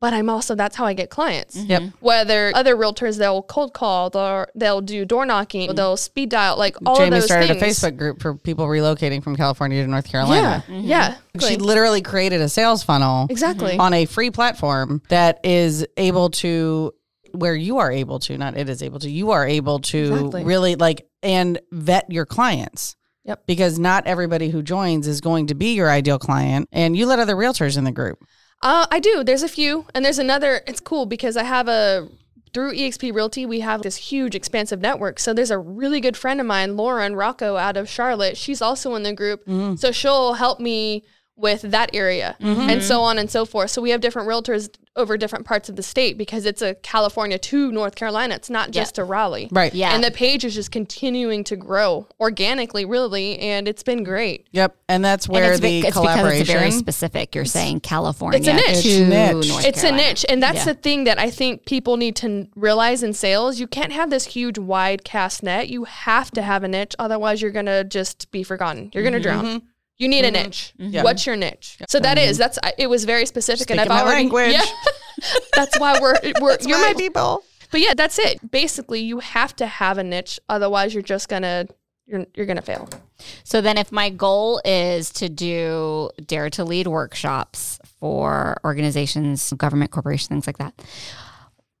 but 0.00 0.12
I'm 0.12 0.28
also 0.28 0.56
that's 0.56 0.74
how 0.74 0.84
I 0.84 0.94
get 0.94 1.10
clients. 1.10 1.56
Mm-hmm. 1.56 1.70
Yep. 1.70 1.82
Whether 2.00 2.50
other 2.56 2.74
realtors 2.76 3.18
they'll 3.18 3.42
cold 3.42 3.72
call, 3.72 4.10
they'll 4.10 4.46
they'll 4.56 4.80
do 4.80 5.04
door 5.04 5.24
knocking, 5.24 5.72
they'll 5.76 5.96
speed 5.96 6.28
dial, 6.30 6.58
like 6.58 6.76
all 6.84 6.96
Jamie 6.96 7.08
of 7.08 7.14
those 7.14 7.24
started 7.26 7.60
things. 7.60 7.80
a 7.82 7.86
Facebook 7.86 7.96
group 7.96 8.20
for 8.20 8.34
people 8.34 8.66
relocating 8.66 9.22
from 9.22 9.36
California 9.36 9.80
to 9.80 9.88
North 9.88 10.08
Carolina. 10.10 10.64
Yeah, 10.68 10.80
yeah, 10.80 11.14
She 11.46 11.56
literally 11.56 12.02
created 12.02 12.40
a 12.40 12.48
sales 12.48 12.82
funnel 12.82 13.26
exactly. 13.30 13.76
on 13.78 13.94
a 13.94 14.06
free 14.06 14.30
platform 14.32 15.02
that 15.08 15.38
is 15.44 15.86
able 15.96 16.30
to 16.30 16.92
where 17.34 17.54
you 17.54 17.78
are 17.78 17.90
able 17.92 18.18
to 18.20 18.36
not 18.38 18.56
it 18.56 18.68
is 18.68 18.82
able 18.82 18.98
to 19.00 19.10
you 19.10 19.30
are 19.30 19.46
able 19.46 19.78
to 19.78 19.98
Exactly. 20.14 20.44
really 20.44 20.74
like 20.76 21.06
and 21.22 21.58
vet 21.70 22.10
your 22.10 22.26
clients 22.26 22.96
Yep. 23.24 23.46
because 23.46 23.78
not 23.78 24.06
everybody 24.06 24.48
who 24.50 24.62
joins 24.62 25.06
is 25.06 25.20
going 25.20 25.46
to 25.48 25.54
be 25.54 25.74
your 25.74 25.88
ideal 25.90 26.18
client 26.18 26.68
and 26.72 26.96
you 26.96 27.06
let 27.06 27.18
other 27.20 27.36
realtors 27.36 27.76
in 27.78 27.84
the 27.84 27.92
group 27.92 28.18
Uh, 28.62 28.86
I 28.90 29.00
do. 29.00 29.24
There's 29.24 29.42
a 29.42 29.48
few, 29.48 29.86
and 29.92 30.04
there's 30.04 30.20
another. 30.20 30.62
It's 30.68 30.78
cool 30.80 31.04
because 31.06 31.36
I 31.36 31.42
have 31.42 31.66
a 31.68 32.08
through 32.54 32.74
EXP 32.74 33.12
Realty. 33.12 33.44
We 33.44 33.58
have 33.60 33.82
this 33.82 33.96
huge, 33.96 34.34
expansive 34.36 34.80
network. 34.80 35.18
So 35.18 35.34
there's 35.34 35.50
a 35.50 35.58
really 35.58 36.00
good 36.00 36.16
friend 36.16 36.38
of 36.40 36.46
mine, 36.46 36.76
Lauren 36.76 37.16
Rocco, 37.16 37.56
out 37.56 37.76
of 37.76 37.88
Charlotte. 37.88 38.36
She's 38.36 38.62
also 38.62 38.94
in 38.94 39.02
the 39.02 39.12
group, 39.12 39.42
so 39.80 39.90
she'll 39.90 40.34
help 40.34 40.60
me 40.60 41.02
with 41.42 41.62
that 41.62 41.90
area 41.94 42.36
and 42.40 42.82
so 42.82 43.00
on 43.02 43.18
and 43.18 43.30
so 43.30 43.44
forth. 43.44 43.70
So 43.70 43.82
we 43.82 43.90
have 43.90 44.00
different 44.00 44.28
realtors 44.28 44.70
over 44.94 45.16
different 45.16 45.46
parts 45.46 45.68
of 45.70 45.76
the 45.76 45.82
state 45.82 46.16
because 46.18 46.44
it's 46.44 46.60
a 46.60 46.74
California 46.76 47.38
to 47.38 47.72
North 47.72 47.94
Carolina. 47.94 48.34
It's 48.34 48.50
not 48.50 48.70
just 48.72 48.98
a 48.98 49.04
Raleigh. 49.04 49.48
right 49.50 49.72
Yeah. 49.74 49.94
And 49.94 50.04
the 50.04 50.10
page 50.10 50.44
is 50.44 50.54
just 50.54 50.70
continuing 50.70 51.44
to 51.44 51.56
grow 51.56 52.06
organically, 52.20 52.84
really, 52.84 53.38
and 53.38 53.66
it's 53.66 53.82
been 53.82 54.04
great. 54.04 54.46
yep 54.52 54.76
and 54.88 55.04
that's 55.04 55.26
And 55.26 55.34
where 55.34 55.52
it's, 55.52 55.60
the 55.60 55.80
be- 55.80 55.86
it's 55.86 55.96
collaboration 55.96 56.42
it's 56.42 56.50
very 56.52 56.70
specific. 56.70 57.34
You're 57.34 57.44
saying 57.46 57.80
California 57.80 58.38
it's 58.38 58.48
a 58.48 58.52
niche. 58.52 58.82
to 58.82 58.88
It's 58.88 58.98
niche. 59.08 59.48
North 59.48 59.64
it's 59.66 59.80
Carolina. 59.80 60.02
a 60.02 60.08
niche 60.08 60.24
and 60.28 60.42
that's 60.42 60.58
Yeah. 60.58 60.64
the 60.64 60.74
thing 60.74 61.04
that 61.04 61.18
i 61.18 61.30
think 61.30 61.64
people 61.66 61.96
need 61.96 62.14
to 62.16 62.46
realize 62.54 63.02
in 63.02 63.12
sales 63.14 63.58
you 63.58 63.66
can't 63.66 63.92
have 63.92 64.10
this 64.10 64.24
huge 64.26 64.58
wide 64.58 65.04
cast 65.04 65.42
net 65.42 65.68
you 65.68 65.84
have 65.84 66.30
to 66.32 66.42
have 66.42 66.62
a 66.64 66.68
niche 66.68 66.94
otherwise 66.98 67.40
you're 67.42 67.50
gonna 67.50 67.82
just 67.84 68.30
be 68.30 68.42
forgotten 68.42 68.90
you're 68.94 69.02
gonna 69.04 69.18
Mm-hmm. 69.18 69.40
drown 69.42 69.62
you 70.02 70.08
need 70.08 70.24
a 70.24 70.32
mm-hmm. 70.32 70.44
niche. 70.44 70.74
Yeah. 70.78 71.02
what's 71.02 71.26
your 71.26 71.36
niche? 71.36 71.78
So 71.88 72.00
that 72.00 72.18
mm-hmm. 72.18 72.30
is 72.30 72.38
that's 72.38 72.58
it 72.78 72.88
was 72.88 73.04
very 73.04 73.26
specific 73.26 73.70
and 73.70 73.80
i've 73.80 73.90
already 73.90 74.24
language. 74.24 74.52
yeah. 74.52 74.64
That's 75.54 75.78
why 75.78 76.00
we're 76.00 76.16
we're 76.40 76.56
you're 76.62 76.80
my 76.80 76.94
people. 76.94 77.44
But 77.70 77.80
yeah 77.80 77.94
that's 77.94 78.18
it. 78.18 78.50
Basically 78.50 79.00
you 79.00 79.20
have 79.20 79.54
to 79.56 79.66
have 79.66 79.98
a 79.98 80.04
niche 80.04 80.40
otherwise 80.48 80.92
you're 80.94 81.02
just 81.02 81.28
gonna 81.28 81.66
you're, 82.06 82.26
you're 82.34 82.46
gonna 82.46 82.62
fail. 82.62 82.88
So 83.44 83.60
then, 83.60 83.78
if 83.78 83.92
my 83.92 84.10
goal 84.10 84.60
is 84.64 85.10
to 85.14 85.28
do 85.28 86.10
Dare 86.26 86.50
to 86.50 86.64
Lead 86.64 86.88
workshops 86.88 87.78
for 88.00 88.56
organizations, 88.64 89.52
government, 89.52 89.92
corporations, 89.92 90.28
things 90.28 90.46
like 90.46 90.58
that, 90.58 90.74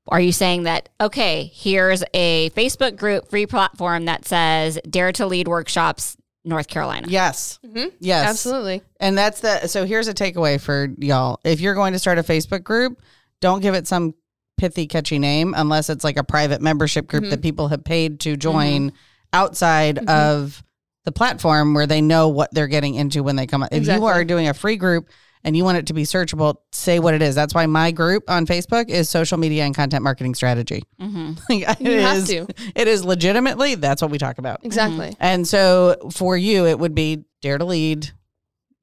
are 0.08 0.20
you 0.20 0.32
saying 0.32 0.64
that, 0.64 0.88
okay, 1.00 1.50
here's 1.54 2.02
a 2.14 2.50
Facebook 2.50 2.96
group, 2.96 3.28
free 3.30 3.46
platform 3.46 4.06
that 4.06 4.24
says 4.24 4.78
Dare 4.88 5.12
to 5.12 5.26
Lead 5.26 5.48
workshops, 5.48 6.16
North 6.44 6.66
Carolina? 6.68 7.06
yes 7.08 7.58
Mhm. 7.64 7.92
yes 8.00 8.28
absolutely 8.28 8.82
And 9.00 9.16
that's 9.16 9.40
the 9.40 9.66
so 9.68 9.84
here's 9.84 10.08
a 10.08 10.14
takeaway 10.14 10.60
for 10.60 10.88
y'all. 10.98 11.38
If 11.44 11.60
you're 11.60 11.74
going 11.74 11.92
to 11.92 11.98
start 11.98 12.18
a 12.18 12.22
Facebook 12.22 12.64
group, 12.64 13.00
don't 13.40 13.60
give 13.60 13.74
it 13.74 13.86
some 13.86 14.14
pithy 14.58 14.86
catchy 14.86 15.18
name 15.18 15.54
unless 15.56 15.88
it's 15.90 16.04
like 16.04 16.16
a 16.16 16.24
private 16.24 16.60
membership 16.60 17.06
group 17.08 17.24
that 17.30 17.42
people 17.42 17.68
have 17.68 17.82
paid 17.84 18.20
to 18.20 18.36
join 18.36 18.92
outside 19.32 19.96
Mm-hmm. 19.96 20.08
of 20.08 20.62
the 21.04 21.10
platform 21.12 21.74
where 21.74 21.86
they 21.86 22.00
know 22.00 22.28
what 22.28 22.52
they're 22.54 22.68
getting 22.68 22.94
into 22.94 23.24
when 23.24 23.34
they 23.34 23.46
come. 23.46 23.62
up 23.64 23.70
If 23.72 23.86
you 23.88 24.04
are 24.06 24.22
doing 24.24 24.46
a 24.48 24.54
free 24.54 24.76
group 24.76 25.08
and 25.44 25.56
you 25.56 25.64
want 25.64 25.78
it 25.78 25.86
to 25.86 25.92
be 25.92 26.04
searchable, 26.04 26.56
say 26.72 26.98
what 26.98 27.14
it 27.14 27.22
is. 27.22 27.34
That's 27.34 27.54
why 27.54 27.66
my 27.66 27.90
group 27.90 28.24
on 28.28 28.46
Facebook 28.46 28.88
is 28.88 29.08
social 29.10 29.38
media 29.38 29.64
and 29.64 29.74
content 29.74 30.02
marketing 30.04 30.34
strategy. 30.34 30.82
Mm-hmm. 31.00 31.32
Like, 31.48 31.80
You 31.80 31.90
it 31.92 32.02
have 32.02 32.16
is- 32.18 32.28
to. 32.28 32.46
It 32.74 32.88
is 32.88 33.04
legitimately 33.04 33.74
that's 33.76 34.00
what 34.02 34.10
we 34.10 34.18
talk 34.18 34.38
about. 34.38 34.64
Exactly. 34.64 35.16
And 35.20 35.46
so 35.46 35.96
for 36.12 36.36
you, 36.36 36.66
it 36.66 36.78
would 36.78 36.94
be 36.94 37.24
dare 37.40 37.58
to 37.58 37.64
lead, 37.64 38.10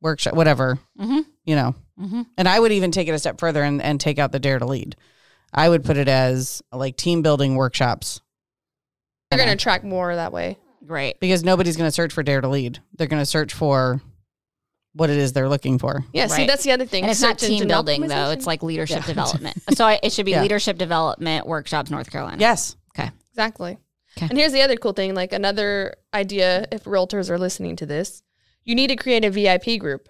workshop, 0.02 0.34
whatever, 0.34 0.80
Mhm. 1.00 1.26
you 1.46 1.56
know. 1.56 1.76
Mhm. 2.00 2.26
And 2.38 2.48
I 2.48 2.60
would 2.60 2.72
even 2.72 2.92
take 2.92 3.08
it 3.08 3.12
a 3.12 3.20
step 3.20 3.40
further 3.40 3.62
and, 3.64 3.82
and 3.82 4.00
take 4.00 4.20
out 4.20 4.32
the 4.32 4.40
dare 4.40 4.60
to 4.60 4.66
lead. 4.66 4.96
I 5.54 5.68
would 5.68 5.84
put 5.84 5.98
it 5.98 6.08
as 6.08 6.62
like 6.72 6.96
team 6.96 7.22
building 7.22 7.56
workshops 7.56 8.22
You're 9.32 9.38
going 9.38 9.48
to 9.50 9.54
attract 9.54 9.84
more 9.84 10.16
that 10.16 10.32
way. 10.32 10.58
Right. 10.82 11.20
because 11.20 11.44
nobody's 11.44 11.76
going 11.78 11.88
to 11.88 11.92
search 11.92 12.14
for 12.14 12.24
dare 12.24 12.42
to 12.42 12.48
lead. 12.48 12.80
They're 12.98 13.08
going 13.08 13.22
to 13.22 13.26
search 13.26 13.54
for 13.54 14.02
what 14.94 15.10
it 15.10 15.18
is 15.18 15.34
they're 15.34 15.50
looking 15.50 15.78
for. 15.80 16.04
Yeah, 16.14 16.28
see, 16.28 16.46
that's 16.46 16.64
the 16.64 16.72
other 16.72 16.86
thing. 16.86 17.04
And 17.04 17.12
it's 17.12 17.22
not 17.22 17.38
team 17.40 17.68
building 17.68 18.02
though; 18.08 18.32
it's 18.32 18.48
like 18.48 18.64
leadership 18.64 19.02
Yeah. 19.02 19.08
development. 19.08 19.58
So 19.76 19.86
I, 19.86 20.00
it 20.02 20.12
should 20.12 20.26
be 20.26 20.32
Yeah. 20.32 20.42
leadership 20.42 20.78
development 20.78 21.46
workshops, 21.48 21.90
North 21.92 22.12
Carolina. 22.12 22.38
Yes. 22.40 22.76
Exactly. 23.32 23.78
'Kay. 24.18 24.28
And 24.30 24.38
here's 24.38 24.52
the 24.52 24.62
other 24.64 24.76
cool 24.76 24.92
thing 24.92 25.14
like 25.16 25.32
another 25.32 25.94
idea 26.14 26.66
if 26.74 26.84
realtors 26.84 27.30
are 27.30 27.38
listening 27.38 27.78
to 27.78 27.86
this, 27.86 28.22
you 28.66 28.76
need 28.76 28.88
to 28.88 28.98
create 28.98 29.24
a 29.24 29.30
VIP 29.30 29.80
group 29.80 30.10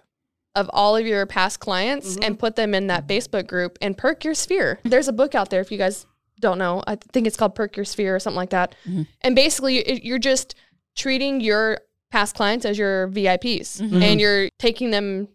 of 0.56 0.68
all 0.72 0.96
of 0.96 1.06
your 1.06 1.26
past 1.26 1.60
clients 1.60 2.14
Mm-hmm. 2.14 2.22
and 2.24 2.38
put 2.38 2.56
them 2.56 2.74
in 2.74 2.88
that 2.88 3.06
Facebook 3.06 3.46
group 3.46 3.78
and 3.80 3.96
perk 3.96 4.24
your 4.24 4.34
sphere. 4.34 4.80
There's 4.84 5.06
a 5.06 5.12
book 5.12 5.36
out 5.36 5.50
there 5.50 5.60
if 5.60 5.70
you 5.70 5.78
guys 5.78 6.06
don't 6.40 6.58
know. 6.58 6.82
I 6.88 6.96
think 7.12 7.28
it's 7.28 7.36
called 7.36 7.54
Perk 7.54 7.76
Your 7.76 7.84
Sphere 7.84 8.16
or 8.16 8.18
something 8.18 8.36
like 8.38 8.50
that. 8.50 8.74
Mhm. 8.88 9.06
And 9.20 9.36
basically 9.36 10.02
you're 10.04 10.18
just 10.18 10.56
treating 10.96 11.40
your 11.40 11.78
past 12.10 12.34
clients 12.34 12.64
as 12.64 12.76
your 12.78 13.08
VIPs 13.08 13.80
Mhm. 13.80 14.02
and 14.02 14.20
you're 14.20 14.48
taking 14.58 14.90
them 14.90 15.28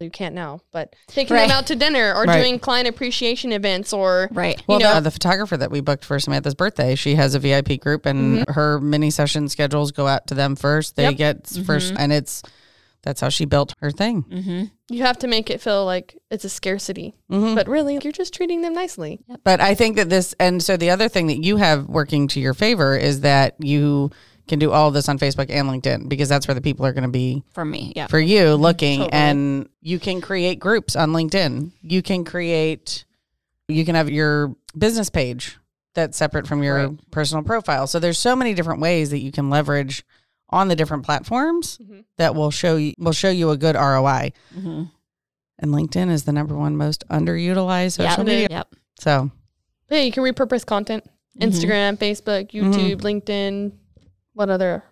you 0.00 0.10
can't 0.10 0.32
now, 0.32 0.60
but 0.70 0.94
taking 1.08 1.34
Right. 1.34 1.48
them 1.48 1.56
out 1.58 1.66
to 1.66 1.74
dinner 1.74 2.14
or 2.14 2.22
Right. 2.22 2.40
doing 2.40 2.60
client 2.60 2.86
appreciation 2.86 3.50
events 3.50 3.92
or 3.92 4.28
Right. 4.30 4.62
Well, 4.68 4.78
know- 4.78 4.94
the, 4.94 5.00
the 5.00 5.10
photographer 5.10 5.56
that 5.56 5.72
we 5.72 5.80
booked 5.80 6.04
for 6.04 6.20
Samantha's 6.20 6.54
birthday, 6.54 6.94
she 6.94 7.16
has 7.16 7.34
a 7.34 7.40
VIP 7.40 7.76
group, 7.78 8.06
and 8.06 8.44
her 8.50 8.78
mini 8.80 9.10
session 9.10 9.48
schedules 9.48 9.90
go 9.90 10.06
out 10.06 10.28
to 10.28 10.34
them 10.34 10.54
first. 10.54 10.94
They 10.94 11.02
Yep. 11.02 11.16
get 11.16 11.46
1st 11.48 11.94
and 11.98 12.12
it's 12.12 12.42
that's 13.02 13.20
how 13.20 13.28
she 13.28 13.44
built 13.44 13.74
her 13.80 13.90
thing. 13.90 14.24
Mm-hmm. 14.30 14.64
you 14.90 15.02
have 15.02 15.18
to 15.18 15.26
make 15.26 15.50
it 15.50 15.60
feel 15.60 15.84
like 15.84 16.16
it's 16.30 16.44
a 16.44 16.48
scarcity. 16.48 17.14
Mhm. 17.30 17.54
But 17.56 17.68
really, 17.68 17.98
you're 18.02 18.12
just 18.12 18.32
treating 18.32 18.62
them 18.62 18.74
nicely. 18.74 19.18
But 19.44 19.60
I 19.60 19.74
think 19.74 19.96
that 19.96 20.08
this, 20.10 20.34
and 20.38 20.62
so 20.62 20.76
the 20.76 20.90
other 20.90 21.08
thing 21.08 21.26
that 21.26 21.42
you 21.44 21.56
have 21.56 21.86
working 21.88 22.26
to 22.28 22.40
your 22.40 22.54
favor 22.54 22.96
is 22.96 23.20
that 23.22 23.54
you 23.60 24.10
can 24.48 24.58
do 24.58 24.72
all 24.72 24.88
of 24.88 24.94
this 24.94 25.08
on 25.08 25.18
Facebook 25.18 25.46
and 25.50 25.68
LinkedIn 25.68 26.08
because 26.08 26.28
that's 26.28 26.48
where 26.48 26.54
the 26.54 26.60
people 26.60 26.84
are 26.86 26.92
going 26.92 27.04
to 27.04 27.08
be 27.10 27.42
For 27.52 27.64
me, 27.64 27.92
yeah. 27.94 28.06
for 28.08 28.18
you 28.18 28.54
looking. 28.54 29.00
Totally. 29.00 29.12
And 29.12 29.68
you 29.80 29.98
can 30.00 30.20
create 30.20 30.58
groups 30.58 30.96
on 30.96 31.10
LinkedIn. 31.10 31.70
You 31.82 32.02
can 32.02 32.24
create, 32.24 33.04
you 33.68 33.84
can 33.84 33.94
have 33.94 34.10
your 34.10 34.56
business 34.76 35.10
page 35.10 35.56
that's 35.94 36.16
separate 36.16 36.46
from 36.46 36.62
your 36.62 36.88
Right. 36.88 37.10
personal 37.10 37.44
profile. 37.44 37.86
So 37.86 37.98
there's 37.98 38.18
so 38.18 38.34
many 38.34 38.54
different 38.54 38.80
ways 38.80 39.10
that 39.10 39.18
you 39.18 39.30
can 39.32 39.50
leverage 39.50 40.04
on 40.50 40.68
the 40.68 40.76
different 40.76 41.04
platforms 41.04 41.78
Mhm. 41.82 42.04
that 42.16 42.34
will 42.34 42.50
show 42.50 42.76
you 42.76 42.94
will 42.98 43.12
show 43.12 43.28
you 43.30 43.50
a 43.50 43.56
good 43.56 43.76
ROI. 43.76 44.32
Mm-hmm. 44.56 44.84
And 45.60 45.70
LinkedIn 45.72 46.10
is 46.10 46.24
the 46.24 46.32
number 46.32 46.56
one 46.56 46.76
most 46.76 47.04
underutilized 47.10 47.92
social 47.96 48.18
Yep. 48.20 48.26
media. 48.26 48.48
Yep. 48.50 48.74
So 49.00 49.30
Yeah, 49.90 50.00
you 50.00 50.12
can 50.12 50.22
repurpose 50.22 50.64
content. 50.64 51.04
Mm-hmm. 51.38 51.48
Instagram, 51.50 51.96
Facebook, 51.98 52.50
YouTube, 52.52 53.00
LinkedIn. 53.02 53.72
What 54.38 54.50
other? 54.50 54.84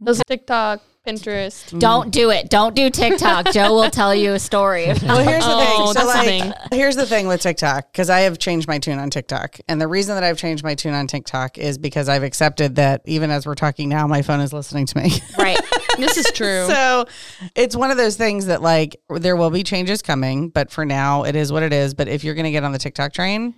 Those 0.00 0.20
TikTok, 0.28 0.82
Pinterest. 1.06 1.78
Don't 1.78 2.10
do 2.10 2.28
it. 2.28 2.50
Don't 2.50 2.74
do 2.76 2.90
TikTok. 2.90 3.50
Joe 3.50 3.72
will 3.72 3.88
tell 3.88 4.14
you 4.14 4.34
a 4.34 4.38
story. 4.38 4.84
Well, 5.02 5.26
here's 5.26 5.42
the 5.42 5.50
Oh, 5.50 5.60
thing. 5.60 5.86
So, 5.86 5.92
that's 5.94 6.00
the 6.00 6.04
like, 6.18 6.26
thing. 6.26 6.52
here's 6.78 6.96
the 6.96 7.06
thing 7.06 7.26
with 7.26 7.40
TikTok 7.40 7.90
because 7.90 8.10
I 8.10 8.20
have 8.20 8.38
changed 8.38 8.68
my 8.68 8.78
tune 8.78 8.98
on 8.98 9.08
TikTok, 9.08 9.60
and 9.66 9.80
the 9.80 9.88
reason 9.88 10.14
that 10.16 10.24
I've 10.24 10.36
changed 10.36 10.62
my 10.62 10.74
tune 10.74 10.92
on 10.92 11.06
TikTok 11.06 11.56
is 11.56 11.78
because 11.78 12.10
I've 12.10 12.22
accepted 12.22 12.74
that 12.76 13.00
even 13.06 13.30
as 13.30 13.46
we're 13.46 13.54
talking 13.54 13.88
now, 13.88 14.06
my 14.06 14.20
phone 14.20 14.40
is 14.40 14.52
listening 14.52 14.84
to 14.84 14.98
me. 14.98 15.10
right. 15.38 15.58
This 15.96 16.18
is 16.18 16.26
true. 16.34 16.66
so, 16.66 17.06
it's 17.56 17.74
one 17.74 17.90
of 17.90 17.96
those 17.96 18.16
things 18.16 18.44
that 18.46 18.60
like 18.60 18.96
there 19.08 19.36
will 19.36 19.48
be 19.50 19.62
changes 19.62 20.02
coming, 20.02 20.50
but 20.50 20.70
for 20.70 20.84
now, 20.84 21.22
it 21.22 21.34
is 21.34 21.50
what 21.50 21.62
it 21.62 21.72
is. 21.72 21.94
But 21.94 22.08
if 22.08 22.24
you're 22.24 22.34
going 22.34 22.44
to 22.44 22.50
get 22.52 22.62
on 22.62 22.72
the 22.72 22.78
TikTok 22.78 23.14
train, 23.14 23.54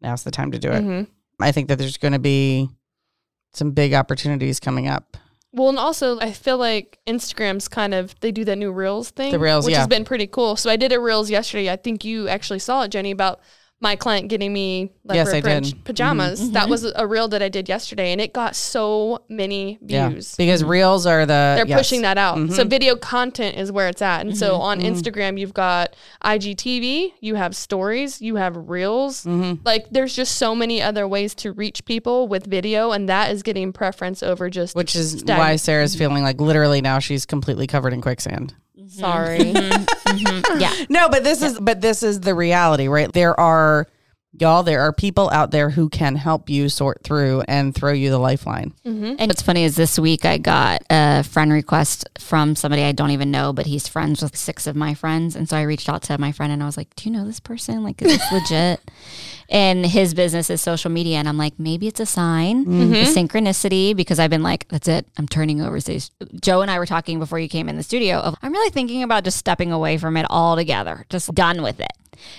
now's 0.00 0.22
the 0.22 0.30
time 0.30 0.52
to 0.52 0.58
do 0.60 0.70
it. 0.70 0.84
Mhm. 0.84 1.08
I 1.40 1.50
think 1.50 1.66
that 1.68 1.78
there's 1.78 1.96
going 1.96 2.12
to 2.12 2.18
be 2.20 2.68
some 3.52 3.72
big 3.72 3.94
opportunities 3.94 4.60
coming 4.60 4.88
up. 4.88 5.16
Well, 5.52 5.70
and 5.70 5.78
also, 5.78 6.20
I 6.20 6.32
feel 6.32 6.58
like 6.58 6.98
Instagram's 7.06 7.68
kind 7.68 7.94
of, 7.94 8.14
they 8.20 8.30
do 8.30 8.44
that 8.44 8.56
new 8.56 8.70
Reels 8.70 9.10
thing. 9.10 9.32
The 9.32 9.38
Reels, 9.38 9.64
which 9.64 9.72
yeah. 9.72 9.78
has 9.78 9.88
been 9.88 10.04
pretty 10.04 10.26
cool. 10.26 10.56
So 10.56 10.70
I 10.70 10.76
did 10.76 10.92
a 10.92 11.00
Reels 11.00 11.30
yesterday. 11.30 11.70
I 11.70 11.76
think 11.76 12.04
you 12.04 12.28
actually 12.28 12.58
saw 12.58 12.82
it, 12.82 12.90
Jenny, 12.90 13.10
about 13.10 13.40
my 13.80 13.94
client 13.94 14.28
getting 14.28 14.52
me 14.52 14.90
like 15.04 15.14
Yes, 15.14 15.30
French 15.30 15.44
did. 15.44 15.74
Mm-hmm. 15.74 15.82
pajamas. 15.84 16.50
That 16.50 16.68
was 16.68 16.84
a 16.84 17.06
Reel 17.06 17.28
that 17.28 17.42
I 17.42 17.48
did 17.48 17.68
yesterday, 17.68 18.10
and 18.10 18.20
it 18.20 18.32
got 18.32 18.56
so 18.56 19.22
many 19.28 19.78
views 19.80 20.34
Yeah, 20.36 20.44
because 20.44 20.64
reels 20.64 21.06
are 21.06 21.24
the 21.24 21.54
They're 21.56 21.66
yes. 21.66 21.78
pushing 21.78 22.02
that 22.02 22.18
out. 22.18 22.36
So 22.50 22.64
Mhm. 22.64 22.70
video 22.70 22.96
content 22.96 23.56
is 23.56 23.70
where 23.70 23.86
it's 23.88 24.02
at. 24.02 24.22
And 24.26 24.36
so 24.36 24.54
Mm-hmm. 24.54 24.62
on 24.62 24.80
Instagram, 24.80 25.38
you've 25.38 25.54
got 25.54 25.94
IGTV, 26.24 27.14
you 27.20 27.36
have 27.36 27.54
stories, 27.54 28.20
you 28.20 28.36
have 28.36 28.56
reels. 28.68 29.24
Mhm. 29.24 29.60
Like 29.64 29.86
there's 29.90 30.14
just 30.14 30.36
so 30.36 30.54
many 30.54 30.82
other 30.82 31.06
ways 31.06 31.34
to 31.36 31.52
reach 31.52 31.84
people 31.84 32.28
with 32.28 32.46
video, 32.46 32.90
and 32.92 33.08
that 33.08 33.30
is 33.30 33.42
getting 33.42 33.72
preference 33.72 34.22
over 34.22 34.50
just 34.50 34.74
Which 34.74 34.94
is 34.96 35.20
stag- 35.20 35.38
why 35.38 35.56
Sarah's 35.56 35.94
feeling 35.94 36.22
like 36.22 36.40
literally 36.40 36.80
now 36.80 36.98
she's 36.98 37.24
completely 37.24 37.66
covered 37.66 37.92
in 37.92 38.00
quicksand. 38.00 38.54
Sorry. 38.88 39.38
Mhm. 39.38 40.60
Yeah. 40.60 40.72
No, 40.88 41.08
but 41.08 41.24
this 41.24 41.42
is 41.42 41.58
but 41.60 41.80
this 41.80 42.02
is 42.02 42.20
the 42.20 42.34
reality, 42.34 42.88
right? 42.88 43.12
There 43.12 43.38
are 43.38 43.86
y'all, 44.38 44.62
there 44.62 44.80
are 44.82 44.92
people 44.92 45.28
out 45.30 45.50
there 45.50 45.70
who 45.70 45.88
can 45.88 46.14
help 46.14 46.48
you 46.48 46.68
sort 46.68 47.02
through 47.02 47.42
and 47.48 47.74
throw 47.74 47.92
you 47.92 48.10
the 48.10 48.18
lifeline. 48.18 48.72
And 48.84 49.20
what's 49.26 49.42
funny 49.42 49.64
is 49.64 49.74
this 49.74 49.98
week 49.98 50.24
I 50.24 50.38
got 50.38 50.82
a 50.90 51.22
friend 51.24 51.52
request 51.52 52.08
from 52.18 52.54
somebody 52.54 52.82
I 52.84 52.92
don't 52.92 53.10
even 53.10 53.30
know, 53.30 53.52
but 53.52 53.66
he's 53.66 53.88
friends 53.88 54.22
with 54.22 54.36
six 54.36 54.66
of 54.66 54.76
my 54.76 54.94
friends. 54.94 55.34
And 55.34 55.48
so 55.48 55.56
I 55.56 55.62
reached 55.62 55.88
out 55.88 56.02
to 56.04 56.18
my 56.18 56.30
friend 56.32 56.52
and 56.52 56.62
I 56.62 56.66
was 56.66 56.76
like, 56.76 56.94
Do 56.94 57.08
you 57.08 57.16
know 57.16 57.24
this 57.24 57.40
person? 57.40 57.82
Like, 57.82 58.00
is 58.02 58.16
this 58.18 58.32
legit? 58.32 58.80
And 59.50 59.86
his 59.86 60.12
business 60.12 60.50
is 60.50 60.60
social 60.60 60.90
media. 60.90 61.16
And 61.16 61.28
I'm 61.28 61.38
like, 61.38 61.58
maybe 61.58 61.86
it's 61.86 62.00
a 62.00 62.06
sign, 62.06 62.64
the 62.64 62.70
mm-hmm. 62.70 63.18
synchronicity, 63.18 63.96
because 63.96 64.18
I've 64.18 64.28
been 64.28 64.42
like, 64.42 64.68
that's 64.68 64.88
it. 64.88 65.06
I'm 65.16 65.26
turning 65.26 65.62
over 65.62 65.80
stage. 65.80 66.10
Joe 66.40 66.60
and 66.60 66.70
I 66.70 66.78
were 66.78 66.84
talking 66.84 67.18
before 67.18 67.38
you 67.38 67.48
came 67.48 67.68
in 67.68 67.76
the 67.76 67.82
studio 67.82 68.18
of, 68.18 68.36
I'm 68.42 68.52
really 68.52 68.70
thinking 68.70 69.02
about 69.02 69.24
just 69.24 69.38
stepping 69.38 69.72
away 69.72 69.96
from 69.96 70.18
it 70.18 70.26
altogether, 70.28 71.06
just 71.08 71.34
done 71.34 71.62
with 71.62 71.80
it. 71.80 71.92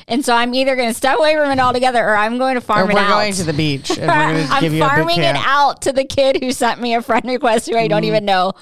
And 0.07 0.23
so 0.23 0.35
I'm 0.35 0.53
either 0.53 0.75
going 0.75 0.89
to 0.89 0.93
step 0.93 1.17
away 1.17 1.35
from 1.35 1.49
it 1.49 1.59
altogether 1.59 2.05
or 2.05 2.15
I'm 2.15 2.37
going 2.37 2.55
to 2.55 2.59
Or 2.59 2.61
farm 2.61 2.87
we're 2.87 2.91
it 2.91 2.97
out. 2.97 3.09
going 3.09 3.33
to 3.33 3.43
the 3.43 3.53
beach 3.53 3.89
and 3.89 4.01
we're 4.01 4.47
I'm 4.51 4.61
give 4.61 4.73
you 4.73 4.83
a 4.83 4.85
boot 4.85 4.95
farming 4.95 5.19
it 5.19 5.35
out 5.37 5.81
to 5.83 5.93
the 5.93 6.03
kid 6.03 6.43
who 6.43 6.51
sent 6.51 6.81
me 6.81 6.95
a 6.95 7.01
friend 7.01 7.25
request 7.25 7.69
who 7.69 7.77
I 7.77 7.87
don't 7.87 8.01
mm-hmm. 8.01 8.07
even 8.07 8.25
know. 8.25 8.53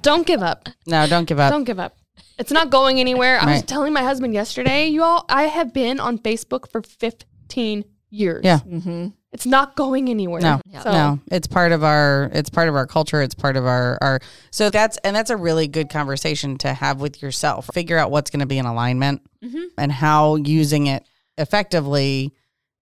Don't 0.00 0.26
give 0.26 0.42
up. 0.42 0.68
No, 0.86 1.06
don't 1.06 1.26
give 1.26 1.38
up. 1.38 1.50
Don't 1.52 1.64
give 1.64 1.78
up. 1.78 1.96
It's 2.38 2.50
not 2.50 2.70
going 2.70 2.98
anywhere. 2.98 3.38
I 3.40 3.52
was 3.52 3.62
telling 3.62 3.92
my 3.92 4.02
husband 4.02 4.34
yesterday, 4.34 4.88
you 4.88 5.02
all, 5.02 5.24
I 5.28 5.44
have 5.44 5.72
been 5.72 6.00
on 6.00 6.18
Facebook 6.18 6.68
for 6.68 6.82
15 6.82 7.28
years. 8.10 8.44
Yeah. 8.44 8.58
Mm-hmm. 8.60 9.08
It's 9.32 9.46
not 9.46 9.74
going 9.74 10.08
anywhere. 10.08 10.40
No, 10.40 10.60
So, 10.82 10.92
no, 10.92 11.20
it's 11.32 11.48
part 11.48 11.72
of 11.72 11.82
our 11.82 12.30
it's 12.32 12.50
part 12.50 12.68
of 12.68 12.76
our 12.76 12.86
culture. 12.86 13.20
It's 13.20 13.34
part 13.34 13.56
of 13.56 13.66
our 13.66 13.98
our. 14.00 14.20
So 14.52 14.70
that's 14.70 14.96
and 14.98 15.14
that's 15.16 15.30
a 15.30 15.36
really 15.36 15.66
good 15.66 15.90
conversation 15.90 16.56
to 16.58 16.72
have 16.72 17.00
with 17.00 17.20
yourself. 17.20 17.68
Figure 17.74 17.98
out 17.98 18.12
what's 18.12 18.30
going 18.30 18.40
to 18.40 18.46
be 18.46 18.58
in 18.58 18.66
alignment 18.66 19.22
Mhm. 19.44 19.64
and 19.76 19.90
how 19.90 20.36
using 20.36 20.86
it 20.86 21.04
effectively 21.36 22.32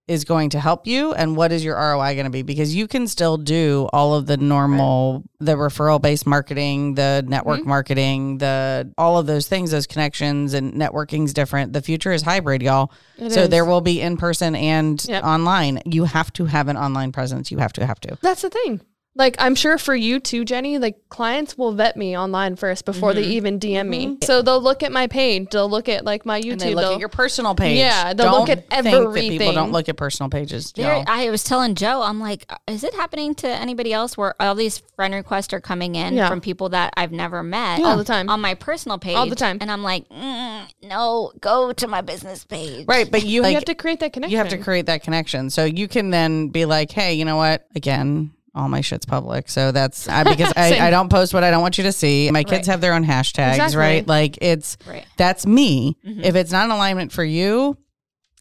is 0.09 0.25
going 0.25 0.51
to 0.51 0.61
help 0.61 0.87
you 0.87 1.13
and 1.13 1.37
what 1.37 1.53
is 1.53 1.65
your 1.65 1.77
ROI 1.77 2.15
going 2.15 2.25
to 2.25 2.31
be? 2.31 2.43
Because 2.43 2.75
you 2.75 2.89
can 2.89 3.07
still 3.07 3.37
do 3.37 3.89
all 3.93 4.15
of 4.15 4.27
the 4.27 4.37
normal 4.37 5.23
the 5.39 5.55
referral 5.55 6.01
based 6.01 6.27
marketing 6.27 6.95
the 6.95 7.25
network 7.27 7.61
mm-hmm. 7.61 7.69
marketing 7.69 8.39
the 8.39 8.93
all 8.97 9.19
of 9.19 9.27
those 9.27 9.49
things 9.49 9.71
those 9.71 9.87
connections 9.87 10.55
and 10.55 10.75
networking's 10.75 11.33
different. 11.33 11.73
The 11.73 11.83
future 11.83 12.13
is 12.13 12.23
hybrid 12.23 12.63
y'all. 12.63 12.93
It 13.19 13.33
so 13.33 13.43
is. 13.43 13.49
there 13.49 13.65
will 13.65 13.81
be 13.81 14.01
in 14.01 14.17
person 14.17 14.55
and 14.55 15.03
Yep. 15.09 15.25
online. 15.25 15.81
You 15.85 16.05
have 16.05 16.33
to 16.35 16.47
have 16.47 16.69
an 16.69 16.77
online 16.77 17.13
presence. 17.13 17.51
You 17.51 17.59
have 17.59 17.73
to 17.75 17.87
have 17.87 18.01
to. 18.01 18.19
That's 18.21 18.43
the 18.43 18.51
thing. 18.51 18.81
Like 19.15 19.37
I'm 19.39 19.55
sure 19.55 19.77
for 19.77 19.95
you 19.95 20.21
too, 20.21 20.45
Jenny, 20.47 20.79
like 20.79 20.97
clients 21.11 21.59
will 21.59 21.73
vet 21.73 21.99
me 21.99 22.17
online 22.17 22.57
first 22.57 22.87
before 22.87 23.13
they 23.13 23.25
even 23.25 23.61
DM 23.61 23.87
me. 23.89 24.17
So 24.25 24.41
they'll 24.41 24.63
look 24.63 24.83
at 24.83 24.91
my 24.91 25.07
page, 25.07 25.49
they'll 25.51 25.69
look 25.69 25.91
at 25.91 26.03
like 26.05 26.25
my 26.25 26.41
YouTube. 26.41 26.45
Mm-hmm. 26.45 26.53
and 26.53 26.61
they 26.63 26.75
look 26.75 26.83
they'll- 26.85 26.93
at 26.95 27.01
your 27.01 27.09
personal 27.11 27.55
page. 27.55 27.77
Yeah, 27.77 28.15
they'll 28.15 28.31
don't 28.33 28.41
look 28.41 28.49
at 28.49 28.71
think 28.71 28.85
that 28.85 29.15
people 29.15 29.53
don't 29.53 29.71
look 29.71 29.91
at 29.91 29.99
personal 29.99 30.31
pages. 30.31 30.73
There, 30.73 30.95
y'all. 30.95 31.05
I 31.07 31.29
was 31.29 31.45
telling 31.45 31.75
Joe, 31.75 32.01
I'm 32.01 32.21
like, 32.21 32.51
is 32.67 32.85
it 32.85 32.95
happening 32.95 33.35
to 33.37 33.49
anybody 33.49 33.93
else 33.93 34.17
where 34.17 34.35
all 34.41 34.55
these 34.55 34.79
friend 34.97 35.13
requests 35.13 35.53
are 35.53 35.61
coming 35.61 35.95
in 35.95 36.15
Yeah. 36.15 36.31
from 36.31 36.41
people 36.41 36.71
that 36.71 36.95
I've 36.97 37.13
never 37.13 37.43
met 37.43 37.81
All 37.81 37.99
the 37.99 38.05
time. 38.05 38.31
on 38.31 38.41
my 38.41 38.55
personal 38.55 38.97
page 38.99 39.15
All 39.17 39.27
the 39.29 39.37
time. 39.37 39.59
And 39.61 39.71
I'm 39.71 39.83
like, 39.83 40.09
mm, 40.09 40.67
no, 40.85 41.33
go 41.39 41.73
to 41.75 41.87
my 41.87 42.01
business 42.01 42.45
page. 42.47 42.87
right, 42.89 43.11
but 43.11 43.25
you, 43.25 43.45
you 43.45 43.55
have 43.55 43.67
to 43.67 43.75
create 43.75 44.01
that 44.01 44.15
connection. 44.15 44.33
you 44.33 44.39
have 44.39 44.49
to 44.49 44.59
create 44.59 44.87
that 44.87 45.03
connection. 45.03 45.51
So 45.51 45.65
you 45.67 45.87
can 45.87 46.09
then 46.09 46.49
be 46.49 46.65
like, 46.65 46.91
hey, 46.91 47.13
you 47.13 47.27
know 47.27 47.37
what? 47.37 47.67
Again, 47.77 48.33
all 48.55 48.69
my 48.69 48.81
shit's 48.83 49.07
public. 49.07 49.49
So 49.49 49.73
that's 49.73 50.09
I, 50.09 50.25
because 50.37 50.53
I, 50.57 50.89
I 50.89 50.91
don't 50.91 51.09
post 51.09 51.33
what 51.35 51.43
I 51.45 51.51
don't 51.51 51.63
want 51.63 51.79
you 51.79 51.85
to 51.85 51.93
see. 51.93 52.31
My 52.31 52.45
kids 52.45 52.69
Right. 52.69 52.73
have 52.73 52.81
their 52.81 52.95
own 52.95 53.05
hashtags, 53.05 53.53
Exactly. 53.55 53.77
right? 53.79 54.07
Like 54.07 54.39
it's 54.43 54.77
Right. 54.87 55.05
that's 55.17 55.47
me. 55.47 55.97
Mhm. 56.07 56.25
If 56.25 56.35
it's 56.37 56.53
not 56.53 56.65
in 56.67 56.71
alignment 56.71 57.13
for 57.13 57.25
you, 57.25 57.77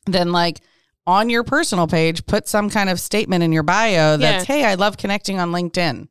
then 0.06 0.32
like 0.32 0.60
on 1.08 1.30
your 1.30 1.44
personal 1.44 1.88
page, 1.88 2.26
put 2.26 2.48
some 2.48 2.70
kind 2.70 2.90
of 2.90 3.00
statement 3.00 3.44
in 3.44 3.52
your 3.52 3.64
bio 3.64 4.18
that's, 4.18 4.48
Yeah. 4.48 4.56
hey, 4.56 4.66
I 4.66 4.76
love 4.76 4.98
connecting 4.98 5.40
on 5.40 5.52
LinkedIn. 5.52 6.08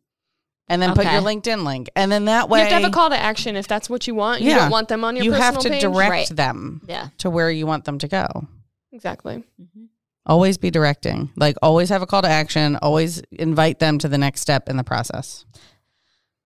And 0.68 0.80
then 0.80 0.94
put 0.94 1.04
your 1.04 1.20
LinkedIn 1.20 1.64
link. 1.64 1.90
And 1.96 2.12
then 2.12 2.26
that 2.26 2.48
way 2.48 2.60
You 2.60 2.64
have 2.66 2.70
to 2.70 2.80
have 2.82 2.90
a 2.92 2.94
call 2.94 3.10
to 3.10 3.16
action 3.18 3.56
if 3.56 3.66
that's 3.66 3.90
what 3.90 4.06
you 4.06 4.14
want. 4.14 4.40
You 4.40 4.50
Yeah. 4.50 4.58
don't 4.58 4.70
want 4.70 4.86
them 4.88 5.02
on 5.04 5.16
your 5.16 5.24
you 5.24 5.30
personal 5.32 5.52
have 5.54 5.62
to 5.62 5.68
page. 5.68 5.80
direct 5.82 6.10
Right. 6.10 6.28
them 6.28 6.80
Yeah. 6.88 7.08
to 7.18 7.28
where 7.28 7.50
you 7.50 7.66
want 7.66 7.84
them 7.86 7.98
to 7.98 8.06
go. 8.08 8.26
Exactly. 8.92 9.42
Always 10.26 10.58
be 10.58 10.70
directing. 10.70 11.30
Like 11.36 11.56
always 11.62 11.88
have 11.88 12.02
a 12.02 12.06
call 12.06 12.22
to 12.22 12.28
action. 12.28 12.76
Always 12.76 13.20
invite 13.32 13.78
them 13.78 13.98
to 13.98 14.08
the 14.08 14.18
next 14.18 14.40
step 14.40 14.68
in 14.68 14.76
the 14.76 14.84
process. 14.84 15.44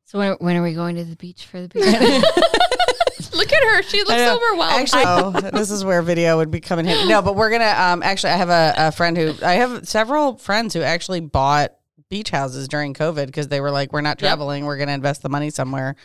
So 0.05 0.19
when, 0.19 0.33
when 0.35 0.57
are 0.57 0.63
we 0.63 0.75
going 0.75 0.97
to 0.97 1.05
the 1.05 1.17
beach 1.17 1.47
for 1.47 1.61
the 1.61 1.69
beach? 1.75 3.35
Look 3.35 3.53
at 3.53 3.63
her. 3.63 3.83
She 3.83 3.99
looks 3.99 4.13
overwhelmed. 4.13 4.81
Actually, 4.81 5.03
oh, 5.07 5.31
this 5.53 5.71
is 5.71 5.85
where 5.85 6.03
video 6.03 6.37
would 6.37 6.51
be 6.51 6.61
coming 6.61 6.87
in. 6.87 7.09
No, 7.09 7.21
but 7.21 7.37
we're 7.37 7.51
gonna. 7.51 7.75
Um, 7.77 8.03
actually, 8.03 8.31
I 8.31 8.37
have 8.37 8.49
a, 8.49 8.75
a 8.77 8.93
friend 8.93 9.17
who 9.17 9.35
I 9.43 9.55
have 9.55 9.89
several 9.89 10.37
friends 10.37 10.75
who 10.75 10.83
actually 10.83 11.21
bought 11.21 11.73
beach 12.11 12.31
houses 12.31 12.69
during 12.69 12.95
COVID 12.95 13.27
because 13.27 13.49
they 13.49 13.61
were 13.61 13.71
like, 13.71 13.93
"We're 13.93 14.03
not 14.03 14.19
traveling. 14.19 14.65
We're 14.67 14.79
gonna 14.79 14.93
invest 14.93 15.23
the 15.23 15.29
money 15.29 15.51
somewhere." 15.51 15.97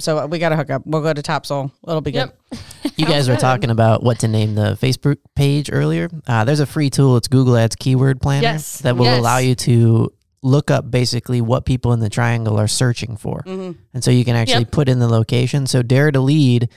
So 0.00 0.26
we 0.26 0.38
got 0.38 0.50
to 0.50 0.56
hook 0.56 0.70
up. 0.70 0.82
We'll 0.86 1.02
go 1.02 1.12
to 1.12 1.22
Topsail. 1.22 1.72
It'll 1.86 2.00
be 2.00 2.12
good. 2.12 2.30
Yep. 2.52 2.60
You 2.96 3.06
guys 3.06 3.28
were 3.28 3.36
talking 3.36 3.70
about 3.70 4.02
what 4.02 4.18
to 4.20 4.28
name 4.28 4.56
the 4.56 4.76
Facebook 4.80 5.18
page 5.36 5.70
earlier. 5.72 6.08
Uh, 6.26 6.44
there's 6.44 6.58
a 6.58 6.66
free 6.66 6.90
tool. 6.90 7.16
It's 7.16 7.28
Google 7.28 7.56
Ads 7.56 7.76
Keyword 7.76 8.20
Planner 8.20 8.42
Yes. 8.42 8.80
that 8.80 8.96
will 8.96 9.04
Yes. 9.04 9.20
allow 9.20 9.38
you 9.38 9.54
to 9.54 10.12
look 10.42 10.68
up 10.72 10.90
basically 10.90 11.40
what 11.40 11.64
people 11.64 11.92
in 11.92 12.00
the 12.00 12.08
triangle 12.08 12.58
are 12.58 12.66
searching 12.66 13.16
for. 13.16 13.44
Mm-hmm. 13.46 13.78
And 13.94 14.02
so 14.02 14.10
you 14.10 14.24
can 14.24 14.34
actually 14.34 14.60
Yep. 14.64 14.70
put 14.72 14.88
in 14.88 14.98
the 14.98 15.06
location. 15.08 15.66
So 15.68 15.82
Dare 15.82 16.10
to 16.10 16.18
Lead 16.20 16.70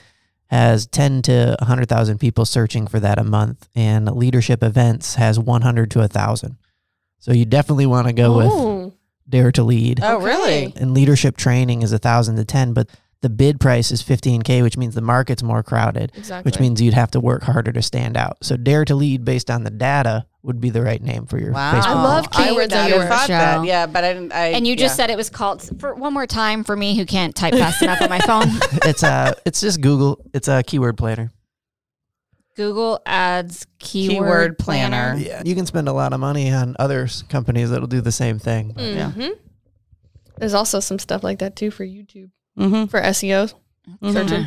has 0.46 0.86
10 0.86 1.22
to 1.22 1.56
100,000 1.60 2.18
people 2.18 2.44
searching 2.44 2.86
for 2.86 3.00
that 3.00 3.18
a 3.18 3.24
month, 3.24 3.68
and 3.74 4.08
Leadership 4.14 4.62
Events 4.62 5.16
has 5.16 5.40
100 5.40 5.90
to 5.92 6.00
1,000. 6.02 6.56
So 7.18 7.32
you 7.32 7.44
definitely 7.46 7.86
want 7.86 8.06
to 8.06 8.12
go 8.12 8.36
with 8.36 8.46
Oh, 8.52 8.92
Dare 9.28 9.50
to 9.52 9.62
Lead. 9.64 9.98
Oh, 10.02 10.20
really? 10.20 10.72
And 10.76 10.92
leadership 10.94 11.36
training 11.36 11.82
is 11.82 11.90
a 11.92 11.96
1,000 11.98 12.36
to 12.36 12.44
10, 12.44 12.74
but 12.74 12.88
the 13.22 13.30
bid 13.30 13.58
price 13.60 13.90
is 13.90 14.02
15K, 14.02 14.62
which 14.62 14.76
means 14.76 14.94
the 14.94 15.00
market's 15.00 15.42
more 15.42 15.62
crowded, 15.62 16.12
exactly. 16.16 16.48
which 16.48 16.60
means 16.60 16.82
you'd 16.82 16.92
have 16.94 17.10
to 17.12 17.20
work 17.20 17.42
harder 17.44 17.72
to 17.72 17.80
stand 17.80 18.16
out. 18.16 18.36
So 18.42 18.56
Dare 18.56 18.84
to 18.84 18.94
Lead 18.94 19.24
based 19.24 19.50
on 19.50 19.62
the 19.64 19.70
data 19.70 20.26
would 20.42 20.60
be 20.60 20.70
the 20.70 20.82
right 20.82 21.00
name 21.00 21.26
for 21.26 21.38
your 21.38 21.52
Wow. 21.52 21.72
Facebook. 21.72 21.86
I 21.86 21.94
love 22.02 22.26
I 22.32 22.48
keywords 22.48 22.56
not 22.62 22.70
that 22.70 22.90
have 22.90 23.08
thought 23.08 23.26
show. 23.28 23.32
that. 23.32 23.64
Yeah, 23.64 23.86
but 23.86 24.02
I 24.04 24.12
didn't. 24.12 24.32
I, 24.32 24.46
and 24.48 24.66
you 24.66 24.74
just 24.74 24.92
yeah. 24.98 25.04
said 25.06 25.10
it 25.10 25.16
was 25.16 25.30
called 25.30 25.62
for 25.80 25.94
one 25.94 26.12
more 26.12 26.26
time 26.26 26.64
for 26.64 26.76
me 26.76 26.96
who 26.96 27.06
can't 27.06 27.32
type 27.34 27.54
fast 27.54 27.80
enough 27.82 28.02
on 28.02 28.10
my 28.10 28.18
phone. 28.26 28.48
it's 28.84 29.04
uh 29.04 29.32
it's 29.46 29.60
just 29.60 29.80
Google. 29.80 30.18
It's 30.34 30.48
a 30.48 30.62
keyword 30.64 30.98
planner. 30.98 31.30
Google 32.56 33.00
Ads 33.06 33.66
keyword, 33.78 34.14
Keyword 34.14 34.58
planner. 34.58 35.12
planner. 35.14 35.18
Yeah, 35.24 35.42
you 35.44 35.54
can 35.54 35.64
spend 35.64 35.88
a 35.88 35.92
lot 35.92 36.12
of 36.12 36.20
money 36.20 36.50
on 36.52 36.76
other 36.78 37.08
companies 37.28 37.70
that'll 37.70 37.86
do 37.86 38.00
the 38.00 38.12
same 38.12 38.38
thing. 38.38 38.72
but 38.74 38.82
yeah. 38.84 39.12
There's 40.38 40.54
also 40.54 40.80
some 40.80 40.98
stuff 40.98 41.22
like 41.22 41.38
that 41.38 41.56
too 41.56 41.70
for 41.70 41.84
YouTube 41.86 42.30
Mhm. 42.58 42.90
for 42.90 43.00
SEO. 43.00 43.52
Mhm. 44.02 44.12
Searching. 44.12 44.46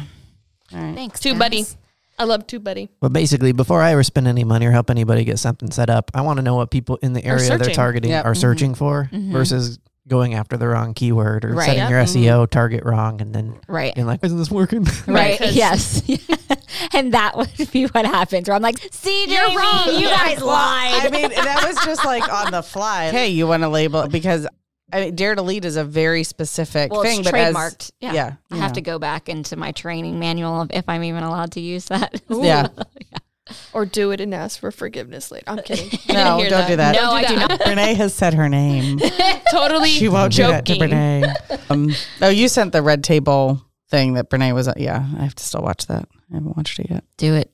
All 0.73 0.79
right. 0.81 0.95
Thanks, 0.95 1.19
TubeBuddy. 1.19 1.75
I 2.17 2.23
love 2.23 2.47
TubeBuddy. 2.47 2.89
But 3.01 3.11
basically, 3.13 3.51
before 3.51 3.81
I 3.81 3.91
ever 3.91 4.03
spend 4.03 4.27
any 4.27 4.43
money 4.43 4.65
or 4.65 4.71
help 4.71 4.89
anybody 4.89 5.23
get 5.25 5.37
something 5.39 5.69
set 5.71 5.89
up, 5.89 6.11
I 6.13 6.21
want 6.21 6.37
to 6.37 6.43
know 6.43 6.55
what 6.55 6.71
people 6.71 6.97
in 7.01 7.13
the 7.13 7.23
area 7.25 7.57
they're 7.57 7.73
targeting 7.73 8.11
Yep. 8.11 8.25
are 8.25 8.33
Mhm. 8.33 8.37
searching 8.37 8.73
for 8.75 9.09
Mhm. 9.11 9.31
versus 9.33 9.79
going 10.07 10.33
after 10.35 10.55
the 10.55 10.67
wrong 10.67 10.93
keyword 10.93 11.43
or 11.43 11.53
Right. 11.55 11.65
setting 11.65 11.79
Yep. 11.81 11.89
your 11.89 11.99
SEO 11.99 12.45
target 12.45 12.85
wrong 12.85 13.19
and 13.21 13.33
then 13.33 13.55
Right. 13.67 13.93
being 13.95 14.05
like, 14.07 14.19
isn't 14.23 14.37
this 14.37 14.51
working? 14.51 14.83
Right. 15.07 15.39
Right. 15.39 15.51
Yes. 15.51 16.03
and 16.93 17.13
that 17.13 17.35
would 17.35 17.49
be 17.71 17.85
what 17.87 18.05
happens. 18.05 18.47
Where 18.47 18.55
I'm 18.55 18.61
like, 18.61 18.77
see, 18.91 19.25
You're 19.27 19.47
wrong. 19.57 19.87
You 19.99 20.07
guys 20.07 20.41
lied. 20.41 21.07
I 21.07 21.09
mean, 21.11 21.29
that 21.31 21.65
was 21.67 21.83
just 21.83 22.05
like 22.05 22.31
on 22.31 22.51
the 22.51 22.61
fly. 22.63 23.05
Hey, 23.11 23.29
you 23.29 23.47
want 23.47 23.63
to 23.63 23.69
label 23.69 24.01
it 24.01 24.11
because 24.11 24.47
I 24.93 25.01
mean, 25.01 25.15
Dare 25.15 25.35
to 25.35 25.41
Lead 25.41 25.65
is 25.65 25.75
a 25.77 25.83
very 25.83 26.23
specific 26.23 26.91
well, 26.91 27.01
thing, 27.03 27.21
it's 27.21 27.31
but 27.31 27.39
as- 27.39 27.55
trademarked. 27.55 27.91
yeah. 27.99 28.13
yeah, 28.13 28.33
I 28.51 28.57
have 28.57 28.71
know. 28.71 28.75
to 28.75 28.81
go 28.81 28.99
back 28.99 29.29
into 29.29 29.55
my 29.55 29.71
training 29.71 30.19
manual 30.19 30.67
if 30.69 30.87
I'm 30.87 31.03
even 31.03 31.23
allowed 31.23 31.53
to 31.53 31.59
use 31.61 31.85
that. 31.85 32.21
Yeah. 32.29 32.67
Or 33.73 33.85
do 33.85 34.09
it 34.09 34.19
and 34.21 34.33
ask 34.33 34.59
for 34.59 34.71
forgiveness 34.71 35.29
later. 35.31 35.43
I'm 35.47 35.59
kidding. 35.61 35.87
No, 36.11 36.37
didn't 36.37 36.39
hear 36.39 36.49
don't 36.49 36.67
do 36.67 36.75
that. 36.77 36.95
No, 36.95 37.11
I 37.11 37.25
do 37.25 37.35
not. 37.35 37.61
Renee 37.67 37.93
has 37.93 38.13
said 38.13 38.33
her 38.33 38.49
name. 38.49 38.99
Totally 39.51 39.89
She 39.89 40.07
won't 40.09 40.33
do 40.33 40.43
that 40.43 40.65
to 40.65 40.73
joking. 40.73 40.89
Renee. 40.91 41.33
Um, 41.69 41.91
oh, 42.23 42.29
you 42.29 42.47
sent 42.47 42.71
the 42.71 42.81
red 42.81 43.03
table 43.03 43.61
thing 43.89 44.13
that 44.15 44.31
Brene 44.31 44.53
was. 44.55 44.67
Yeah, 44.77 45.05
I 45.17 45.23
have 45.23 45.35
to 45.35 45.43
still 45.43 45.61
watch 45.61 45.85
that. 45.87 46.07
I 46.31 46.35
haven't 46.35 46.57
watched 46.57 46.79
it 46.79 46.89
yet. 46.89 47.03
Do 47.17 47.35
it. 47.35 47.51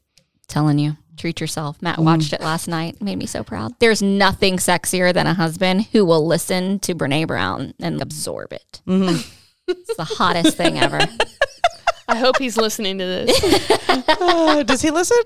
Telling 0.47 0.79
you. 0.79 0.95
Treat 1.17 1.39
yourself. 1.41 1.81
Matt 1.81 1.99
watched 1.99 2.33
it 2.33 2.41
last 2.41 2.67
night. 2.67 3.01
Made 3.01 3.17
me 3.17 3.25
so 3.25 3.43
proud. 3.43 3.73
There's 3.79 4.01
nothing 4.01 4.57
sexier 4.57 5.13
than 5.13 5.27
a 5.27 5.33
husband 5.33 5.85
who 5.91 6.05
will 6.05 6.25
listen 6.25 6.79
to 6.79 6.95
Brene 6.95 7.27
Brown 7.27 7.73
and 7.79 8.01
absorb 8.01 8.53
it. 8.53 8.81
hmm 8.85 9.15
It's 9.67 9.95
the 9.95 10.03
hottest 10.03 10.57
thing 10.57 10.79
ever. 10.79 10.99
I 12.07 12.15
hope 12.15 12.37
he's 12.39 12.57
listening 12.57 12.97
to 12.97 13.05
this. 13.05 13.69
Uh, 14.21 14.63
does 14.63 14.81
he 14.81 14.89
listen? 14.91 15.17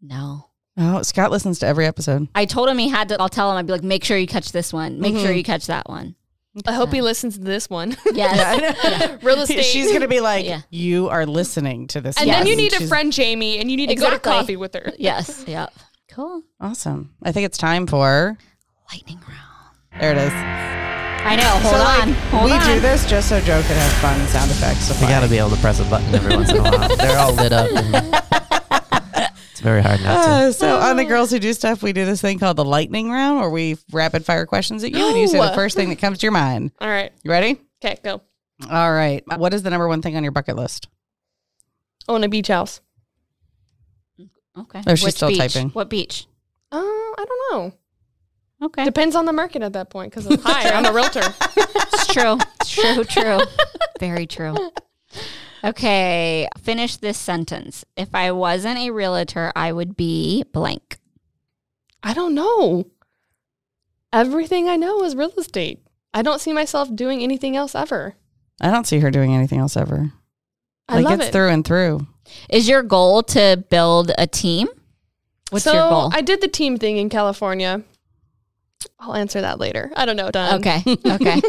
No. 0.00 0.46
Oh, 0.76 1.02
Scott 1.02 1.30
listens 1.30 1.58
to 1.58 1.66
every 1.66 1.86
episode. 1.86 2.28
I 2.34 2.44
told 2.46 2.68
him 2.68 2.78
he 2.78 2.88
had 2.88 3.08
to. 3.10 3.20
I'll 3.20 3.28
tell 3.28 3.50
him. 3.50 3.56
I'd 3.58 3.66
be 3.66 3.72
like, 3.72 3.82
make 3.82 4.04
sure 4.04 4.16
you 4.16 4.26
catch 4.26 4.52
this 4.52 4.72
one. 4.72 4.98
Make 5.00 5.14
Mm-hmm. 5.14 5.22
sure 5.24 5.32
you 5.32 5.42
catch 5.44 5.66
that 5.66 5.88
one. 5.88 6.14
I 6.66 6.72
hope 6.72 6.92
he 6.92 7.00
listens 7.00 7.38
to 7.38 7.44
this 7.44 7.70
one. 7.70 7.96
Yes. 8.12 9.18
Real 9.22 9.40
estate. 9.42 9.64
She's 9.64 9.92
gonna 9.92 10.08
be 10.08 10.20
like, 10.20 10.44
Yeah. 10.44 10.62
"You 10.70 11.08
are 11.08 11.24
listening 11.26 11.86
to 11.88 12.00
this." 12.00 12.16
and 12.18 12.26
Yes. 12.26 12.38
then 12.38 12.46
you 12.48 12.56
need 12.56 12.72
a 12.72 12.76
She's- 12.78 12.88
friend 12.88 13.12
Jamie, 13.12 13.58
and 13.58 13.70
you 13.70 13.76
need 13.76 13.88
to 13.88 13.94
go 13.94 14.06
Exactly. 14.06 14.32
to 14.32 14.38
coffee 14.38 14.56
with 14.56 14.74
her. 14.74 14.92
Yes. 14.98 15.44
Yep. 15.46 15.72
Cool. 16.10 16.42
Awesome. 16.60 17.14
I 17.22 17.30
think 17.32 17.46
it's 17.46 17.56
time 17.58 17.86
for. 17.86 18.36
Lightning 18.92 19.20
round. 19.28 20.00
There 20.00 20.10
it 20.12 20.18
is. 20.18 20.32
I 20.32 21.36
know. 21.36 21.44
Hold 21.44 21.74
So, 21.74 21.78
like, 21.78 22.02
on. 22.02 22.12
Hold 22.30 22.44
we 22.46 22.52
on. 22.52 22.66
do 22.66 22.80
this 22.80 23.06
just 23.08 23.28
so 23.28 23.38
Joe 23.40 23.60
can 23.62 23.76
have 23.76 23.92
fun 24.00 24.26
sound 24.28 24.50
effects. 24.50 24.86
So 24.88 24.94
You 24.94 25.08
got 25.08 25.20
to 25.20 25.28
be 25.28 25.38
able 25.38 25.50
to 25.50 25.56
press 25.58 25.78
a 25.78 25.84
button 25.84 26.12
every 26.14 26.34
once 26.34 26.50
in 26.50 26.56
a 26.56 26.62
while. 26.62 26.96
They're 26.96 27.18
all 27.18 27.34
lit 27.34 27.52
up. 27.52 27.70
and 27.70 28.39
it's 29.60 29.66
very 29.66 29.82
hard 29.82 30.00
not 30.02 30.24
to. 30.24 30.30
Uh, 30.30 30.52
so 30.52 30.78
on 30.78 30.96
the 30.96 31.04
girls 31.04 31.30
who 31.30 31.38
do 31.38 31.52
stuff, 31.52 31.82
we 31.82 31.92
do 31.92 32.06
this 32.06 32.22
thing 32.22 32.38
called 32.38 32.56
the 32.56 32.64
lightning 32.64 33.10
round, 33.10 33.40
where 33.40 33.50
we 33.50 33.76
rapid 33.92 34.24
fire 34.24 34.46
questions 34.46 34.82
at 34.84 34.92
you, 34.92 35.06
and 35.06 35.18
you 35.18 35.28
say 35.28 35.38
the 35.38 35.52
first 35.54 35.76
thing 35.76 35.90
that 35.90 35.98
comes 35.98 36.16
to 36.20 36.22
your 36.24 36.32
mind. 36.32 36.72
All 36.80 36.88
right. 36.88 37.12
You 37.22 37.30
ready? 37.30 37.60
Okay, 37.84 37.98
go. 38.02 38.22
All 38.70 38.90
right. 38.90 39.22
What 39.36 39.52
is 39.52 39.62
the 39.62 39.68
number 39.68 39.86
one 39.86 40.00
thing 40.00 40.16
on 40.16 40.22
your 40.22 40.32
bucket 40.32 40.56
list? 40.56 40.88
Own 42.08 42.24
a 42.24 42.28
beach 42.30 42.48
house. 42.48 42.80
Okay. 44.58 44.82
Oh, 44.86 44.94
she's 44.94 45.04
Which 45.04 45.14
still 45.16 45.28
beach? 45.28 45.38
typing. 45.38 45.68
What 45.70 45.90
beach? 45.90 46.26
Uh, 46.72 46.78
I 46.78 47.24
don't 47.26 47.52
know. 47.52 47.72
Okay. 48.62 48.84
Depends 48.84 49.14
on 49.14 49.26
the 49.26 49.32
market 49.34 49.60
at 49.60 49.74
that 49.74 49.90
point 49.90 50.14
because 50.14 50.26
hi, 50.42 50.70
I'm 50.70 50.86
a 50.86 50.92
realtor. 50.94 51.34
It's 51.56 52.06
true. 52.14 52.38
It's 52.62 52.70
true. 52.70 53.04
True. 53.04 53.40
Very 54.00 54.26
true. 54.26 54.54
Okay. 55.62 56.48
Finish 56.58 56.96
this 56.96 57.18
sentence. 57.18 57.84
If 57.96 58.14
I 58.14 58.32
wasn't 58.32 58.78
a 58.78 58.90
realtor, 58.90 59.52
I 59.54 59.72
would 59.72 59.96
be 59.96 60.44
blank. 60.52 60.98
I 62.02 62.14
don't 62.14 62.34
know. 62.34 62.86
Everything 64.12 64.68
I 64.68 64.76
know 64.76 65.04
is 65.04 65.14
real 65.14 65.32
estate. 65.36 65.80
I 66.12 66.22
don't 66.22 66.40
see 66.40 66.52
myself 66.52 66.94
doing 66.94 67.22
anything 67.22 67.56
else 67.56 67.74
ever. 67.74 68.16
I 68.60 68.70
don't 68.70 68.86
see 68.86 68.98
her 69.00 69.10
doing 69.10 69.34
anything 69.34 69.58
else 69.58 69.76
ever. 69.76 70.12
I 70.88 70.96
like 70.96 71.04
love 71.04 71.20
it's 71.20 71.28
it. 71.28 71.32
through 71.32 71.50
and 71.50 71.64
through. 71.64 72.06
Is 72.48 72.68
your 72.68 72.82
goal 72.82 73.22
to 73.24 73.62
build 73.70 74.10
a 74.18 74.26
team? 74.26 74.68
What's 75.50 75.64
so 75.64 75.72
your 75.72 75.88
goal? 75.88 76.10
I 76.12 76.20
did 76.20 76.40
the 76.40 76.48
team 76.48 76.76
thing 76.76 76.96
in 76.96 77.08
California. 77.08 77.82
I'll 78.98 79.14
answer 79.14 79.40
that 79.40 79.58
later. 79.58 79.90
I 79.96 80.04
don't 80.06 80.16
know. 80.16 80.30
Done. 80.30 80.60
Okay. 80.60 80.82
Okay. 81.06 81.40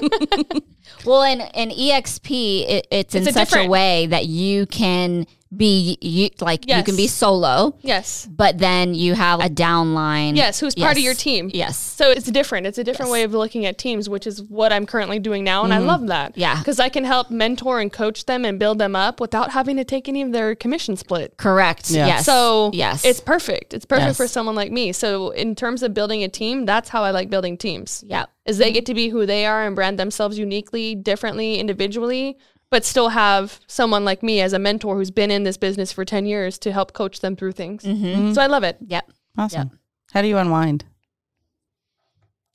well, 1.05 1.23
in 1.23 1.41
in 1.41 1.69
EXP, 1.69 2.65
it, 2.67 2.87
it's 2.91 3.15
in 3.15 3.27
a 3.27 3.31
such 3.31 3.55
a 3.55 3.67
way 3.67 4.07
that 4.07 4.25
you 4.25 4.65
can 4.65 5.27
be 5.55 5.97
you 6.01 6.29
like 6.39 6.67
you 6.67 6.81
can 6.83 6.95
be 6.95 7.07
solo, 7.07 7.75
Yes. 7.81 8.25
but 8.25 8.57
then 8.57 8.93
you 8.93 9.15
have 9.15 9.41
a 9.41 9.49
downline. 9.49 10.37
Yes. 10.37 10.59
Who's 10.59 10.75
part 10.75 10.97
of 10.97 11.03
your 11.03 11.13
team? 11.13 11.51
Yes. 11.53 11.77
So 11.77 12.09
it's 12.09 12.31
different. 12.31 12.67
It's 12.67 12.77
a 12.77 12.83
different 12.83 13.09
Yes. 13.09 13.13
way 13.13 13.23
of 13.23 13.33
looking 13.33 13.65
at 13.65 13.77
teams, 13.77 14.07
which 14.07 14.25
is 14.25 14.41
what 14.41 14.71
I'm 14.71 14.85
currently 14.85 15.19
doing 15.19 15.43
now. 15.43 15.63
And 15.63 15.73
I 15.73 15.77
mm-hmm. 15.77 15.87
love 15.87 16.07
that. 16.07 16.37
Yeah. 16.37 16.57
Because 16.57 16.79
I 16.79 16.87
can 16.89 17.03
help 17.03 17.29
mentor 17.29 17.79
and 17.81 17.91
coach 17.91 18.25
them 18.25 18.45
and 18.45 18.57
build 18.57 18.79
them 18.79 18.95
up 18.95 19.19
without 19.19 19.51
having 19.51 19.75
to 19.77 19.83
take 19.83 20.07
any 20.07 20.21
of 20.21 20.31
their 20.31 20.55
commission 20.55 20.95
split. 20.95 21.35
Correct. 21.37 21.91
Yeah. 21.91 22.07
Yes. 22.07 22.25
So 22.25 22.71
yes, 22.73 23.03
it's 23.03 23.19
perfect. 23.19 23.73
It's 23.73 23.85
perfect 23.85 24.07
Yes. 24.07 24.17
for 24.17 24.27
someone 24.27 24.55
like 24.55 24.71
me. 24.71 24.93
So 24.93 25.31
in 25.31 25.55
terms 25.55 25.83
of 25.83 25.93
building 25.93 26.23
a 26.23 26.29
team, 26.29 26.65
that's 26.65 26.89
how 26.89 27.03
I 27.03 27.11
like 27.11 27.29
building 27.29 27.57
teams. 27.57 28.03
Yeah. 28.07 28.25
Is 28.45 28.57
they 28.57 28.71
get 28.71 28.85
to 28.87 28.93
be 28.93 29.09
who 29.09 29.25
they 29.25 29.45
are 29.45 29.65
and 29.65 29.75
brand 29.75 29.99
themselves 29.99 30.39
uniquely, 30.39 30.95
differently, 30.95 31.59
individually, 31.59 32.37
but 32.71 32.83
still 32.85 33.09
have 33.09 33.59
someone 33.67 34.03
like 34.03 34.23
me 34.23 34.41
as 34.41 34.53
a 34.53 34.59
mentor 34.59 34.95
who's 34.95 35.11
been 35.11 35.29
in 35.29 35.43
this 35.43 35.57
business 35.57 35.91
for 35.91 36.03
10 36.03 36.25
years 36.25 36.57
to 36.59 36.71
help 36.71 36.93
coach 36.93 37.19
them 37.19 37.35
through 37.35 37.51
things. 37.51 37.83
Mm-hmm. 37.83 38.33
So 38.33 38.41
I 38.41 38.47
love 38.47 38.63
it. 38.63 38.77
Yep. 38.87 39.11
Awesome. 39.37 39.79
How 40.13 40.21
do 40.21 40.27
you 40.27 40.37
unwind? 40.37 40.85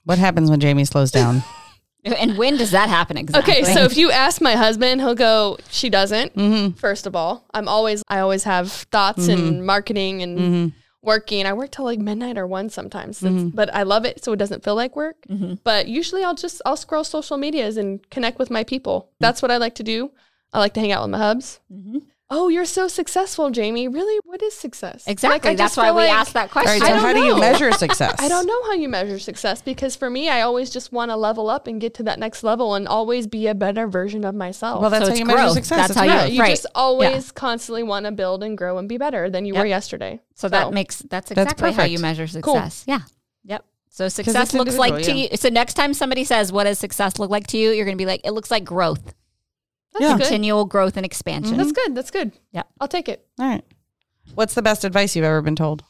What 0.05 0.19
happens 0.19 0.51
when 0.51 0.61
Jamie 0.61 0.85
slows 0.85 1.11
down? 1.11 1.43
And 2.19 2.39
when 2.39 2.57
does 2.57 2.71
that 2.71 2.89
happen 2.89 3.17
exactly? 3.17 3.53
Okay, 3.53 3.65
so 3.65 3.83
if 3.83 3.97
you 3.97 4.13
ask 4.13 4.41
my 4.41 4.55
husband, 4.55 5.01
he'll 5.01 5.17
go, 5.17 5.59
she 5.71 5.91
doesn't. 5.91 6.37
Mm-hmm. 6.37 6.75
First 6.77 7.05
of 7.07 7.17
all, 7.17 7.45
I'm 7.53 7.67
always, 7.67 8.05
I 8.07 8.21
always 8.21 8.45
have 8.45 8.71
thoughts 8.71 9.27
and 9.27 9.67
marketing 9.67 10.23
and 10.23 10.39
Mm-hmm. 10.39 10.79
Working. 11.07 11.47
I 11.47 11.53
work 11.55 11.71
till 11.71 11.87
like 11.87 11.99
midnight 11.99 12.37
or 12.37 12.47
one 12.47 12.69
sometimes, 12.69 13.23
It's- 13.23 13.41
mm-hmm. 13.41 13.57
but 13.57 13.75
I 13.75 13.85
love 13.85 14.05
it 14.05 14.23
so 14.23 14.33
it 14.33 14.37
doesn't 14.37 14.65
feel 14.65 14.75
like 14.75 14.95
work. 14.97 15.17
Mm-hmm. 15.31 15.55
But 15.65 15.89
usually 15.89 16.23
I'll 16.25 16.35
just, 16.35 16.61
I'll 16.67 16.77
scroll 16.77 17.05
social 17.05 17.39
medias 17.39 17.77
and 17.79 18.09
connect 18.11 18.39
with 18.39 18.51
my 18.51 18.65
people. 18.65 19.03
Mm. 19.03 19.17
That's 19.21 19.41
what 19.41 19.51
I 19.51 19.57
like 19.57 19.77
to 19.77 19.83
do. 19.83 20.11
I 20.53 20.59
like 20.59 20.75
to 20.75 20.81
hang 20.81 20.93
out 20.93 21.03
with 21.03 21.11
my 21.13 21.19
hubs. 21.19 21.61
Mm-hmm. 21.73 21.99
Oh, 22.29 22.49
you're 22.49 22.65
so 22.65 22.89
successful, 22.89 23.51
Jamie. 23.51 23.87
Really? 23.87 24.19
What 24.25 24.43
is 24.43 24.53
success? 24.53 25.05
Exactly. 25.07 25.51
I 25.53 25.55
That's 25.55 25.77
why 25.77 25.93
we 25.93 25.99
like- 25.99 26.11
asked 26.11 26.35
that 26.35 26.51
question. 26.51 26.73
right. 26.73 26.83
So 26.83 26.89
don't 26.89 26.99
how 26.99 27.13
do 27.13 27.21
you 27.21 27.39
measure 27.39 27.71
success? 27.85 28.17
I 28.19 28.27
don't 28.27 28.47
know 28.47 28.65
how 28.65 28.73
you 28.73 28.89
measure 28.89 29.21
success 29.21 29.63
because 29.63 29.95
for 29.95 30.11
me, 30.11 30.29
I 30.29 30.41
always 30.41 30.69
just 30.71 30.91
want 30.91 31.13
to 31.13 31.17
level 31.17 31.49
up 31.49 31.69
and 31.69 31.81
get 31.81 31.95
to 31.95 32.03
that 32.03 32.19
next 32.19 32.43
level 32.43 32.75
and 32.75 32.89
always 32.89 33.29
be 33.29 33.47
a 33.47 33.55
better 33.55 33.87
version 33.87 34.25
of 34.25 34.35
myself. 34.35 34.81
Well, 34.81 34.91
that's 34.91 35.05
So 35.05 35.11
how 35.11 35.13
it's 35.13 35.21
you 35.21 35.25
measure 35.27 35.51
success. 35.55 35.79
That's 35.79 35.91
It's 35.91 35.99
how 35.99 36.05
you- 36.05 36.11
yeah, 36.11 36.37
growth. 36.37 36.49
you 36.49 36.53
just 36.55 36.67
always 36.75 37.31
constantly 37.31 37.85
want 37.85 38.07
to 38.07 38.13
build 38.13 38.43
and 38.43 38.59
grow 38.59 38.79
and 38.79 38.89
be 38.89 38.99
better 38.99 39.31
than 39.31 39.45
you 39.45 39.55
were 39.55 39.65
yesterday. 39.67 40.19
So 40.35 40.49
that 40.49 40.73
makes 40.73 40.99
that's 41.09 41.29
That's 41.31 41.53
exactly 41.53 41.73
how 41.75 41.85
you 41.85 41.99
perfect. 41.99 42.19
measure 42.19 42.41
Cool. 42.41 42.55
success. 42.55 42.85
Yeah. 42.89 43.01
Yep. 43.45 43.65
So 43.91 44.09
success 44.09 44.53
looks 44.53 44.77
like 44.77 45.05
to 45.05 45.13
you. 45.15 45.29
So 45.37 45.49
next 45.49 45.75
time 45.75 45.95
somebody 45.95 46.25
says, 46.25 46.51
"What 46.53 46.65
does 46.65 46.81
success 46.81 47.21
look 47.21 47.31
like 47.31 47.47
to 47.49 47.57
you?" 47.57 47.71
You're 47.71 47.85
going 47.85 47.97
to 47.97 48.03
be 48.03 48.05
like, 48.05 48.21
"It 48.25 48.33
looks 48.33 48.51
like 48.51 48.65
growth, 48.65 49.15
That's 49.99 50.11
Yeah. 50.11 50.17
good. 50.17 50.23
continual 50.23 50.65
growth 50.65 50.97
and 50.97 51.05
expansion." 51.07 51.57
That's 51.57 51.73
good. 51.73 51.95
That's 51.95 52.11
good. 52.11 52.33
Yeah. 52.53 52.63
I'll 52.81 52.89
take 52.89 53.09
it. 53.09 53.27
All 53.39 53.47
right. 53.47 53.65
What's 54.35 54.55
the 54.55 54.63
best 54.63 54.85
advice 54.85 55.15
you've 55.17 55.25
ever 55.25 55.43
been 55.43 55.57
told? 55.57 55.83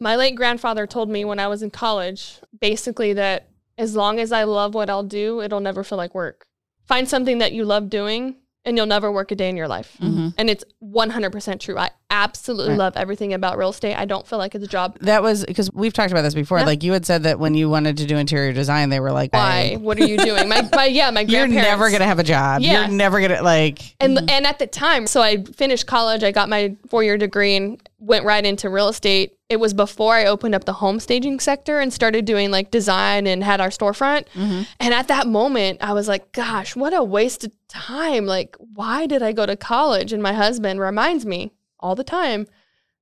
My 0.00 0.16
late 0.16 0.34
grandfather 0.36 0.86
told 0.86 1.08
me 1.10 1.24
when 1.24 1.38
I 1.38 1.48
was 1.48 1.62
in 1.62 1.70
college, 1.70 2.40
basically 2.60 3.12
that 3.14 3.48
as 3.76 3.94
long 3.96 4.18
as 4.20 4.32
I 4.32 4.44
love 4.44 4.74
what 4.74 4.88
I'll 4.90 5.02
do, 5.02 5.40
it'll 5.40 5.60
never 5.60 5.82
feel 5.84 5.98
like 5.98 6.14
work. 6.14 6.46
Find 6.86 7.08
something 7.08 7.38
that 7.38 7.52
you 7.52 7.64
love 7.64 7.90
doing 7.90 8.36
and 8.68 8.76
you'll 8.76 8.86
never 8.86 9.10
work 9.10 9.30
a 9.32 9.34
day 9.34 9.48
in 9.48 9.56
your 9.56 9.66
life. 9.68 9.96
Mhm. 10.00 10.34
And 10.36 10.50
it's 10.50 10.62
100% 10.80 11.60
true. 11.60 11.76
I 11.78 11.90
absolutely 12.10 12.70
Right. 12.70 12.78
love 12.78 12.96
everything 12.96 13.32
about 13.34 13.58
real 13.58 13.70
estate. 13.70 13.94
I 13.94 14.04
don't 14.04 14.26
feel 14.26 14.38
like 14.38 14.54
it's 14.54 14.64
a 14.64 14.68
job. 14.68 14.98
That 15.00 15.22
was 15.22 15.44
because 15.44 15.70
we've 15.72 15.92
talked 15.92 16.10
about 16.10 16.22
this 16.22 16.34
before. 16.34 16.58
Yeah. 16.58 16.64
Like 16.66 16.82
you 16.82 16.92
had 16.92 17.04
said 17.06 17.22
that 17.24 17.38
when 17.38 17.54
you 17.54 17.68
wanted 17.68 17.96
to 17.98 18.06
do 18.06 18.16
interior 18.16 18.52
design, 18.52 18.88
they 18.90 19.00
were 19.00 19.12
like, 19.12 19.32
Why? 19.32 19.68
"Hey, 19.70 19.76
What 19.76 19.98
are 20.00 20.06
you 20.06 20.16
doing? 20.18 20.48
My, 20.48 20.68
my 20.74 20.86
yeah, 20.86 21.10
my 21.10 21.20
You're 21.28 21.46
never 21.46 21.90
gonna 21.90 22.04
have 22.06 22.18
a 22.18 22.22
job. 22.24 22.62
Yeah. 22.62 22.86
You're 22.86 22.96
never 22.96 23.20
gonna 23.20 23.42
like." 23.42 23.80
And 24.00 24.18
and 24.30 24.46
at 24.46 24.58
the 24.58 24.66
time, 24.66 25.06
so 25.06 25.20
I 25.22 25.42
finished 25.44 25.86
college. 25.86 26.22
I 26.22 26.30
got 26.30 26.48
my 26.48 26.74
four 26.88 27.02
year 27.02 27.16
degree 27.18 27.56
and 27.56 27.78
went 27.98 28.24
right 28.24 28.44
into 28.44 28.70
real 28.70 28.88
estate. 28.88 29.36
It 29.48 29.58
was 29.58 29.74
before 29.74 30.14
I 30.14 30.26
opened 30.26 30.54
up 30.54 30.64
the 30.64 30.74
home 30.74 31.00
staging 31.00 31.40
sector 31.40 31.80
and 31.80 31.92
started 31.92 32.24
doing 32.24 32.50
like 32.50 32.70
design 32.70 33.26
and 33.26 33.42
had 33.42 33.60
our 33.60 33.70
storefront. 33.70 34.26
Mm-hmm. 34.34 34.62
And 34.80 34.94
at 34.94 35.08
that 35.08 35.26
moment, 35.26 35.78
I 35.82 35.92
was 35.92 36.06
like, 36.06 36.32
"Gosh, 36.32 36.76
what 36.76 36.94
a 36.94 37.02
waste 37.02 37.44
of 37.44 37.52
time! 37.68 38.26
Like, 38.26 38.56
why 38.58 39.06
did 39.06 39.22
I 39.22 39.32
go 39.32 39.46
to 39.46 39.56
college?" 39.56 40.12
And 40.12 40.22
my 40.22 40.32
husband 40.32 40.80
reminds 40.80 41.26
me 41.26 41.52
all 41.80 41.94
the 41.94 42.04
time 42.04 42.46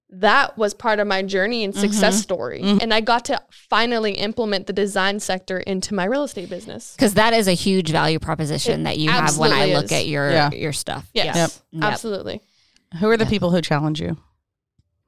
that 0.09 0.57
was 0.57 0.73
part 0.73 1.01
of 1.01 1.07
my 1.07 1.23
journey 1.23 1.65
and 1.65 1.75
success 1.75 2.15
mm-hmm. 2.15 2.23
story. 2.23 2.61
Mm-hmm. 2.63 2.79
And 2.81 2.95
I 2.95 3.01
got 3.01 3.25
to 3.27 3.43
finally 3.51 4.13
implement 4.13 4.67
the 4.67 4.73
design 4.73 5.19
sector 5.21 5.59
into 5.59 5.95
my 5.95 6.05
real 6.05 6.25
estate 6.25 6.49
business. 6.49 6.95
Because 6.95 7.15
that 7.15 7.33
is 7.33 7.49
a 7.49 7.53
huge 7.53 7.91
value 7.91 8.19
proposition 8.19 8.83
It 8.83 8.85
that 8.85 8.99
you 8.99 9.11
have 9.11 9.37
when 9.37 9.51
I 9.51 9.55
absolutely 9.55 9.83
look 9.83 9.93
at 9.93 10.07
your 10.07 10.31
Yeah. 10.31 10.51
your 10.53 10.73
stuff. 10.73 11.09
Yes, 11.13 11.37
Yeah. 11.73 11.81
Yep. 11.81 11.93
absolutely. 11.93 12.41
Who 13.01 13.11
are 13.11 13.17
the 13.17 13.27
people 13.27 13.51
who 13.51 13.61
challenge 13.61 14.01
you? 14.01 14.17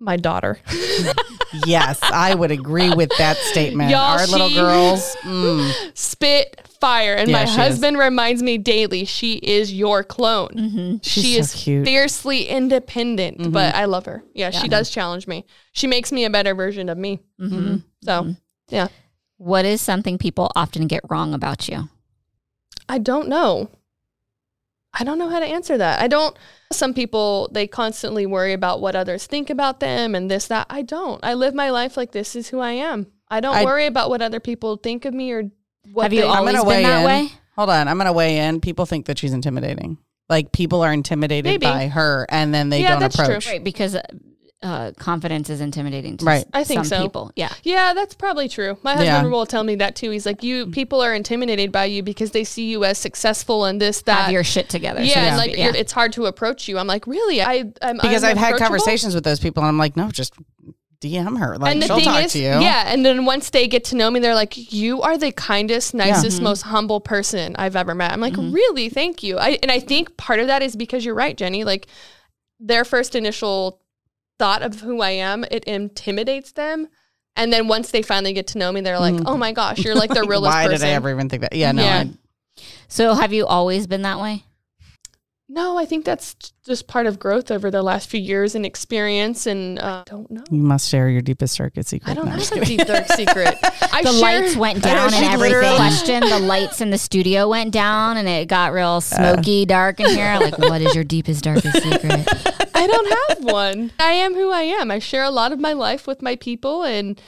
My 0.00 0.16
daughter. 0.16 0.58
yes, 1.66 1.98
I 2.02 2.34
would 2.34 2.50
agree 2.52 2.90
with 2.94 3.10
that 3.18 3.36
statement. 3.36 3.90
Y'all, 3.90 3.98
Our 4.18 4.26
little 4.26 4.50
girls. 4.50 5.16
mm, 5.22 5.96
spit 5.96 6.60
fire. 6.80 7.14
And 7.14 7.28
Yeah, 7.30 7.38
my 7.38 7.44
she 7.46 7.50
is. 7.50 7.56
husband 7.56 7.98
reminds 7.98 8.40
me 8.42 8.58
daily 8.58 9.04
she 9.04 9.34
is 9.38 9.72
your 9.72 10.04
clone. 10.04 10.50
Mm-hmm. 10.50 10.96
she's 11.02 11.24
she 11.24 11.34
so 11.34 11.40
is 11.40 11.54
cute. 11.54 11.76
Mm-hmm. 11.78 11.84
fiercely 11.86 12.44
independent, 12.44 13.52
but 13.52 13.74
I 13.74 13.86
love 13.86 14.06
her. 14.06 14.22
Yeah, 14.34 14.50
she 14.50 14.68
does 14.68 14.88
challenge 14.90 15.26
me. 15.26 15.44
She 15.72 15.86
makes 15.88 16.12
me 16.12 16.24
a 16.24 16.30
better 16.30 16.54
version 16.54 16.88
of 16.88 16.96
me. 16.96 17.20
Mm-hmm. 17.40 17.78
So, 18.04 18.36
yeah, 18.68 18.88
What 19.38 19.64
is 19.64 19.80
something 19.80 20.16
people 20.18 20.52
often 20.54 20.86
get 20.86 21.00
wrong 21.10 21.34
about 21.34 21.68
you? 21.68 21.88
I 22.88 22.98
don't 22.98 23.28
know. 23.28 23.70
I 24.98 25.04
don't 25.04 25.18
know 25.18 25.28
how 25.28 25.38
to 25.40 25.46
answer 25.46 25.78
that. 25.78 26.00
I 26.00 26.08
don't. 26.08 26.36
Some 26.72 26.92
people, 26.92 27.48
they 27.52 27.66
constantly 27.66 28.26
worry 28.26 28.52
about 28.52 28.80
what 28.80 28.94
others 28.96 29.26
think 29.26 29.48
about 29.50 29.80
them 29.80 30.14
and 30.14 30.30
this, 30.30 30.48
that. 30.48 30.66
I 30.68 30.82
don't. 30.82 31.20
I 31.24 31.34
live 31.34 31.54
my 31.54 31.70
life 31.70 31.96
like 31.96 32.12
this 32.12 32.34
is 32.36 32.48
who 32.48 32.58
I 32.60 32.72
am. 32.72 33.06
I 33.28 33.40
don't 33.40 33.54
I- 33.54 33.64
worry 33.64 33.86
about 33.86 34.10
what 34.10 34.22
other 34.22 34.40
people 34.40 34.76
think 34.76 35.04
of 35.04 35.14
me 35.14 35.32
or 35.32 35.44
what 35.92 36.04
have 36.04 36.12
you 36.12 36.22
they- 36.22 36.28
I'm 36.28 36.38
always 36.48 36.64
been 36.64 36.82
that 36.82 37.00
in. 37.00 37.06
way? 37.06 37.28
Hold 37.56 37.70
on, 37.70 37.88
I'm 37.88 37.96
gonna 37.98 38.12
weigh 38.12 38.38
in. 38.38 38.60
People 38.60 38.86
think 38.86 39.06
that 39.06 39.18
she's 39.18 39.32
intimidating. 39.32 39.98
Like 40.28 40.52
people 40.52 40.82
are 40.82 40.92
intimidated 40.92 41.44
Maybe. 41.44 41.64
by 41.66 41.88
her, 41.88 42.26
and 42.28 42.52
then 42.54 42.68
they 42.68 42.82
Yeah, 42.82 42.90
don't 42.90 43.00
that's 43.00 43.16
true. 43.16 43.24
approach. 43.24 43.46
Right, 43.48 43.64
because 43.64 43.96
uh, 44.60 44.90
confidence 44.98 45.50
is 45.50 45.60
intimidating 45.60 46.16
to 46.16 46.24
Right. 46.24 46.38
s- 46.40 46.44
I 46.52 46.64
think 46.64 46.78
some 46.84 46.98
so. 46.98 47.02
people. 47.02 47.30
Yeah. 47.36 47.52
Yeah, 47.62 47.94
that's 47.94 48.14
probably 48.16 48.48
true. 48.48 48.76
My 48.82 48.90
husband 48.92 49.06
Yeah. 49.26 49.30
will 49.30 49.46
tell 49.46 49.62
me 49.62 49.76
that 49.76 49.94
too. 49.94 50.10
He's 50.10 50.26
like, 50.26 50.42
"You 50.42 50.66
people 50.66 51.00
are 51.00 51.14
intimidated 51.14 51.70
by 51.70 51.84
you 51.84 52.02
because 52.02 52.32
they 52.32 52.42
see 52.42 52.64
you 52.68 52.84
as 52.84 52.98
successful 52.98 53.64
and 53.66 53.80
this 53.80 54.02
that." 54.02 54.22
Have 54.24 54.32
your 54.32 54.42
shit 54.42 54.68
together. 54.68 54.98
so 54.98 55.04
yeah, 55.04 55.14
to 55.14 55.20
and 55.28 55.36
like 55.36 55.50
speak. 55.52 55.62
you're, 55.64 55.76
it's 55.76 55.92
hard 55.92 56.12
to 56.14 56.26
approach 56.26 56.66
you. 56.66 56.76
I'm 56.76 56.88
like, 56.88 57.06
really? 57.06 57.40
I 57.40 57.70
I'm, 57.82 57.98
Because 57.98 58.24
I'm 58.24 58.32
I've 58.32 58.36
had 58.38 58.56
conversations 58.58 59.14
with 59.14 59.22
those 59.22 59.38
people, 59.38 59.62
and 59.62 59.68
I'm 59.68 59.78
like, 59.78 59.96
no, 59.96 60.10
just 60.10 60.34
DM 61.00 61.38
her. 61.38 61.56
Like 61.56 61.74
and 61.74 61.80
the 61.82 61.86
she'll 61.86 61.94
thing 61.96 62.04
talk 62.06 62.24
is, 62.24 62.32
to 62.32 62.38
you. 62.40 62.46
yeah. 62.58 62.92
And 62.92 63.06
then 63.06 63.24
once 63.26 63.50
they 63.50 63.68
get 63.68 63.84
to 63.84 63.94
know 63.96 64.10
me, 64.10 64.18
they're 64.18 64.34
like, 64.34 64.72
"You 64.72 65.00
are 65.02 65.16
the 65.16 65.30
kindest, 65.30 65.94
nicest, 65.94 66.38
Mm-hmm. 66.38 66.44
most 66.44 66.62
humble 66.62 67.00
person 67.00 67.54
I've 67.56 67.76
ever 67.76 67.94
met." 67.94 68.10
I'm 68.12 68.20
like, 68.20 68.34
"Really? 68.36 68.88
Thank 68.88 69.22
you." 69.22 69.38
I 69.38 69.60
and 69.62 69.70
I 69.70 69.78
think 69.78 70.16
part 70.16 70.40
of 70.40 70.48
that 70.48 70.60
is 70.64 70.74
because 70.74 71.04
you're 71.04 71.14
right, 71.14 71.36
Jenny. 71.36 71.62
Like 71.62 71.86
their 72.58 72.84
first 72.84 73.14
initial 73.14 73.78
thought 74.38 74.62
of 74.62 74.80
who 74.80 75.00
I 75.02 75.10
am, 75.10 75.44
it 75.50 75.64
intimidates 75.64 76.52
them. 76.52 76.88
And 77.36 77.52
then 77.52 77.68
once 77.68 77.90
they 77.92 78.02
finally 78.02 78.32
get 78.32 78.48
to 78.48 78.58
know 78.58 78.72
me, 78.72 78.80
they're 78.80 78.98
like, 78.98 79.14
"Oh 79.26 79.36
my 79.36 79.52
gosh, 79.52 79.78
you're 79.78 79.94
like 79.94 80.10
the 80.12 80.22
realest. 80.28 80.52
Why 80.54 80.66
person." 80.66 80.80
did 80.80 80.86
I 80.92 80.94
ever 80.96 81.10
even 81.10 81.28
think 81.28 81.42
that? 81.42 81.54
Yeah, 81.54 81.70
no. 81.72 81.82
Yeah. 81.82 82.04
So 82.88 83.14
have 83.14 83.32
you 83.32 83.46
always 83.46 83.86
been 83.86 84.02
that 84.02 84.18
way? 84.20 84.44
No, 85.50 85.78
I 85.78 85.86
think 85.86 86.04
that's 86.04 86.34
just 86.66 86.88
part 86.88 87.06
of 87.06 87.18
growth 87.18 87.50
over 87.50 87.70
the 87.70 87.82
last 87.82 88.10
few 88.10 88.20
years 88.20 88.54
and 88.54 88.66
experience. 88.66 89.46
And 89.46 89.78
uh, 89.78 90.02
don't 90.04 90.30
know. 90.30 90.44
you 90.50 90.62
must 90.62 90.90
share 90.90 91.08
your 91.08 91.22
deepest 91.22 91.56
dark 91.56 91.72
secret. 91.84 92.10
I 92.10 92.14
don't 92.14 92.26
No, 92.26 92.32
have 92.32 92.52
a 92.52 92.64
deep 92.66 92.86
dark 92.86 93.06
secret. 93.12 93.54
I 93.92 94.02
the 94.02 94.12
share- 94.12 94.20
lights 94.42 94.56
went 94.56 94.82
down 94.82 95.14
and 95.14 95.24
everything. 95.24 95.76
Question: 95.76 96.20
The 96.20 96.40
lights 96.40 96.80
in 96.82 96.90
the 96.90 96.98
studio 96.98 97.48
went 97.48 97.72
down 97.72 98.16
and 98.18 98.28
it 98.28 98.48
got 98.48 98.72
real 98.72 99.00
smoky, 99.00 99.64
dark 99.64 100.00
in 100.00 100.10
here. 100.10 100.36
Like, 100.40 100.58
what 100.58 100.82
is 100.82 100.94
your 100.94 101.04
deepest, 101.04 101.44
darkest 101.44 101.82
secret? 101.82 102.28
I 102.78 102.86
don't 102.86 103.28
have 103.28 103.52
one. 103.52 103.92
I 103.98 104.12
am 104.12 104.34
who 104.34 104.50
I 104.50 104.62
am. 104.62 104.90
I 104.90 104.98
share 104.98 105.24
a 105.24 105.30
lot 105.30 105.52
of 105.52 105.58
my 105.58 105.72
life 105.72 106.06
with 106.06 106.22
my 106.22 106.36
people, 106.36 106.84
and 106.84 107.20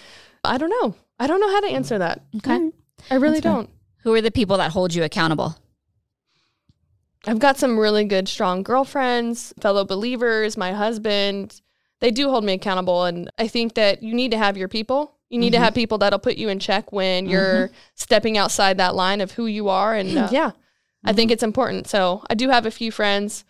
I 0.45 0.59
don't 0.59 0.71
know. 0.71 0.95
I 1.19 1.27
don't 1.27 1.41
know 1.41 1.51
how 1.51 1.61
to 1.61 1.69
answer 1.69 1.99
that. 1.99 2.23
Okay. 2.37 2.59
Mm. 2.59 2.73
I 3.11 3.17
really 3.17 3.41
don't. 3.41 3.69
Who 4.03 4.15
are 4.15 4.21
the 4.21 4.31
people 4.31 4.57
that 4.57 4.71
hold 4.73 4.95
you 4.95 5.05
accountable? 5.05 5.57
I've 7.27 7.39
got 7.39 7.59
some 7.59 7.79
really 7.79 8.05
good, 8.05 8.29
strong 8.29 8.63
girlfriends, 8.63 9.53
fellow 9.61 9.85
believers, 9.85 10.57
my 10.57 10.73
husband. 10.73 11.61
They 12.01 12.11
do 12.11 12.31
hold 12.31 12.45
me 12.45 12.55
accountable. 12.55 13.05
And 13.05 13.31
I 13.39 13.47
think 13.47 13.75
that 13.75 14.03
you 14.03 14.15
need 14.15 14.31
to 14.31 14.39
have 14.39 14.57
your 14.57 14.69
people. 14.69 15.17
You 15.29 15.39
need 15.39 15.51
to 15.51 15.59
mm-hmm. 15.59 15.65
have 15.65 15.75
people 15.75 15.99
that'll 15.99 16.19
put 16.19 16.37
you 16.37 16.49
in 16.49 16.59
check 16.59 16.93
when 16.93 17.29
you're 17.29 17.69
mm-hmm. 17.69 17.75
stepping 17.95 18.39
outside 18.39 18.79
that 18.79 18.95
line 18.95 19.21
of 19.21 19.33
who 19.33 19.47
you 19.47 19.69
are. 19.69 19.95
And 19.95 20.17
uh, 20.17 20.29
yeah, 20.33 20.53
I 21.05 21.13
think 21.13 21.29
mm-hmm. 21.29 21.35
it's 21.35 21.43
important. 21.43 21.89
So 21.89 22.25
I 22.29 22.35
do 22.35 22.49
have 22.49 22.67
a 22.67 22.71
few 22.71 22.91
friends 22.91 23.45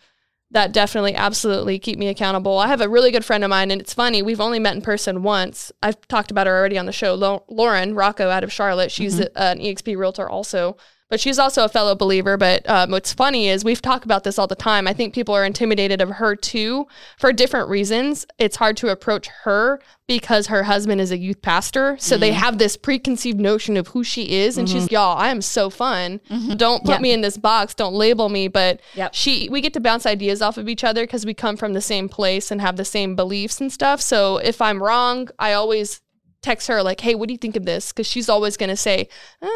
that 0.51 0.73
definitely, 0.73 1.15
absolutely 1.15 1.79
keep 1.79 1.97
me 1.97 2.09
accountable. 2.09 2.57
I 2.57 2.67
have 2.67 2.81
a 2.81 2.89
really 2.89 3.11
good 3.11 3.25
friend 3.25 3.43
of 3.43 3.49
mine, 3.49 3.71
and 3.71 3.81
it's 3.81 3.93
funny. 3.93 4.21
We've 4.21 4.41
only 4.41 4.59
met 4.59 4.75
in 4.75 4.81
person 4.81 5.23
once. 5.23 5.71
I've 5.81 6.05
talked 6.07 6.29
about 6.29 6.47
her 6.47 6.57
already 6.57 6.77
on 6.77 6.85
the 6.85 6.91
show. 6.91 7.43
Lauren 7.47 7.95
Rocco 7.95 8.29
out 8.29 8.43
of 8.43 8.51
Charlotte. 8.51 8.91
She's 8.91 9.15
mm-hmm. 9.15 9.37
a- 9.37 9.39
an 9.39 9.59
EXP 9.59 9.97
realtor 9.97 10.29
also, 10.29 10.77
but 11.11 11.19
she's 11.19 11.37
also 11.37 11.65
a 11.65 11.69
fellow 11.69 11.93
believer. 11.93 12.37
But 12.37 12.67
um, 12.69 12.89
what's 12.89 13.11
funny 13.11 13.49
is 13.49 13.65
we've 13.65 13.81
talked 13.81 14.05
about 14.05 14.23
this 14.23 14.39
all 14.39 14.47
the 14.47 14.55
time. 14.55 14.87
I 14.87 14.93
think 14.93 15.13
people 15.13 15.35
are 15.35 15.43
intimidated 15.43 15.99
of 15.99 16.09
her 16.09 16.37
too 16.37 16.87
for 17.19 17.33
different 17.33 17.67
reasons. 17.67 18.25
It's 18.39 18.55
hard 18.55 18.77
to 18.77 18.87
approach 18.87 19.27
her 19.43 19.81
because 20.07 20.47
her 20.47 20.63
husband 20.63 21.01
is 21.01 21.11
a 21.11 21.17
youth 21.17 21.41
pastor. 21.41 21.97
So 21.99 22.17
they 22.17 22.29
mm-hmm. 22.29 22.39
have 22.39 22.57
this 22.59 22.77
preconceived 22.77 23.41
notion 23.41 23.75
of 23.75 23.89
who 23.89 24.05
she 24.05 24.37
is. 24.39 24.57
And 24.57 24.69
she's, 24.69 24.85
mm-hmm. 24.85 24.93
y'all, 24.93 25.17
I 25.17 25.31
am 25.31 25.41
so 25.41 25.69
fun. 25.69 26.21
Mm-hmm. 26.29 26.55
Don't 26.55 26.85
put 26.85 26.95
Yeah. 26.95 26.99
me 26.99 27.11
in 27.11 27.19
this 27.19 27.37
box. 27.37 27.73
Don't 27.73 27.93
label 27.93 28.29
me. 28.29 28.47
But 28.47 28.79
Yep. 28.95 29.13
she, 29.13 29.49
we 29.49 29.59
get 29.59 29.73
to 29.73 29.81
bounce 29.81 30.05
ideas 30.05 30.41
off 30.41 30.57
of 30.57 30.69
each 30.69 30.85
other 30.85 31.03
because 31.03 31.25
we 31.25 31.33
come 31.33 31.57
from 31.57 31.73
the 31.73 31.81
same 31.81 32.07
place 32.07 32.51
and 32.51 32.61
have 32.61 32.77
the 32.77 32.85
same 32.85 33.17
beliefs 33.17 33.59
and 33.59 33.69
stuff. 33.69 33.99
So 33.99 34.37
if 34.37 34.61
I'm 34.61 34.81
wrong, 34.81 35.27
I 35.37 35.51
always 35.51 35.99
text 36.41 36.67
her 36.67 36.81
like, 36.83 36.99
"Hey, 37.01 37.15
what 37.15 37.27
do 37.27 37.33
you 37.33 37.37
think 37.37 37.55
of 37.55 37.65
this?" 37.65 37.91
Because 37.91 38.07
she's 38.07 38.29
always 38.29 38.57
going 38.57 38.69
to 38.69 38.77
say, 38.77 39.07
uh, 39.41 39.47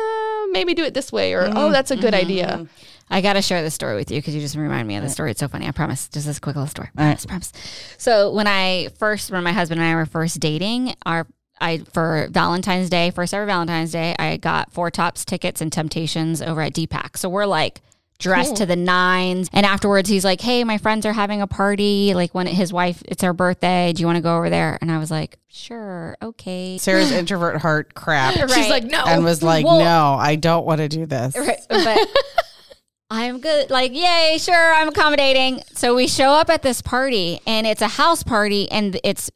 "Maybe 0.52 0.74
do 0.74 0.84
it 0.84 0.94
this 0.94 1.12
way," 1.12 1.34
or 1.34 1.50
"Oh, 1.54 1.72
that's 1.72 1.92
a 1.92 1.96
good 1.96 2.14
idea." 2.14 2.68
I 3.10 3.22
got 3.22 3.34
to 3.34 3.42
share 3.42 3.62
this 3.62 3.76
story 3.76 3.96
with 3.96 4.10
you 4.10 4.18
because 4.18 4.34
you 4.34 4.42
just 4.42 4.56
remind 4.56 4.88
me 4.88 4.96
of 4.96 5.04
the 5.04 5.10
story. 5.10 5.32
It's 5.32 5.40
so 5.40 5.48
funny. 5.48 5.68
I 5.68 5.72
promise. 5.72 6.08
Just 6.08 6.26
this 6.26 6.40
quick 6.40 6.56
little 6.56 6.68
story. 6.68 6.90
All 6.98 7.06
right. 7.06 7.24
Promise. 7.28 7.54
So 7.98 8.32
when 8.32 8.48
I 8.48 8.90
first, 8.98 9.32
when 9.32 9.44
my 9.44 9.52
husband 9.52 9.80
and 9.80 9.90
I 9.90 9.96
were 9.96 10.06
first 10.06 10.40
dating, 10.40 10.96
our 11.06 11.28
I 11.62 11.80
for 11.94 12.28
Valentine's 12.32 12.90
Day, 12.90 13.12
first 13.12 13.34
ever 13.34 13.46
Valentine's 13.46 13.92
Day, 13.92 14.16
I 14.18 14.38
got 14.38 14.72
Four 14.74 14.92
Tops 14.92 15.24
tickets 15.24 15.62
and 15.62 15.72
Temptations 15.72 16.42
over 16.42 16.62
at 16.62 16.74
DPAC. 16.74 17.18
So 17.18 17.30
we're 17.30 17.46
like 17.46 17.82
dressed 18.18 18.50
Cool. 18.52 18.56
to 18.58 18.66
the 18.66 18.76
nines. 18.76 19.50
And 19.54 19.66
afterwards, 19.66 20.08
he's 20.10 20.24
like, 20.26 20.42
"Hey, 20.42 20.64
my 20.64 20.78
friends 20.78 21.06
are 21.06 21.14
having 21.14 21.42
a 21.42 21.48
party. 21.48 22.14
Like 22.14 22.34
when 22.34 22.48
his 22.48 22.72
wife, 22.72 23.02
it's 23.08 23.22
her 23.24 23.34
birthday. 23.34 23.92
Do 23.94 24.02
you 24.02 24.08
want 24.08 24.18
to 24.18 24.22
go 24.22 24.38
over 24.38 24.50
there?" 24.50 24.78
And 24.82 24.92
I 24.92 24.98
was 25.00 25.12
like, 25.12 25.38
"Sure, 25.48 26.16
okay." 26.22 26.78
Sarah's 26.78 27.12
introvert 27.22 27.62
heart 27.62 27.94
crap 27.94 28.36
Right. 28.36 28.50
She's 28.52 28.70
like, 28.70 28.84
no. 28.86 29.04
and 29.06 29.24
was 29.24 29.44
like, 29.44 29.66
Well- 29.66 29.80
no, 29.80 30.14
I 30.20 30.36
don't 30.36 30.66
want 30.66 30.80
to 30.80 30.88
do 30.88 31.06
this. 31.06 31.36
Right, 31.38 31.60
but 31.70 31.98
I'm 33.12 33.40
good. 33.40 33.70
Like, 33.70 33.94
yay, 33.94 34.38
sure, 34.40 34.74
I'm 34.74 34.88
accommodating. 34.88 35.62
So 35.74 35.96
we 35.96 36.08
show 36.08 36.30
up 36.30 36.50
at 36.50 36.64
this 36.64 36.82
party, 36.82 37.40
and 37.46 37.68
it's 37.68 37.82
a 37.82 37.88
house 37.88 38.24
party, 38.24 38.70
and 38.72 39.00
it's 39.04 39.30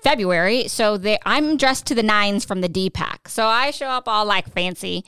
February. 0.00 0.68
So 0.68 0.98
they, 0.98 1.18
I'm 1.24 1.56
dressed 1.56 1.86
to 1.86 1.94
the 1.94 2.02
nines 2.02 2.44
from 2.44 2.60
the 2.60 2.68
DPAC. 2.68 3.28
So 3.28 3.46
I 3.46 3.70
show 3.70 3.86
up 3.86 4.06
all 4.06 4.26
like 4.26 4.52
fancy, 4.52 5.04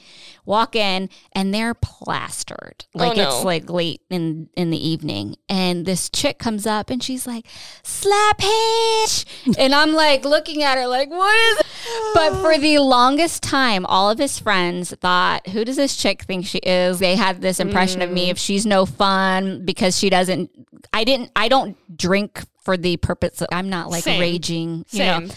walk 0.49 0.75
in, 0.75 1.09
and 1.33 1.55
they're 1.55 1.75
plastered. 1.75 2.87
Like 2.95 3.17
no. 3.17 3.29
it's 3.29 3.45
like 3.45 3.71
late 3.71 4.01
in 4.11 4.49
in 4.57 4.71
the 4.71 4.89
evening, 4.89 5.37
and 5.49 5.87
this 5.87 6.09
chick 6.11 6.39
comes 6.39 6.67
up, 6.67 6.91
and 6.91 7.01
she's 7.03 7.27
like, 7.27 7.47
"Slap 7.85 8.41
hitch," 8.41 9.25
and 9.59 9.75
I'm 9.75 9.93
like 9.93 10.25
looking 10.25 10.63
at 10.65 10.79
her 10.79 10.87
like, 10.89 11.11
"What 11.11 11.37
is?" 11.53 11.67
But 12.15 12.41
for 12.43 12.59
the 12.59 12.79
longest 12.81 13.43
time, 13.43 13.87
all 13.87 14.11
of 14.11 14.19
his 14.19 14.39
friends 14.39 14.93
thought, 15.01 15.47
"Who 15.49 15.65
does 15.65 15.77
this 15.77 15.97
chick 15.97 16.23
think 16.23 16.47
she 16.47 16.59
is?" 16.59 16.99
They 16.99 17.15
had 17.15 17.41
this 17.43 17.61
impression 17.61 18.03
of 18.03 18.09
Mm. 18.11 18.15
me 18.15 18.31
if 18.31 18.39
she's 18.39 18.65
no 18.67 18.87
fun 18.87 19.65
because 19.65 19.99
she 19.99 20.09
doesn't. 20.11 20.51
I 20.93 21.05
didn't. 21.05 21.31
I 21.37 21.49
don't 21.49 21.77
drink 21.97 22.43
for 22.63 22.77
the 22.77 22.97
purpose. 22.97 23.43
Of, 23.43 23.49
I'm 23.53 23.69
not 23.69 23.91
like 23.91 24.05
Same. 24.05 24.21
raging, 24.21 24.79
you 24.91 24.99
Same. 24.99 25.27
know. 25.29 25.35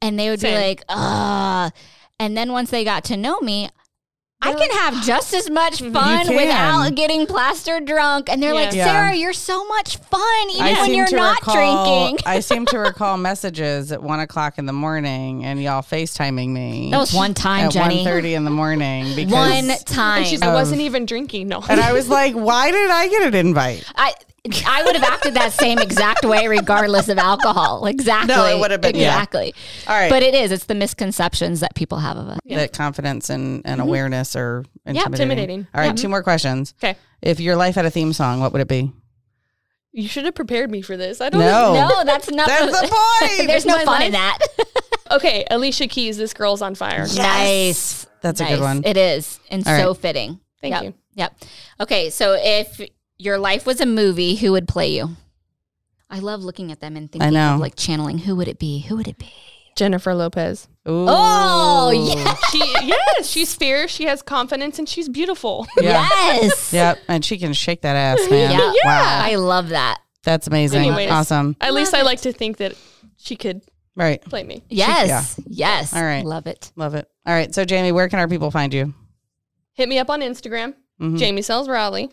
And 0.00 0.18
they 0.18 0.30
would 0.30 0.40
be 0.40 0.54
like, 0.54 0.82
"Ah," 0.88 1.70
and 2.20 2.36
then 2.36 2.52
once 2.52 2.70
they 2.70 2.84
got 2.84 3.04
to 3.04 3.16
know 3.16 3.40
me. 3.40 3.68
I 4.42 4.54
can 4.54 4.70
have 4.70 5.04
just 5.04 5.32
as 5.34 5.48
much 5.48 5.80
fun 5.80 6.26
can. 6.26 6.36
without 6.36 6.94
getting 6.94 7.26
plastered 7.26 7.84
drunk. 7.86 8.28
And 8.28 8.42
they're 8.42 8.54
like, 8.54 8.72
Yeah. 8.72 8.82
Yeah. 8.86 8.92
Sarah, 8.92 9.14
you're 9.14 9.32
so 9.32 9.64
much 9.66 9.96
fun, 9.98 10.50
even 10.50 10.62
I 10.76 10.80
when 10.80 10.94
you're 10.94 11.10
not 11.12 11.38
recall, 11.40 11.54
drinking. 11.86 12.18
I 12.26 12.40
seem 12.40 12.66
to 12.66 12.78
recall 12.80 13.16
messages 13.16 13.92
at 13.92 14.02
one 14.02 14.20
o'clock 14.20 14.58
in 14.58 14.66
the 14.66 14.72
morning 14.72 15.44
and 15.44 15.62
y'all 15.62 15.82
FaceTiming 15.82 16.48
me. 16.48 16.90
That 16.90 16.98
was 16.98 17.14
one 17.14 17.34
time, 17.34 17.66
at 17.66 17.72
Jenny. 17.72 18.04
1.30 18.04 18.36
in 18.36 18.44
the 18.44 18.50
morning 18.50 19.14
because 19.14 19.32
One 19.32 19.68
time. 19.86 20.18
And 20.18 20.26
she's, 20.26 20.42
I 20.42 20.52
wasn't 20.52 20.80
even 20.80 21.06
drinking. 21.06 21.48
No. 21.48 21.62
and 21.68 21.80
I 21.80 21.92
was 21.92 22.08
like, 22.08 22.34
why 22.34 22.70
did 22.70 22.90
I 22.90 23.08
get 23.08 23.22
an 23.28 23.34
invite? 23.34 23.84
I 23.94 24.14
I 24.66 24.82
would 24.82 24.96
have 24.96 25.04
acted 25.04 25.34
that 25.34 25.52
same 25.52 25.78
exact 25.78 26.24
way 26.24 26.48
regardless 26.48 27.08
of 27.08 27.18
alcohol. 27.18 27.86
Exactly. 27.86 28.34
No, 28.34 28.44
it 28.46 28.58
would 28.58 28.72
have 28.72 28.80
been- 28.80 28.96
yeah. 28.96 29.12
exactly. 29.12 29.54
All 29.86 29.94
right. 29.94 30.10
But 30.10 30.24
it 30.24 30.34
is. 30.34 30.50
It's 30.50 30.64
the 30.64 30.74
misconceptions 30.74 31.60
that 31.60 31.76
people 31.76 31.98
have 31.98 32.16
of 32.16 32.28
us. 32.28 32.38
That 32.46 32.72
confidence 32.72 33.30
and, 33.30 33.62
and 33.64 33.80
mm-hmm. 33.80 33.88
awareness 33.88 34.34
are 34.34 34.64
intimidating. 34.84 34.96
Yeah, 34.96 35.06
intimidating. 35.06 35.66
All 35.72 35.80
right, 35.80 35.96
two 35.96 36.08
more 36.08 36.24
questions. 36.24 36.74
Okay. 36.82 36.98
If 37.20 37.38
your 37.38 37.54
life 37.54 37.76
had 37.76 37.86
a 37.86 37.90
theme 37.90 38.12
song, 38.12 38.40
what 38.40 38.52
would 38.52 38.60
it 38.60 38.68
be? 38.68 38.92
You 39.92 40.08
should 40.08 40.24
have 40.24 40.34
prepared 40.34 40.70
me 40.70 40.82
for 40.82 40.96
this. 40.96 41.20
I 41.20 41.28
don't 41.28 41.40
know. 41.40 41.74
No, 41.74 42.04
that's 42.04 42.30
not. 42.30 42.48
That's 42.48 42.80
the 42.80 42.88
point. 42.88 43.46
There's 43.46 43.66
no 43.66 43.76
My 43.76 43.84
fun 43.84 44.02
in 44.02 44.12
that. 44.12 44.38
Okay, 45.10 45.44
Alicia 45.50 45.88
Keys, 45.88 46.16
This 46.16 46.32
Girl's 46.32 46.62
on 46.62 46.74
Fire. 46.74 47.06
Nice. 47.14 48.06
That's 48.22 48.40
a 48.40 48.46
good 48.46 48.60
one. 48.60 48.82
It 48.82 48.96
is, 48.96 49.38
and 49.50 49.66
All 49.66 49.78
so 49.78 49.88
right. 49.88 49.96
fitting. 49.98 50.40
Thank 50.62 50.72
Yep. 50.72 50.82
you. 50.84 50.94
Yep. 51.16 51.36
Okay, 51.80 52.08
so 52.08 52.34
if 52.38 52.80
your 53.22 53.38
life 53.38 53.66
was 53.66 53.80
a 53.80 53.86
movie, 53.86 54.34
who 54.36 54.52
would 54.52 54.66
play 54.66 54.88
you? 54.96 55.10
I 56.10 56.18
love 56.18 56.42
looking 56.42 56.72
at 56.72 56.80
them 56.80 56.96
and 56.96 57.10
thinking 57.10 57.28
I 57.28 57.30
know. 57.30 57.54
of 57.54 57.60
like 57.60 57.76
channeling. 57.76 58.18
Who 58.18 58.36
would 58.36 58.48
it 58.48 58.58
be? 58.58 58.80
Who 58.80 58.96
would 58.96 59.08
it 59.08 59.18
be? 59.18 59.30
Jennifer 59.76 60.14
Lopez. 60.14 60.68
Ooh. 60.86 61.06
Oh, 61.08 61.90
yeah. 61.90 62.34
She 62.50 62.58
yes, 62.86 63.26
she's 63.28 63.54
fierce, 63.54 63.90
she 63.90 64.04
has 64.04 64.20
confidence, 64.20 64.78
and 64.78 64.86
she's 64.88 65.08
beautiful. 65.08 65.66
Yeah. 65.80 66.06
Yes. 66.10 66.72
Yep. 66.72 66.98
And 67.08 67.24
she 67.24 67.38
can 67.38 67.52
shake 67.54 67.80
that 67.82 67.96
ass, 67.96 68.18
man. 68.28 68.50
Yeah. 68.50 68.58
Wow. 68.84 69.20
I 69.24 69.36
love 69.36 69.70
that. 69.70 70.00
That's 70.24 70.46
amazing. 70.46 70.80
Anyways. 70.82 71.10
Awesome. 71.10 71.56
At 71.60 71.72
least 71.74 71.94
I 71.94 72.02
like 72.02 72.20
to 72.22 72.32
think 72.32 72.58
that 72.58 72.74
she 73.16 73.36
could 73.36 73.62
Right. 73.96 74.20
play 74.22 74.42
me. 74.42 74.62
Yes. 74.68 75.38
Yes. 75.46 75.94
All 75.94 76.02
right. 76.02 76.24
Love 76.24 76.46
it. 76.46 76.70
Love 76.76 76.94
it. 76.94 77.08
All 77.26 77.32
right. 77.34 77.54
So, 77.54 77.64
Jamie, 77.64 77.92
where 77.92 78.08
can 78.08 78.18
our 78.18 78.28
people 78.28 78.50
find 78.50 78.74
you? 78.74 78.92
Hit 79.74 79.88
me 79.88 79.98
up 79.98 80.10
on 80.10 80.20
Instagram, 80.20 80.74
Mhm. 81.00 81.18
Jamie 81.18 81.42
Sells 81.42 81.68
Raleigh. 81.68 82.10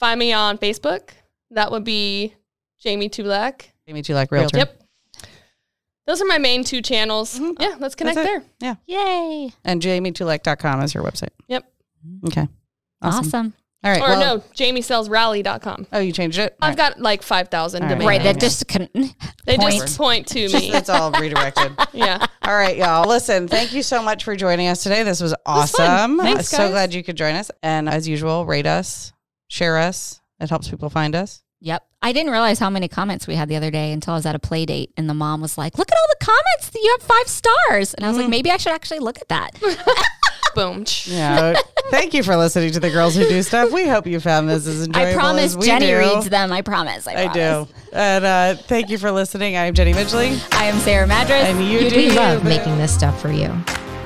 Find 0.00 0.18
me 0.18 0.32
on 0.32 0.58
Facebook. 0.58 1.10
That 1.50 1.70
would 1.70 1.84
be 1.84 2.34
Jamie 2.80 3.08
Tulak. 3.08 3.62
Jamie 3.86 4.02
Tulak 4.02 4.30
Realtor. 4.30 4.58
Yep. 4.58 4.80
Those 6.06 6.20
are 6.20 6.26
my 6.26 6.38
main 6.38 6.64
two 6.64 6.82
channels. 6.82 7.38
Mm-hmm. 7.38 7.62
Yeah, 7.62 7.76
let's 7.78 7.94
connect 7.94 8.16
there. 8.16 8.42
Yeah. 8.60 8.74
That's 8.74 8.80
there. 8.86 9.06
Yay. 9.06 9.52
And 9.64 9.80
jamietulak.com 9.80 10.82
is 10.82 10.92
your 10.94 11.02
website. 11.02 11.30
Yep. 11.48 11.64
Okay. 12.26 12.46
Awesome. 13.00 13.18
Awesome. 13.26 13.54
All 13.82 13.90
right. 13.90 14.00
Or 14.02 14.08
well- 14.18 14.36
no, 14.38 14.44
jamiesellsraleigh.com. 14.54 15.86
Oh, 15.92 16.00
you 16.00 16.12
changed 16.12 16.38
it? 16.38 16.56
I've 16.60 16.76
got 16.76 17.00
like 17.00 17.22
5,000 17.22 17.82
All 17.82 17.88
right. 17.88 17.94
domain 17.94 18.06
Right. 18.08 18.22
That 18.22 18.38
just 18.40 18.66
can 18.68 18.88
They 19.46 19.56
point. 19.56 19.74
just 19.74 19.96
point 19.96 20.26
to 20.28 20.48
Just, 20.48 20.64
me. 20.64 20.74
it's 20.74 20.88
all 20.90 21.10
redirected. 21.12 21.72
yeah. 21.94 22.26
All 22.42 22.54
right, 22.54 22.76
y'all. 22.76 23.08
Listen, 23.08 23.48
thank 23.48 23.72
you 23.72 23.82
so 23.82 24.02
much 24.02 24.24
for 24.24 24.36
joining 24.36 24.68
us 24.68 24.82
today. 24.82 25.02
This 25.04 25.20
was 25.22 25.32
was 25.32 25.40
awesome. 25.46 26.18
fun. 26.18 26.26
Thanks, 26.26 26.48
so 26.48 26.58
guys. 26.58 26.70
glad 26.70 26.94
you 26.94 27.02
could 27.02 27.16
join 27.16 27.34
us. 27.34 27.50
And 27.62 27.88
as 27.88 28.06
usual, 28.06 28.44
rate 28.44 28.66
us, 28.66 29.12
share 29.48 29.78
us. 29.78 30.20
It 30.40 30.50
helps 30.50 30.68
people 30.68 30.90
find 30.90 31.14
us. 31.14 31.42
Yep. 31.60 31.82
I 32.02 32.12
didn't 32.12 32.32
realize 32.32 32.58
how 32.58 32.68
many 32.68 32.88
comments 32.88 33.26
we 33.26 33.36
had 33.36 33.48
the 33.48 33.56
other 33.56 33.70
day 33.70 33.92
until 33.92 34.12
I 34.12 34.16
was 34.16 34.26
at 34.26 34.34
a 34.34 34.38
play 34.38 34.66
date 34.66 34.92
and 34.98 35.08
the 35.08 35.14
mom 35.14 35.40
was 35.40 35.56
like, 35.56 35.78
Look 35.78 35.90
at 35.90 35.96
all 35.96 36.06
the 36.18 36.24
comments. 36.26 36.70
You 36.74 36.96
have 36.98 37.06
five 37.08 37.26
stars. 37.28 37.94
And 37.94 38.04
I 38.04 38.08
was 38.08 38.18
like, 38.18 38.28
maybe 38.28 38.50
I 38.50 38.58
should 38.58 38.72
actually 38.72 38.98
look 38.98 39.18
at 39.18 39.28
that. 39.28 39.50
Boom. 40.54 40.84
Yeah. 41.06 41.54
thank 41.90 42.12
you 42.14 42.22
for 42.22 42.36
listening 42.36 42.70
to 42.72 42.80
the 42.80 42.90
girls 42.90 43.16
who 43.16 43.26
do 43.26 43.42
stuff. 43.42 43.72
We 43.72 43.88
hope 43.88 44.06
you 44.06 44.20
found 44.20 44.48
this 44.48 44.66
as 44.66 44.84
enjoyable. 44.86 45.10
I 45.10 45.14
promise 45.14 45.44
as 45.46 45.56
we 45.56 45.66
Jenny 45.66 45.86
do. 45.86 45.98
reads 45.98 46.28
them. 46.28 46.52
I 46.52 46.60
promise. 46.60 47.08
I, 47.08 47.24
I 47.24 47.28
promise. 47.28 47.68
do. 47.68 47.74
And 47.92 48.24
uh, 48.24 48.54
thank 48.64 48.90
you 48.90 48.98
for 48.98 49.10
listening. 49.10 49.56
I'm 49.56 49.72
Jenny 49.74 49.94
Midgley. 49.94 50.38
I 50.54 50.64
am 50.66 50.78
Sarah 50.80 51.06
Madras. 51.06 51.42
And 51.48 51.64
you 51.64 51.78
We 51.80 51.88
do. 51.88 52.10
love 52.10 52.44
making 52.44 52.76
this 52.78 52.94
stuff 52.94 53.20
for 53.22 53.30
you. 53.32 53.52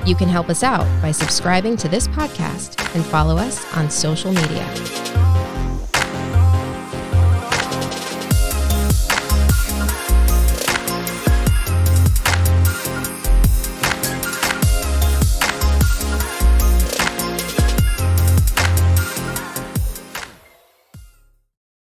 You 0.05 0.15
can 0.15 0.29
help 0.29 0.49
us 0.49 0.63
out 0.63 0.87
by 1.01 1.11
subscribing 1.11 1.75
to 1.77 1.89
this 1.89 2.07
podcast 2.07 2.79
and 2.95 3.05
follow 3.05 3.37
us 3.37 3.63
on 3.75 3.91
social 3.91 4.31
media. 4.31 5.28